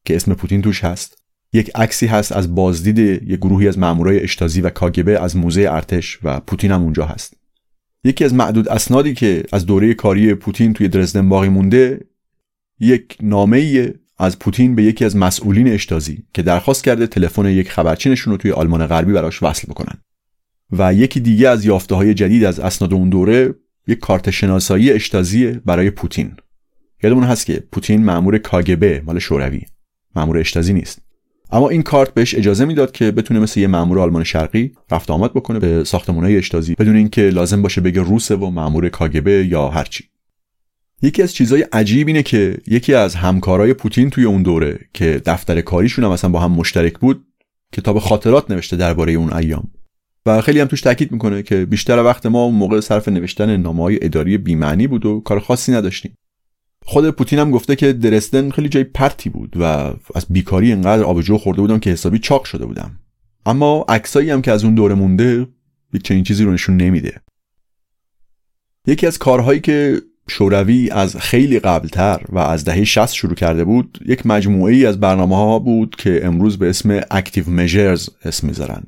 که 0.05 0.16
اسم 0.16 0.34
پوتین 0.34 0.62
توش 0.62 0.84
هست. 0.84 1.18
یک 1.53 1.70
عکسی 1.74 2.07
هست 2.07 2.32
از 2.32 2.55
بازدید 2.55 2.98
یک 2.98 3.38
گروهی 3.38 3.68
از 3.68 3.78
مامورای 3.78 4.20
اشتازی 4.20 4.61
و 4.61 4.70
کاگبه 4.70 5.20
از 5.20 5.36
موزه 5.36 5.66
ارتش 5.70 6.18
و 6.22 6.40
پوتین 6.40 6.72
هم 6.72 6.82
اونجا 6.82 7.07
هست. 7.07 7.36
یکی 8.05 8.24
از 8.24 8.34
معدود 8.34 8.68
اسنادی 8.68 9.14
که 9.14 9.42
از 9.53 9.66
دوره 9.66 9.94
کاری 9.94 10.34
پوتین 10.34 10.72
توی 10.72 10.88
درزدن 10.88 11.28
باقی 11.28 11.48
مونده 11.48 12.00
یک 12.80 13.16
نامه 13.22 13.92
از 14.18 14.38
پوتین 14.38 14.74
به 14.74 14.82
یکی 14.82 15.04
از 15.04 15.16
مسئولین 15.16 15.68
اشتازی 15.68 16.24
که 16.34 16.42
درخواست 16.42 16.84
کرده 16.84 17.06
تلفن 17.06 17.46
یک 17.46 17.70
خبرچینشون 17.70 18.32
رو 18.32 18.36
توی 18.36 18.52
آلمان 18.52 18.86
غربی 18.86 19.12
براش 19.12 19.42
وصل 19.42 19.68
بکنن. 19.68 19.98
و 20.72 20.94
یکی 20.94 21.20
دیگه 21.20 21.48
از 21.48 21.64
یافته 21.64 21.94
های 21.94 22.14
جدید 22.14 22.44
از 22.44 22.60
اسناد 22.60 22.94
اون 22.94 23.08
دوره 23.08 23.54
یک 23.86 23.98
کارت 23.98 24.30
شناسایی 24.30 24.90
اشتازی 24.90 25.52
برای 25.52 25.90
پوتین. 25.90 26.36
یادمون 27.02 27.24
هست 27.24 27.46
که 27.46 27.64
پوتین 27.72 28.04
مأمور 28.04 28.38
کاگبه 28.38 29.02
مال 29.06 29.18
شوروی. 29.18 29.60
مأمور 30.16 30.38
اشتازی 30.38 30.72
نیست. 30.72 30.98
اما 31.52 31.68
این 31.68 31.82
کارت 31.82 32.14
بهش 32.14 32.34
اجازه 32.34 32.64
می‌داد 32.64 32.92
که 32.92 33.10
بتونه 33.10 33.40
مثل 33.40 33.60
یه 33.60 33.66
مأمور 33.66 33.98
آلمان 33.98 34.24
شرقی 34.24 34.72
رفت 34.90 35.10
آمد 35.10 35.30
بکنه 35.34 35.58
به 35.58 35.84
ساختمانهای 35.84 36.36
اشتازی 36.38 36.74
بدون 36.74 36.96
اینکه 36.96 37.22
لازم 37.22 37.62
باشه 37.62 37.80
بگه 37.80 38.02
روسه 38.02 38.36
و 38.36 38.50
مأمور 38.50 38.88
کاگبه 38.88 39.46
یا 39.46 39.68
هرچی. 39.68 40.04
یکی 41.03 41.22
از 41.22 41.34
چیزهای 41.34 41.62
عجیب 41.62 42.09
اینه 42.09 42.22
که 42.22 42.59
یکی 42.66 42.94
از 42.94 43.14
همکارای 43.14 43.74
پوتین 43.74 44.11
توی 44.11 44.24
اون 44.24 44.42
دوره 44.42 44.80
که 44.94 45.22
دفتر 45.26 45.61
کاریشون 45.61 46.05
هم 46.05 46.12
مثلا 46.12 46.30
با 46.30 46.40
هم 46.40 46.53
مشترک 46.53 46.98
بود 46.98 47.26
کتاب 47.72 47.98
خاطرات 47.98 48.50
نوشته 48.50 48.76
درباره 48.76 49.12
اون 49.12 49.32
ایام. 49.32 49.70
و 50.26 50.40
خیلی 50.40 50.61
هم 50.61 50.66
توش 50.66 50.80
تاکید 50.80 51.12
می‌کنه 51.12 51.42
که 51.42 51.64
بیشتر 51.64 52.03
وقت 52.03 52.26
ما 52.26 52.44
اون 52.44 52.55
موقع 52.55 52.80
صرف 52.80 53.09
نوشتن 53.09 53.57
نامه‌های 53.57 53.98
اداری 54.03 54.38
بیمعنی 54.38 54.86
بود 54.86 55.07
و 55.07 55.20
کار 55.20 55.40
خاصی 55.40 55.72
نداشتیم. 55.72 56.14
خود 56.84 57.11
پوتین 57.11 57.38
هم 57.38 57.50
گفته 57.50 57.76
که 57.76 57.92
درستن 57.92 58.50
خیلی 58.50 58.68
جای 58.68 58.84
پرتی 58.84 59.30
بود 59.30 59.57
و 59.61 59.64
از 60.14 60.26
بیکاری 60.30 60.72
انقدر 60.72 61.03
آبجو 61.03 61.38
خورده 61.38 61.61
بودم 61.61 61.78
که 61.78 61.90
حسابی 61.90 62.18
چاق 62.18 62.44
شده 62.44 62.66
بودم. 62.66 62.98
اما 63.46 63.84
عکسایی 63.88 64.30
هم 64.30 64.42
که 64.42 64.53
از 64.53 64.64
اون 64.64 64.74
دوره 64.74 64.94
مونده 64.94 65.46
یک 65.92 66.03
چنین 66.03 66.24
چیزی 66.24 66.44
رو 66.44 66.53
نشون 66.53 66.76
نمیده. 66.76 67.20
یکی 68.86 69.07
از 69.07 69.18
کارهایی 69.18 69.61
که 69.61 70.03
شوروی 70.28 70.90
از 70.90 71.16
خیلی 71.16 71.58
قبلتر 71.58 72.20
و 72.28 72.38
از 72.38 72.64
دهه 72.64 72.84
60 72.84 73.14
شروع 73.14 73.34
کرده 73.34 73.64
بود 73.64 73.98
یک 74.06 74.26
مجموعه 74.26 74.74
ای 74.74 74.86
از 74.86 75.00
برنامه 75.00 75.36
ها 75.36 75.58
بود 75.58 75.96
که 75.96 76.26
امروز 76.26 76.58
به 76.58 76.68
اسم 76.68 77.00
اکتیو 77.10 77.50
میجرز 77.50 78.08
اسم 78.24 78.46
می‌ذارن. 78.46 78.82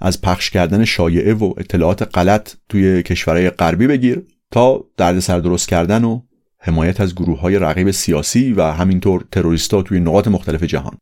از 0.00 0.20
پخش 0.20 0.50
کردن 0.50 0.84
شایعه 0.84 1.34
و 1.34 1.54
اطلاعات 1.56 2.16
غلط 2.18 2.54
توی 2.68 3.02
کشورهای 3.02 3.50
غربی 3.50 3.86
بگیر 3.86 4.22
تا 4.50 4.84
دردسر 4.96 5.38
درست 5.38 5.68
کردن 5.68 6.04
و 6.04 6.20
حمایت 6.58 7.00
از 7.00 7.14
گروه 7.14 7.40
های 7.40 7.58
رقیب 7.58 7.90
سیاسی 7.90 8.52
و 8.52 8.62
همینطور 8.62 9.24
تروریستا 9.32 9.82
توی 9.82 10.00
نقاط 10.00 10.28
مختلف 10.28 10.62
جهان. 10.62 10.98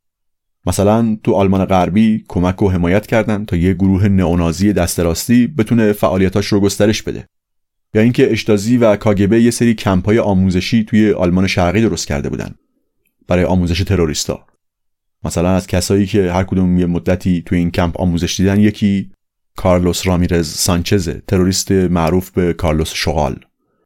مثلا 0.67 1.19
تو 1.25 1.33
آلمان 1.33 1.65
غربی 1.65 2.25
کمک 2.29 2.63
و 2.63 2.71
حمایت 2.71 3.07
کردن 3.07 3.45
تا 3.45 3.57
یه 3.57 3.75
گروه 3.75 4.09
نئونازی 4.09 4.73
دست 4.73 5.01
راستی 5.01 5.47
بتونه 5.47 5.93
فعالیتاش 5.93 6.47
رو 6.47 6.61
گسترش 6.61 7.03
بده. 7.03 7.27
یا 7.95 8.03
اینکه 8.03 8.33
اشتازی 8.33 8.77
و 8.77 8.97
کاگبه 8.97 9.43
یه 9.43 9.51
سری 9.51 9.75
کمپای 9.75 10.19
آموزشی 10.19 10.85
توی 10.85 11.13
آلمان 11.13 11.47
شرقی 11.47 11.81
درست 11.81 12.07
کرده 12.07 12.29
بودن 12.29 12.55
برای 13.29 13.45
آموزش 13.45 13.79
تروریستا. 13.79 14.47
مثلا 15.25 15.51
از 15.51 15.67
کسایی 15.67 16.07
که 16.07 16.33
هر 16.33 16.45
کدوم 16.45 16.79
یه 16.79 16.87
مدتی 16.87 17.43
توی 17.47 17.59
این 17.59 17.71
کمپ 17.71 18.01
آموزش 18.01 18.37
دیدن 18.37 18.61
یکی 18.61 19.11
کارلوس 19.57 20.07
رامیرز 20.07 20.49
سانچز 20.49 21.09
تروریست 21.27 21.73
معروف 21.73 22.31
به 22.31 22.53
کارلوس 22.53 22.93
شغال. 22.95 23.37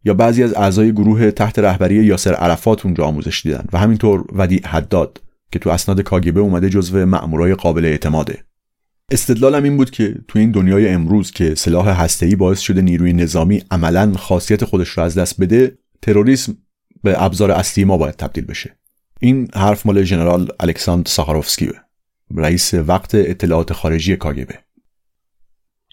یا 0.05 0.15
بعضی 0.15 0.43
از 0.43 0.55
اعضای 0.55 0.93
گروه 0.93 1.31
تحت 1.31 1.59
رهبری 1.59 1.95
یاسر 1.95 2.35
عرفات 2.35 2.85
اونجا 2.87 3.05
آموزش 3.05 3.43
دیدن 3.43 3.65
و 3.73 3.79
همینطور 3.79 4.25
ودی 4.33 4.61
حداد 4.65 5.21
که 5.53 5.59
تو 5.59 5.71
اسناد 5.71 6.01
کاگبه 6.01 6.41
اومده 6.41 6.71
جزو 6.71 7.07
مأمورای 7.07 7.55
قابل 7.55 7.85
اعتماده. 7.85 8.45
استدلالم 9.11 9.63
این 9.63 9.77
بود 9.77 9.91
که 9.91 10.15
تو 10.29 10.39
این 10.39 10.51
دنیای 10.51 10.89
امروز 10.89 11.31
که 11.31 11.55
سلاح 11.55 11.89
هسته‌ای 11.89 12.37
باعث 12.37 12.61
شده 12.61 12.83
نیروی 12.83 13.13
نظامی 13.13 13.63
عملا 13.71 14.13
خاصیت 14.13 14.65
خودش 14.65 14.89
رو 14.89 15.03
از 15.03 15.19
دست 15.19 15.41
بده 15.41 15.79
تروریسم 16.03 16.57
به 17.03 17.23
ابزار 17.23 17.51
اصلی 17.51 17.85
ما 17.85 17.97
باید 17.97 18.15
تبدیل 18.15 18.45
بشه. 18.45 18.77
این 19.21 19.49
حرف 19.55 19.87
مال 19.87 20.03
ژنرال 20.03 20.49
الکساندر 20.61 21.11
ساخاروفسکی 21.11 21.71
رئیس 22.37 22.75
وقت 22.75 23.15
اطلاعات 23.15 23.73
خارجی 23.73 24.17
کاگبه. 24.17 24.59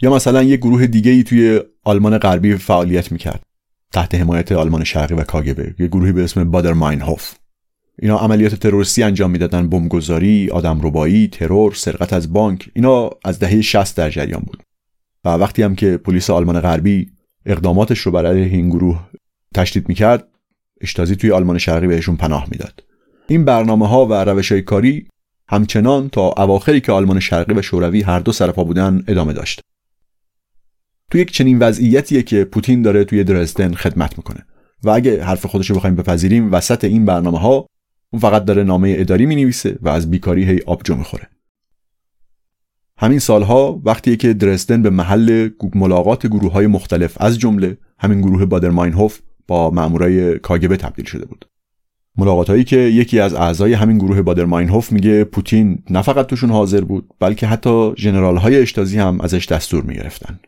یا 0.01 0.15
مثلا 0.15 0.43
یک 0.43 0.59
گروه 0.59 0.87
دیگه 0.87 1.11
ای 1.11 1.23
توی 1.23 1.61
آلمان 1.83 2.17
غربی 2.17 2.55
فعالیت 2.55 3.11
می‌کرد 3.11 3.43
تحت 3.93 4.15
حمایت 4.15 4.51
آلمان 4.51 4.83
شرقی 4.83 5.13
و 5.13 5.23
کاگبه 5.23 5.75
یه 5.79 5.87
گروهی 5.87 6.11
به 6.11 6.23
اسم 6.23 6.51
بادر 6.51 6.73
ماینهوف 6.73 7.33
اینا 8.01 8.17
عملیات 8.17 8.55
تروریستی 8.55 9.03
انجام 9.03 9.31
می‌دادن 9.31 9.69
بمبگذاری 9.69 10.49
ربایی 10.63 11.27
ترور 11.27 11.73
سرقت 11.73 12.13
از 12.13 12.33
بانک 12.33 12.69
اینا 12.73 13.09
از 13.25 13.39
دهه 13.39 13.61
60 13.61 13.97
در 13.97 14.09
جریان 14.09 14.41
بود. 14.41 14.63
و 15.25 15.29
وقتی 15.29 15.63
هم 15.63 15.75
که 15.75 15.97
پلیس 15.97 16.29
آلمان 16.29 16.59
غربی 16.59 17.11
اقداماتش 17.45 17.99
رو 17.99 18.11
برای 18.11 18.43
این 18.43 18.69
گروه 18.69 19.09
تشدید 19.55 19.89
می‌کرد 19.89 20.27
اشتازی 20.81 21.15
توی 21.15 21.31
آلمان 21.31 21.57
شرقی 21.57 21.87
بهشون 21.87 22.15
پناه 22.15 22.47
می‌داد. 22.51 22.83
این 23.27 23.45
برنامه 23.45 23.87
ها 23.87 24.05
و 24.05 24.13
روش 24.13 24.51
های 24.51 24.61
کاری 24.61 25.07
همچنان 25.47 26.09
تا 26.09 26.33
اواخری 26.37 26.81
که 26.81 26.91
آلمان 26.91 27.19
شرقی 27.19 27.53
و 27.53 27.61
شوروی 27.61 28.01
هر 28.01 28.19
دو 28.19 28.31
سرپا 28.31 28.63
بودن 28.63 29.03
ادامه 29.07 29.33
داشت. 29.33 29.61
تو 31.11 31.17
یک 31.17 31.31
چنین 31.31 31.59
وضعیتیه 31.59 32.23
که 32.23 32.43
پوتین 32.43 32.81
داره 32.81 33.03
توی 33.03 33.23
درزدن 33.23 33.73
خدمت 33.73 34.17
می‌کنه. 34.17 34.45
و 34.83 34.89
اگه 34.89 35.23
حرف 35.23 35.45
خودش 35.45 35.69
رو 35.69 35.75
بخوایم 35.75 35.95
بپذیریم 35.95 36.53
وسط 36.53 36.83
این 36.83 37.05
برنامه 37.05 37.39
ها 37.39 37.67
اون 38.13 38.19
فقط 38.19 38.45
داره 38.45 38.63
نامه 38.63 38.95
اداری 38.97 39.25
می 39.25 39.35
نویسه 39.35 39.77
و 39.81 39.89
از 39.89 40.11
بیکاری 40.11 40.43
هی 40.43 40.59
آبجو 40.65 40.95
می‌خوره. 40.95 41.27
همین 42.97 43.19
سالها 43.19 43.81
وقتی 43.85 44.17
که 44.17 44.33
درزدن 44.33 44.81
به 44.81 44.89
محل 44.89 45.49
ملاقات 45.75 46.27
گروه 46.27 46.51
های 46.51 46.67
مختلف 46.67 47.17
از 47.21 47.39
جمله 47.39 47.77
همین 47.99 48.21
گروه 48.21 48.45
بادر 48.45 48.69
ماینهوف 48.69 49.19
با 49.47 49.69
مامورای 49.69 50.39
کاگبه 50.39 50.77
تبدیل 50.77 51.05
شده 51.05 51.25
بود. 51.25 51.45
ملاقات 52.17 52.49
هایی 52.49 52.63
که 52.63 52.77
یکی 52.77 53.19
از 53.19 53.33
اعضای 53.33 53.73
همین 53.73 53.97
گروه 53.97 54.21
بادر 54.21 54.45
ماینهوف 54.45 54.91
میگه 54.91 55.23
پوتین 55.23 55.83
نه 55.89 56.01
فقط 56.01 56.27
توشون 56.27 56.51
حاضر 56.51 56.81
بود 56.81 57.09
بلکه 57.19 57.47
حتی 57.47 57.93
ژنرال 57.97 58.37
های 58.37 58.61
اشتازی 58.61 58.97
هم 58.97 59.21
ازش 59.21 59.47
دستور 59.47 59.83
می‌گرفتن. 59.83 60.39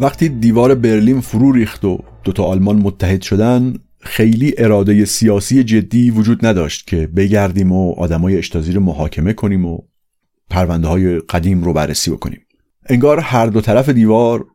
وقتی 0.00 0.28
دیوار 0.28 0.74
برلین 0.74 1.20
فرو 1.20 1.52
ریخت 1.52 1.84
و 1.84 1.98
دوتا 2.24 2.44
آلمان 2.44 2.76
متحد 2.76 3.22
شدن 3.22 3.74
خیلی 4.00 4.54
اراده 4.58 5.04
سیاسی 5.04 5.64
جدی 5.64 6.10
وجود 6.10 6.46
نداشت 6.46 6.86
که 6.86 7.06
بگردیم 7.06 7.72
و 7.72 7.92
آدمای 7.92 8.38
اشتازی 8.38 8.72
رو 8.72 8.80
محاکمه 8.80 9.32
کنیم 9.32 9.64
و 9.64 9.78
پرونده 10.50 10.88
های 10.88 11.18
قدیم 11.18 11.64
رو 11.64 11.72
بررسی 11.72 12.10
بکنیم. 12.10 12.40
انگار 12.88 13.20
هر 13.20 13.46
دو 13.46 13.60
طرف 13.60 13.88
دیوار 13.88 14.46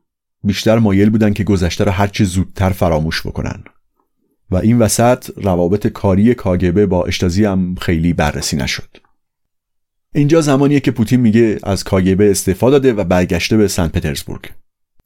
بیشتر 0.43 0.79
مایل 0.79 1.09
بودن 1.09 1.33
که 1.33 1.43
گذشته 1.43 1.83
رو 1.83 1.91
هرچی 1.91 2.25
زودتر 2.25 2.69
فراموش 2.69 3.27
بکنن. 3.27 3.63
و 4.51 4.55
این 4.55 4.79
وسط 4.79 5.29
روابط 5.35 5.87
کاری 5.87 6.33
کاگبه 6.33 6.85
با 6.85 7.05
اشتازی 7.05 7.45
هم 7.45 7.75
خیلی 7.81 8.13
بررسی 8.13 8.57
نشد. 8.57 8.97
اینجا 10.15 10.41
زمانیه 10.41 10.79
که 10.79 10.91
پوتین 10.91 11.19
میگه 11.19 11.59
از 11.63 11.83
کاگبه 11.83 12.31
استفاده 12.31 12.79
داده 12.79 12.93
و 12.93 13.03
برگشته 13.03 13.57
به 13.57 13.67
سن 13.67 13.87
پترزبورگ. 13.87 14.51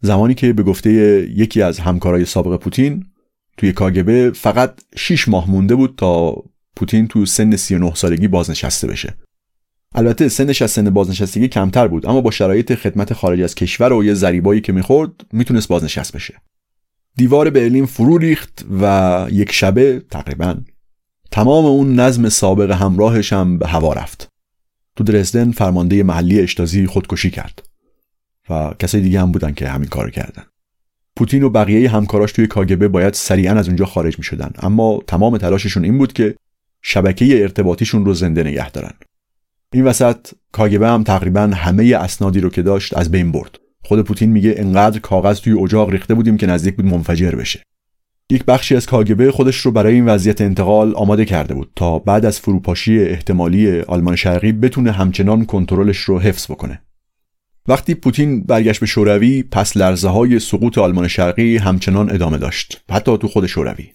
زمانی 0.01 0.33
که 0.33 0.53
به 0.53 0.63
گفته 0.63 0.91
یکی 1.35 1.61
از 1.61 1.79
همکارای 1.79 2.25
سابق 2.25 2.59
پوتین 2.59 3.05
توی 3.57 3.71
کاگبه 3.71 4.31
فقط 4.31 4.81
6 4.95 5.27
ماه 5.27 5.51
مونده 5.51 5.75
بود 5.75 5.95
تا 5.97 6.43
پوتین 6.75 7.07
تو 7.07 7.25
سن 7.25 7.55
39 7.55 7.95
سالگی 7.95 8.27
بازنشسته 8.27 8.87
بشه. 8.87 9.13
البته 9.95 10.29
سنش 10.29 10.61
از 10.61 10.71
سن 10.71 10.89
بازنشستگی 10.89 11.47
کمتر 11.47 11.87
بود 11.87 12.05
اما 12.05 12.21
با 12.21 12.31
شرایط 12.31 12.75
خدمت 12.75 13.13
خارج 13.13 13.41
از 13.41 13.55
کشور 13.55 13.93
و 13.93 14.03
یه 14.03 14.13
ذریبایی 14.13 14.61
که 14.61 14.73
می‌خورد 14.73 15.11
می‌تونست 15.33 15.67
بازنشست 15.67 16.13
بشه. 16.13 16.41
دیوار 17.15 17.49
برلین 17.49 17.85
فرو 17.85 18.17
ریخت 18.17 18.65
و 18.81 19.27
یک 19.31 19.51
شبه 19.51 19.99
تقریبا 20.11 20.55
تمام 21.31 21.65
اون 21.65 21.99
نظم 21.99 22.29
سابق 22.29 22.71
همراهش 22.71 23.33
هم 23.33 23.57
به 23.57 23.67
هوا 23.67 23.93
رفت. 23.93 24.27
تو 24.95 25.03
درزدن 25.03 25.51
فرمانده 25.51 26.03
محلی 26.03 26.39
اشتازی 26.39 26.85
خودکشی 26.85 27.31
کرد. 27.31 27.68
و 28.49 28.73
کسای 28.79 29.01
دیگه 29.01 29.21
هم 29.21 29.31
بودن 29.31 29.51
که 29.51 29.67
همین 29.67 29.89
کار 29.89 30.09
کردن. 30.09 30.43
پوتین 31.15 31.43
و 31.43 31.49
بقیه 31.49 31.89
همکاراش 31.89 32.31
توی 32.31 32.47
کاگبه 32.47 32.87
باید 32.87 33.13
سریعا 33.13 33.55
از 33.55 33.67
اونجا 33.67 33.85
خارج 33.85 34.17
می 34.17 34.23
شدن 34.23 34.51
اما 34.59 35.01
تمام 35.07 35.37
تلاششون 35.37 35.83
این 35.83 35.97
بود 35.97 36.13
که 36.13 36.35
شبکه 36.81 37.41
ارتباطیشون 37.41 38.05
رو 38.05 38.13
زنده 38.13 38.43
نگه 38.43 38.71
دارن. 38.71 38.93
این 39.73 39.83
وسط 39.83 40.17
کاگبه 40.51 40.87
هم 40.87 41.03
تقریبا 41.03 41.41
همه 41.41 41.95
اسنادی 41.95 42.39
رو 42.39 42.49
که 42.49 42.61
داشت 42.61 42.97
از 42.97 43.11
بین 43.11 43.31
برد. 43.31 43.59
خود 43.83 44.01
پوتین 44.01 44.29
میگه 44.29 44.53
انقدر 44.57 44.99
کاغذ 44.99 45.39
توی 45.39 45.59
اجاق 45.63 45.89
ریخته 45.89 46.13
بودیم 46.13 46.37
که 46.37 46.47
نزدیک 46.47 46.75
بود 46.75 46.85
منفجر 46.85 47.31
بشه. 47.31 47.63
یک 48.31 48.45
بخشی 48.45 48.75
از 48.75 48.85
کاگبه 48.85 49.31
خودش 49.31 49.57
رو 49.57 49.71
برای 49.71 49.93
این 49.93 50.05
وضعیت 50.05 50.41
انتقال 50.41 50.95
آماده 50.95 51.25
کرده 51.25 51.53
بود 51.53 51.71
تا 51.75 51.99
بعد 51.99 52.25
از 52.25 52.39
فروپاشی 52.39 52.99
احتمالی 52.99 53.81
آلمان 53.81 54.15
شرقی 54.15 54.51
بتونه 54.51 54.91
همچنان 54.91 55.45
کنترلش 55.45 55.97
رو 55.97 56.19
حفظ 56.19 56.51
بکنه. 56.51 56.81
وقتی 57.67 57.95
پوتین 57.95 58.43
برگشت 58.43 58.79
به 58.79 58.85
شوروی 58.85 59.43
پس 59.43 59.77
لرزه 59.77 60.09
های 60.09 60.39
سقوط 60.39 60.77
آلمان 60.77 61.07
شرقی 61.07 61.57
همچنان 61.57 62.11
ادامه 62.11 62.37
داشت. 62.37 62.81
حتی 62.91 63.17
تو 63.17 63.27
خود 63.27 63.45
شوروی. 63.45 63.91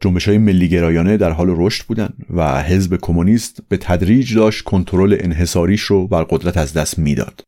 جنبش 0.00 0.28
های 0.28 0.38
ملی 0.38 0.68
گرایانه 0.68 1.16
در 1.16 1.30
حال 1.30 1.54
رشد 1.56 1.86
بودند 1.86 2.26
و 2.30 2.62
حزب 2.62 2.98
کمونیست 3.02 3.60
به 3.68 3.76
تدریج 3.76 4.34
داشت 4.34 4.64
کنترل 4.64 5.16
انحصاریش 5.20 5.80
رو 5.80 6.06
بر 6.06 6.24
قدرت 6.24 6.56
از 6.56 6.72
دست 6.72 6.98
می‌داد. 6.98 7.42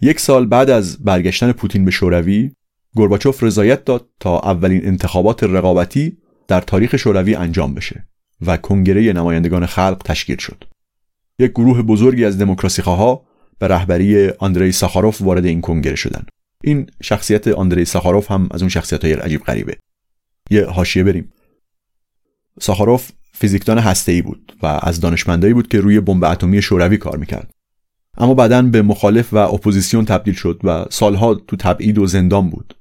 یک 0.00 0.20
سال 0.20 0.46
بعد 0.46 0.70
از 0.70 1.04
برگشتن 1.04 1.52
پوتین 1.52 1.84
به 1.84 1.90
شوروی 1.90 2.50
گورباچوف 2.94 3.42
رضایت 3.42 3.84
داد 3.84 4.08
تا 4.20 4.38
اولین 4.38 4.86
انتخابات 4.86 5.42
رقابتی 5.42 6.16
در 6.48 6.60
تاریخ 6.60 6.96
شوروی 6.96 7.34
انجام 7.34 7.74
بشه 7.74 8.06
و 8.46 8.56
کنگره 8.56 9.12
نمایندگان 9.12 9.66
خلق 9.66 10.02
تشکیل 10.04 10.36
شد. 10.36 10.64
یک 11.38 11.50
گروه 11.50 11.82
بزرگی 11.82 12.24
از 12.24 12.38
دموکرات‌ها 12.38 12.82
به 13.58 13.68
رهبری 13.68 14.28
آندری 14.28 14.72
ساخاروف 14.72 15.22
وارد 15.22 15.44
این 15.44 15.60
کنگره 15.60 15.96
شدن. 15.96 16.26
این 16.64 16.90
شخصیت 17.02 17.48
آندری 17.48 17.84
ساخاروف 17.84 18.30
هم 18.30 18.48
از 18.50 18.62
اون 18.62 18.68
شخصیت 18.68 19.04
های 19.04 19.14
عجیب 19.14 19.42
غریبه. 19.42 19.76
یه 20.50 20.66
حاشیه 20.66 21.04
بریم. 21.04 21.32
ساخاروف 22.60 23.10
فیزیکدان 23.32 23.78
هسته‌ای 23.78 24.22
بود 24.22 24.56
و 24.62 24.80
از 24.82 25.00
دانشمندایی 25.00 25.54
بود 25.54 25.68
که 25.68 25.80
روی 25.80 26.00
بمب 26.00 26.24
اتمی 26.24 26.62
شوروی 26.62 26.96
کار 26.96 27.16
می‌کرد. 27.16 27.50
اما 28.18 28.34
بعدا 28.34 28.62
به 28.62 28.82
مخالف 28.82 29.32
و 29.32 29.36
اپوزیسیون 29.36 30.04
تبدیل 30.04 30.34
شد 30.34 30.60
و 30.64 30.84
سالها 30.90 31.34
تو 31.34 31.56
تبعید 31.56 31.98
و 31.98 32.06
زندان 32.06 32.50
بود. 32.50 32.76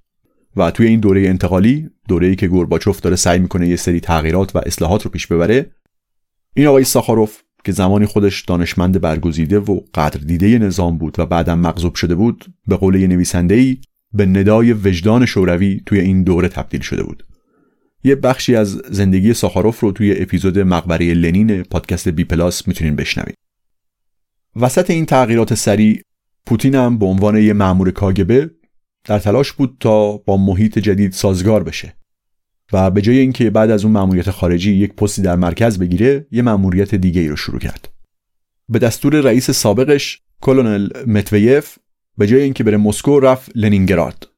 و 0.56 0.72
توی 0.72 0.88
این 0.88 1.00
دوره 1.00 1.22
انتقالی 1.22 1.90
دوره‌ای 2.08 2.36
که 2.36 2.48
گورباچوف 2.48 3.00
داره 3.00 3.16
سعی 3.16 3.40
می‌کنه 3.40 3.68
یه 3.68 3.76
سری 3.76 4.00
تغییرات 4.00 4.56
و 4.56 4.60
اصلاحات 4.66 5.04
رو 5.04 5.12
پیش 5.12 5.28
ببره 5.28 5.72
این 6.56 6.68
آقای 6.68 6.84
ساخاروف 6.84 7.42
که 7.66 7.72
زمانی 7.72 8.06
خودش 8.06 8.42
دانشمند 8.42 9.02
برگزیده 9.02 9.60
و 9.60 9.80
قدر 9.94 10.20
دیده 10.20 10.58
نظام 10.58 10.98
بود 10.98 11.20
و 11.20 11.26
بعدم 11.26 11.60
مغضوب 11.60 11.96
شده 11.96 12.16
بود 12.16 12.46
به 12.68 12.76
قول 12.76 13.08
نویسنده 13.08 13.78
به 14.14 14.26
ندای 14.26 14.74
وجدان 14.74 15.26
شوروی 15.26 15.82
توی 15.86 16.00
این 16.00 16.24
دوره 16.24 16.48
تبدیل 16.48 16.82
شده 16.82 17.04
بود. 17.04 17.24
یه 18.04 18.16
بخشی 18.16 18.56
از 18.56 18.72
زندگی 18.72 19.34
ساخاروف 19.34 19.80
رو 19.80 19.92
توی 19.92 20.22
اپیزود 20.22 20.60
مقبره 20.60 21.14
لنین 21.14 21.64
پادکست 21.64 22.10
بی 22.10 22.24
پلاس 22.24 22.68
می‌تونین 22.68 22.96
بشنوید. 22.96 23.36
وسط 24.56 24.90
این 24.90 25.06
تغییرات 25.06 25.54
سریع 25.54 26.02
پوتین 26.46 26.76
هم 26.76 26.98
به 26.98 27.06
عنوان 27.06 27.38
یه 27.38 27.54
مأمور 27.54 27.92
کاگبه 27.92 28.50
در 29.06 29.20
تلاش 29.20 29.52
بود 29.52 29.78
تا 29.80 30.18
با 30.18 30.38
محیط 30.38 30.80
جدید 30.80 31.12
سازگار 31.12 31.64
بشه. 31.64 31.94
و 32.74 32.92
به 32.92 33.02
جای 33.02 33.18
اینکه 33.18 33.50
بعد 33.50 33.72
از 33.72 33.84
اون 33.84 33.94
مأموریت 33.94 34.32
خارجی 34.32 34.74
یک 34.74 34.94
پستی 34.94 35.22
در 35.22 35.36
مرکز 35.36 35.80
بگیره 35.80 36.28
یه 36.32 36.42
مأموریت 36.42 36.96
دیگه 36.96 37.22
ای 37.22 37.28
رو 37.28 37.36
شروع 37.36 37.60
کرد. 37.60 37.90
به 38.70 38.80
دستور 38.80 39.22
رئیس 39.22 39.52
سابقش 39.52 40.22
کلونل 40.42 40.90
متویف 41.08 41.78
به 42.18 42.28
جای 42.28 42.42
اینکه 42.42 42.64
بره 42.64 42.78
مسکو 42.78 43.20
رفت 43.20 43.52
لنینگراد 43.56 44.30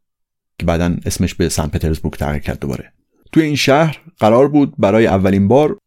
که 0.59 0.65
بعدا 0.65 0.95
اسمش 1.05 1.33
به 1.33 1.49
سن 1.49 1.67
پترزبورگ 1.67 2.13
تغییر 2.13 2.41
کرد 2.41 2.59
دوباره. 2.59 2.93
توی 3.31 3.43
این 3.43 3.55
شهر 3.55 4.01
قرار 4.19 4.47
بود 4.47 4.73
برای 4.77 5.07
اولین 5.07 5.47
بار 5.47 5.77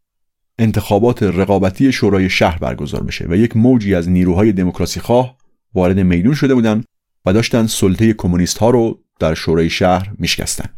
انتخابات 0.59 1.23
رقابتی 1.23 1.93
شورای 1.93 2.31
شهر 2.31 2.59
برگزار 2.59 3.03
بشه 3.03 3.27
و 3.29 3.37
یک 3.37 3.57
موجی 3.57 3.95
از 3.95 4.09
نیروهای 4.09 4.53
دموکراسی 4.53 5.01
خواه 5.01 5.37
وارد 5.75 5.99
میدون 5.99 6.35
شده 6.35 6.55
بودن 6.55 6.85
و 7.27 7.33
داشتن 7.33 7.67
سلطه 7.67 8.13
کمونیست 8.13 8.59
ها 8.59 8.71
رو 8.71 8.99
در 9.21 9.35
شورای 9.35 9.71
شهر 9.71 10.13
میشکستن. 10.19 10.69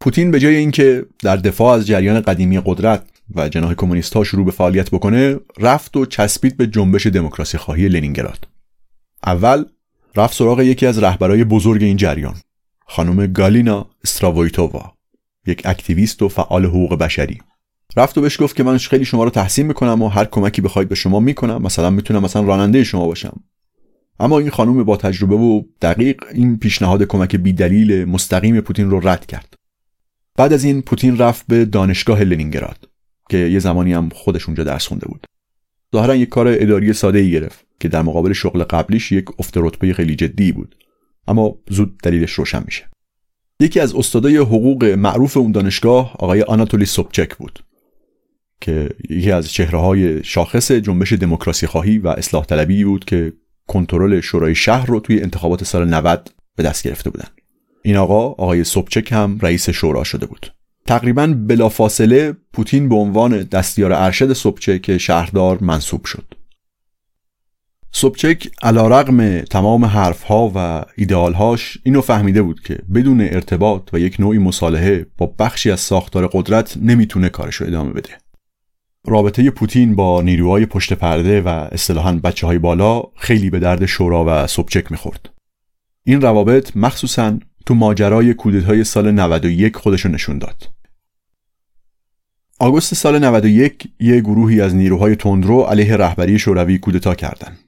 پوتین 0.00 0.30
به 0.30 0.40
جای 0.40 0.56
اینکه 0.56 1.06
در 1.18 1.36
دفاع 1.36 1.74
از 1.74 1.86
جریان 1.86 2.20
قدیمی 2.20 2.60
قدرت 2.64 3.04
و 3.34 3.48
جناح 3.48 3.74
کمونیست 3.74 4.16
ها 4.16 4.24
شروع 4.24 4.44
به 4.44 4.50
فعالیت 4.50 4.90
بکنه 4.90 5.36
رفت 5.58 5.96
و 5.96 6.06
چسبید 6.06 6.56
به 6.56 6.66
جنبش 6.66 7.06
دموکراسی 7.06 7.58
خواهی 7.58 7.88
لنینگراد. 7.88 8.48
اول 9.26 9.64
رفت 10.16 10.36
سراغ 10.36 10.60
یکی 10.60 10.86
از 10.86 10.98
رهبرای 10.98 11.44
بزرگ 11.44 11.82
این 11.82 11.96
جریان 11.96 12.34
خانم 12.86 13.26
گالینا 13.26 13.86
استراوویتووا 14.04 14.92
یک 15.46 15.62
اکتیویست 15.64 16.22
و 16.22 16.28
فعال 16.28 16.64
حقوق 16.64 16.94
بشری. 16.94 17.38
رفت 17.96 18.18
و 18.18 18.20
بهش 18.20 18.42
گفت 18.42 18.56
که 18.56 18.62
من 18.62 18.78
خیلی 18.78 19.04
شما 19.04 19.24
رو 19.24 19.30
تحسین 19.30 19.66
می‌کنم 19.66 20.02
و 20.02 20.08
هر 20.08 20.24
کمکی 20.24 20.62
بخواید 20.62 20.88
به 20.88 20.94
شما 20.94 21.20
می‌کنم 21.20 21.62
مثلا 21.62 21.90
می‌تونم 21.90 22.22
مثلا 22.22 22.42
راننده 22.42 22.84
شما 22.84 23.06
باشم. 23.06 23.40
اما 24.20 24.38
این 24.38 24.50
خانم 24.50 24.84
با 24.84 24.96
تجربه 24.96 25.34
و 25.34 25.62
دقیق 25.82 26.24
این 26.34 26.58
پیشنهاد 26.58 27.02
کمک 27.02 27.36
بی 27.36 27.52
دلیل 27.52 28.04
مستقیم 28.04 28.60
پوتین 28.60 28.90
رو 28.90 29.08
رد 29.08 29.26
کرد. 29.26 29.57
بعد 30.38 30.52
از 30.52 30.64
این 30.64 30.82
پوتین 30.82 31.18
رفت 31.18 31.44
به 31.48 31.64
دانشگاه 31.64 32.22
لنینگراد 32.22 32.88
که 33.30 33.36
یه 33.36 33.58
زمانی 33.58 33.92
هم 33.92 34.08
خودش 34.08 34.46
اونجا 34.46 34.64
درس 34.64 34.86
خونده 34.86 35.06
بود. 35.06 35.26
ظاهرا 35.96 36.16
یک 36.16 36.28
کار 36.28 36.48
اداری 36.48 36.92
ساده 36.92 37.18
ای 37.18 37.30
گرفت 37.30 37.66
که 37.80 37.88
در 37.88 38.02
مقابل 38.02 38.32
شغل 38.32 38.64
قبلیش 38.64 39.12
یک 39.12 39.24
افت 39.38 39.52
رتبه 39.56 39.92
خیلی 39.92 40.16
جدی 40.16 40.52
بود 40.52 40.76
اما 41.28 41.54
زود 41.70 41.98
دلیلش 42.02 42.32
روشن 42.32 42.62
میشه. 42.64 42.88
یکی 43.60 43.80
از 43.80 43.94
استادای 43.94 44.36
حقوق 44.36 44.84
معروف 44.84 45.36
اون 45.36 45.52
دانشگاه 45.52 46.12
آقای 46.18 46.42
آناتولی 46.42 46.84
سوبچک 46.84 47.36
بود 47.36 47.64
که 48.60 48.88
یکی 49.10 49.30
از 49.30 49.52
چهره 49.52 49.78
های 49.78 50.24
شاخص 50.24 50.72
جنبش 50.72 51.12
دموکراسی 51.12 51.66
خواهی 51.66 51.98
و 51.98 52.08
اصلاح 52.08 52.44
طلبی 52.44 52.84
بود 52.84 53.04
که 53.04 53.32
کنترل 53.66 54.20
شورای 54.20 54.54
شهر 54.54 54.86
رو 54.86 55.00
توی 55.00 55.20
انتخابات 55.20 55.64
سال 55.64 55.88
90 55.88 56.30
به 56.56 56.62
دست 56.62 56.84
گرفته 56.84 57.10
بودن. 57.10 57.28
این 57.88 57.96
آقا 57.96 58.26
آقای 58.28 58.64
سوبچک 58.64 59.12
هم 59.12 59.38
رئیس 59.42 59.70
شورا 59.70 60.04
شده 60.04 60.26
بود. 60.26 60.52
تقریبا 60.86 61.26
بلافاصله 61.26 62.36
پوتین 62.52 62.88
به 62.88 62.94
عنوان 62.94 63.42
دستیار 63.42 63.92
ارشد 63.92 64.32
سوبچک 64.32 64.98
شهردار 64.98 65.58
منصوب 65.60 66.04
شد. 66.04 66.34
سوبچک 67.92 68.48
علا 68.62 68.88
رقم 68.88 69.40
تمام 69.40 69.84
حرفها 69.84 70.52
و 70.54 70.84
ایدئالهاش 70.96 71.78
اینو 71.84 72.00
فهمیده 72.00 72.42
بود 72.42 72.60
که 72.60 72.78
بدون 72.94 73.20
ارتباط 73.20 73.90
و 73.92 73.98
یک 73.98 74.20
نوعی 74.20 74.38
مصالحه 74.38 75.06
با 75.18 75.34
بخشی 75.38 75.70
از 75.70 75.80
ساختار 75.80 76.26
قدرت 76.32 76.76
نمی‌تونه 76.76 77.28
کارشو 77.28 77.64
ادامه 77.64 77.92
بده. 77.92 78.10
رابطه 79.06 79.50
پوتین 79.50 79.96
با 79.96 80.22
نیروهای 80.22 80.66
پشت 80.66 80.92
پرده 80.92 81.40
و 81.40 81.48
اصطلاحا 81.48 82.12
بچه 82.12 82.46
های 82.46 82.58
بالا 82.58 83.02
خیلی 83.16 83.50
به 83.50 83.58
درد 83.58 83.86
شورا 83.86 84.24
و 84.28 84.46
سوبچک 84.46 84.90
می‌خورد. 84.92 85.30
این 86.04 86.20
روابط 86.20 86.76
مخصوصا 86.76 87.38
تو 87.68 87.74
ماجرای 87.74 88.34
کودتای 88.34 88.84
سال 88.84 89.10
91 89.10 89.76
خودشو 89.76 90.08
نشون 90.08 90.38
داد 90.38 90.68
آگوست 92.58 92.94
سال 92.94 93.24
91 93.24 93.88
یه 94.00 94.20
گروهی 94.20 94.60
از 94.60 94.74
نیروهای 94.74 95.16
تندرو 95.16 95.62
علیه 95.62 95.96
رهبری 95.96 96.38
شوروی 96.38 96.78
کودتا 96.78 97.14
کردند. 97.14 97.58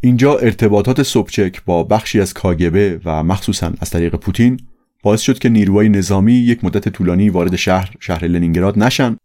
اینجا 0.00 0.38
ارتباطات 0.38 1.02
سوبچک 1.02 1.64
با 1.64 1.82
بخشی 1.82 2.20
از 2.20 2.34
کاگبه 2.34 3.00
و 3.04 3.22
مخصوصا 3.22 3.72
از 3.80 3.90
طریق 3.90 4.14
پوتین 4.14 4.60
باعث 5.02 5.20
شد 5.20 5.38
که 5.38 5.48
نیروهای 5.48 5.88
نظامی 5.88 6.32
یک 6.32 6.64
مدت 6.64 6.88
طولانی 6.88 7.30
وارد 7.30 7.56
شهر 7.56 7.94
شهر 8.00 8.24
لنینگراد 8.24 8.78
نشن 8.78 9.16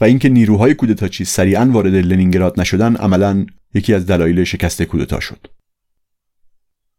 و 0.00 0.04
اینکه 0.04 0.28
نیروهای 0.28 0.74
کودتاچی 0.74 1.24
سریعا 1.24 1.70
وارد 1.72 1.94
لنینگراد 1.94 2.60
نشدن 2.60 2.96
عملا 2.96 3.46
یکی 3.74 3.94
از 3.94 4.06
دلایل 4.06 4.44
شکست 4.44 4.82
کودتا 4.82 5.20
شد 5.20 5.61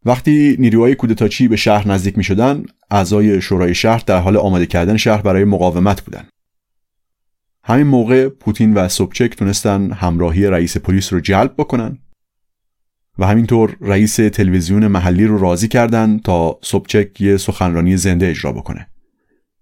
وقتی 0.04 0.56
نیروهای 0.58 0.94
کودتاچی 0.94 1.48
به 1.48 1.56
شهر 1.56 1.88
نزدیک 1.88 2.18
می 2.18 2.24
شدن 2.24 2.64
اعضای 2.90 3.40
شورای 3.40 3.74
شهر 3.74 4.02
در 4.06 4.20
حال 4.20 4.36
آماده 4.36 4.66
کردن 4.66 4.96
شهر 4.96 5.22
برای 5.22 5.44
مقاومت 5.44 6.00
بودند 6.02 6.28
همین 7.64 7.86
موقع 7.86 8.28
پوتین 8.28 8.74
و 8.74 8.88
سوبچک 8.88 9.36
تونستن 9.36 9.92
همراهی 9.92 10.46
رئیس 10.46 10.76
پلیس 10.76 11.12
رو 11.12 11.20
جلب 11.20 11.54
بکنن 11.58 11.98
و 13.18 13.26
همینطور 13.26 13.76
رئیس 13.80 14.16
تلویزیون 14.16 14.86
محلی 14.86 15.26
رو 15.26 15.38
راضی 15.38 15.68
کردن 15.68 16.18
تا 16.18 16.58
سوبچک 16.62 17.20
یه 17.20 17.36
سخنرانی 17.36 17.96
زنده 17.96 18.28
اجرا 18.28 18.52
بکنه 18.52 18.86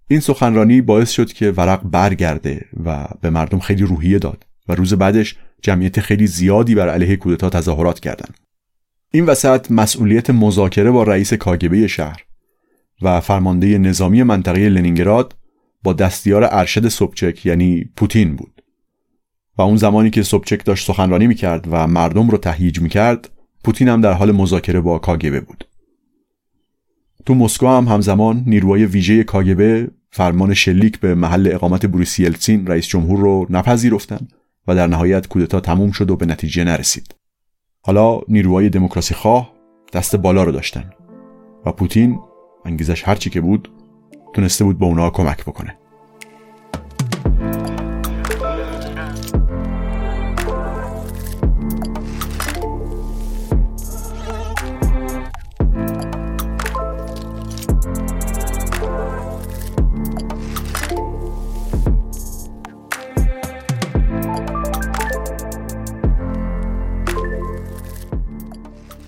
این 0.09 0.20
سخنرانی 0.20 0.80
باعث 0.80 1.11
شد 1.11 1.32
که 1.32 1.51
ورق 1.51 1.82
برگرده 1.82 2.64
و 2.84 3.09
به 3.20 3.30
مردم 3.30 3.59
خیلی 3.59 3.82
روحیه 3.82 4.18
داد 4.18 4.47
و 4.68 4.74
روز 4.74 4.95
بعدش 4.95 5.36
جمعیت 5.62 6.01
خیلی 6.01 6.26
زیادی 6.26 6.74
بر 6.74 6.88
علیه 6.88 7.16
کودتا 7.16 7.51
تظاهرات 7.51 8.01
کردند. 8.01 8.41
این 9.14 9.24
وسط 9.26 9.70
مسئولیت 9.70 10.30
مذاکره 10.30 10.90
با 10.90 11.02
رئیس 11.02 11.34
کاگبه 11.34 11.86
شهر 11.86 12.24
و 13.02 13.20
فرمانده 13.20 13.78
نظامی 13.78 14.22
منطقه 14.22 14.68
لنینگراد 14.68 15.36
با 15.82 15.92
دستیار 15.92 16.48
ارشد 16.50 16.88
سوبچک 16.88 17.46
یعنی 17.46 17.84
پوتین 17.96 18.36
بود 18.36 18.62
و 19.58 19.62
اون 19.62 19.76
زمانی 19.76 20.10
که 20.10 20.22
سوبچک 20.22 20.64
داشت 20.64 20.86
سخنرانی 20.86 21.26
می‌کرد 21.26 21.68
و 21.70 21.86
مردم 21.86 22.30
رو 22.30 22.38
تهییج 22.38 22.80
می‌کرد 22.80 23.30
پوتین 23.64 23.88
هم 23.88 24.00
در 24.00 24.12
حال 24.12 24.32
مذاکره 24.32 24.80
با 24.80 24.98
کاگبه 24.98 25.40
بود 25.40 25.64
تو 27.26 27.34
مسکو 27.34 27.66
هم 27.66 27.88
همزمان 27.88 28.44
نیروهای 28.46 28.86
ویژه 28.86 29.24
کاگبه 29.24 29.90
فرمان 30.10 30.54
شلیک 30.54 31.00
به 31.00 31.14
محل 31.14 31.50
اقامت 31.52 31.86
بوریس 31.86 32.18
یلتسین 32.18 32.66
رئیس 32.66 32.86
جمهور 32.86 33.18
رو 33.18 33.46
نپذیرفتند 33.50 34.32
و 34.68 34.74
در 34.74 34.86
نهایت 34.86 35.28
کودتا 35.28 35.60
تموم 35.60 35.90
شد 35.90 36.10
و 36.10 36.16
به 36.16 36.26
نتیجه 36.26 36.64
نرسید. 36.64 37.14
حالا 37.85 38.20
نیروهای 38.28 38.68
دموکراسی 38.68 39.14
خواه 39.14 39.53
دست 39.93 40.16
بالا 40.16 40.45
رو 40.45 40.53
داشتن 40.53 40.91
و 41.66 41.72
پوتین 41.72 42.20
انگیزش 42.64 43.09
هرچی 43.09 43.30
که 43.30 43.41
بود 43.41 43.68
تونسته 44.35 44.64
بود 44.64 44.78
به 44.78 44.85
اونا 44.85 45.11
کمک 45.11 45.45
بکنه. 45.45 45.78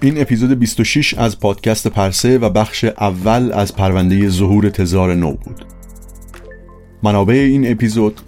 این 0.04 0.20
اپیزود 0.20 0.58
26 0.58 1.14
از 1.14 1.40
پادکست 1.40 1.88
پرسه 1.88 2.38
و 2.38 2.50
بخش 2.50 2.84
اول 2.84 3.52
از 3.52 3.76
پرونده 3.76 4.28
ظهور 4.28 4.68
تزار 4.68 5.14
نو 5.14 5.32
بود. 5.32 5.66
منابع 7.02 7.34
این 7.34 7.72
اپیزود 7.72 8.20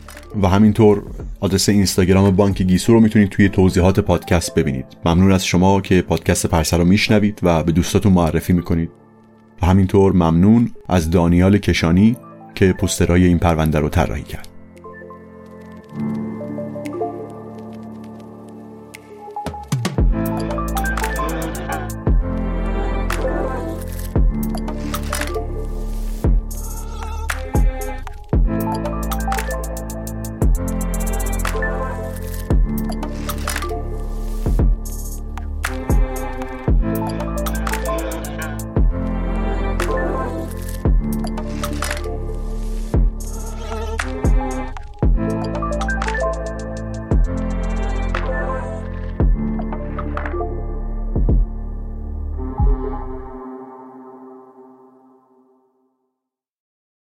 و 0.42 0.48
همینطور 0.48 1.02
آدرس 1.40 1.68
اینستاگرام 1.68 2.36
بانک 2.36 2.62
گیسو 2.62 2.92
رو 2.92 3.00
می‌تونید 3.00 3.28
توی 3.28 3.48
توضیحات 3.48 4.00
پادکست 4.00 4.54
ببینید. 4.54 4.86
ممنون 5.04 5.32
از 5.32 5.46
شما 5.46 5.80
که 5.80 6.02
پادکست 6.02 6.46
پرسه 6.46 6.76
رو 6.76 6.84
میشنوید 6.84 7.40
و 7.42 7.62
به 7.62 7.72
دوستاتون 7.72 8.12
معرفی 8.12 8.52
می‌کنید. 8.52 8.90
و 9.62 9.66
همینطور 9.66 10.12
ممنون 10.12 10.70
از 10.88 11.10
دانیال 11.10 11.58
کشانی 11.58 12.16
که 12.54 12.72
پوسترای 12.72 13.24
این 13.24 13.38
پرونده 13.38 13.78
رو 13.78 13.88
طراحی 13.88 14.22
کرد. 14.22 14.48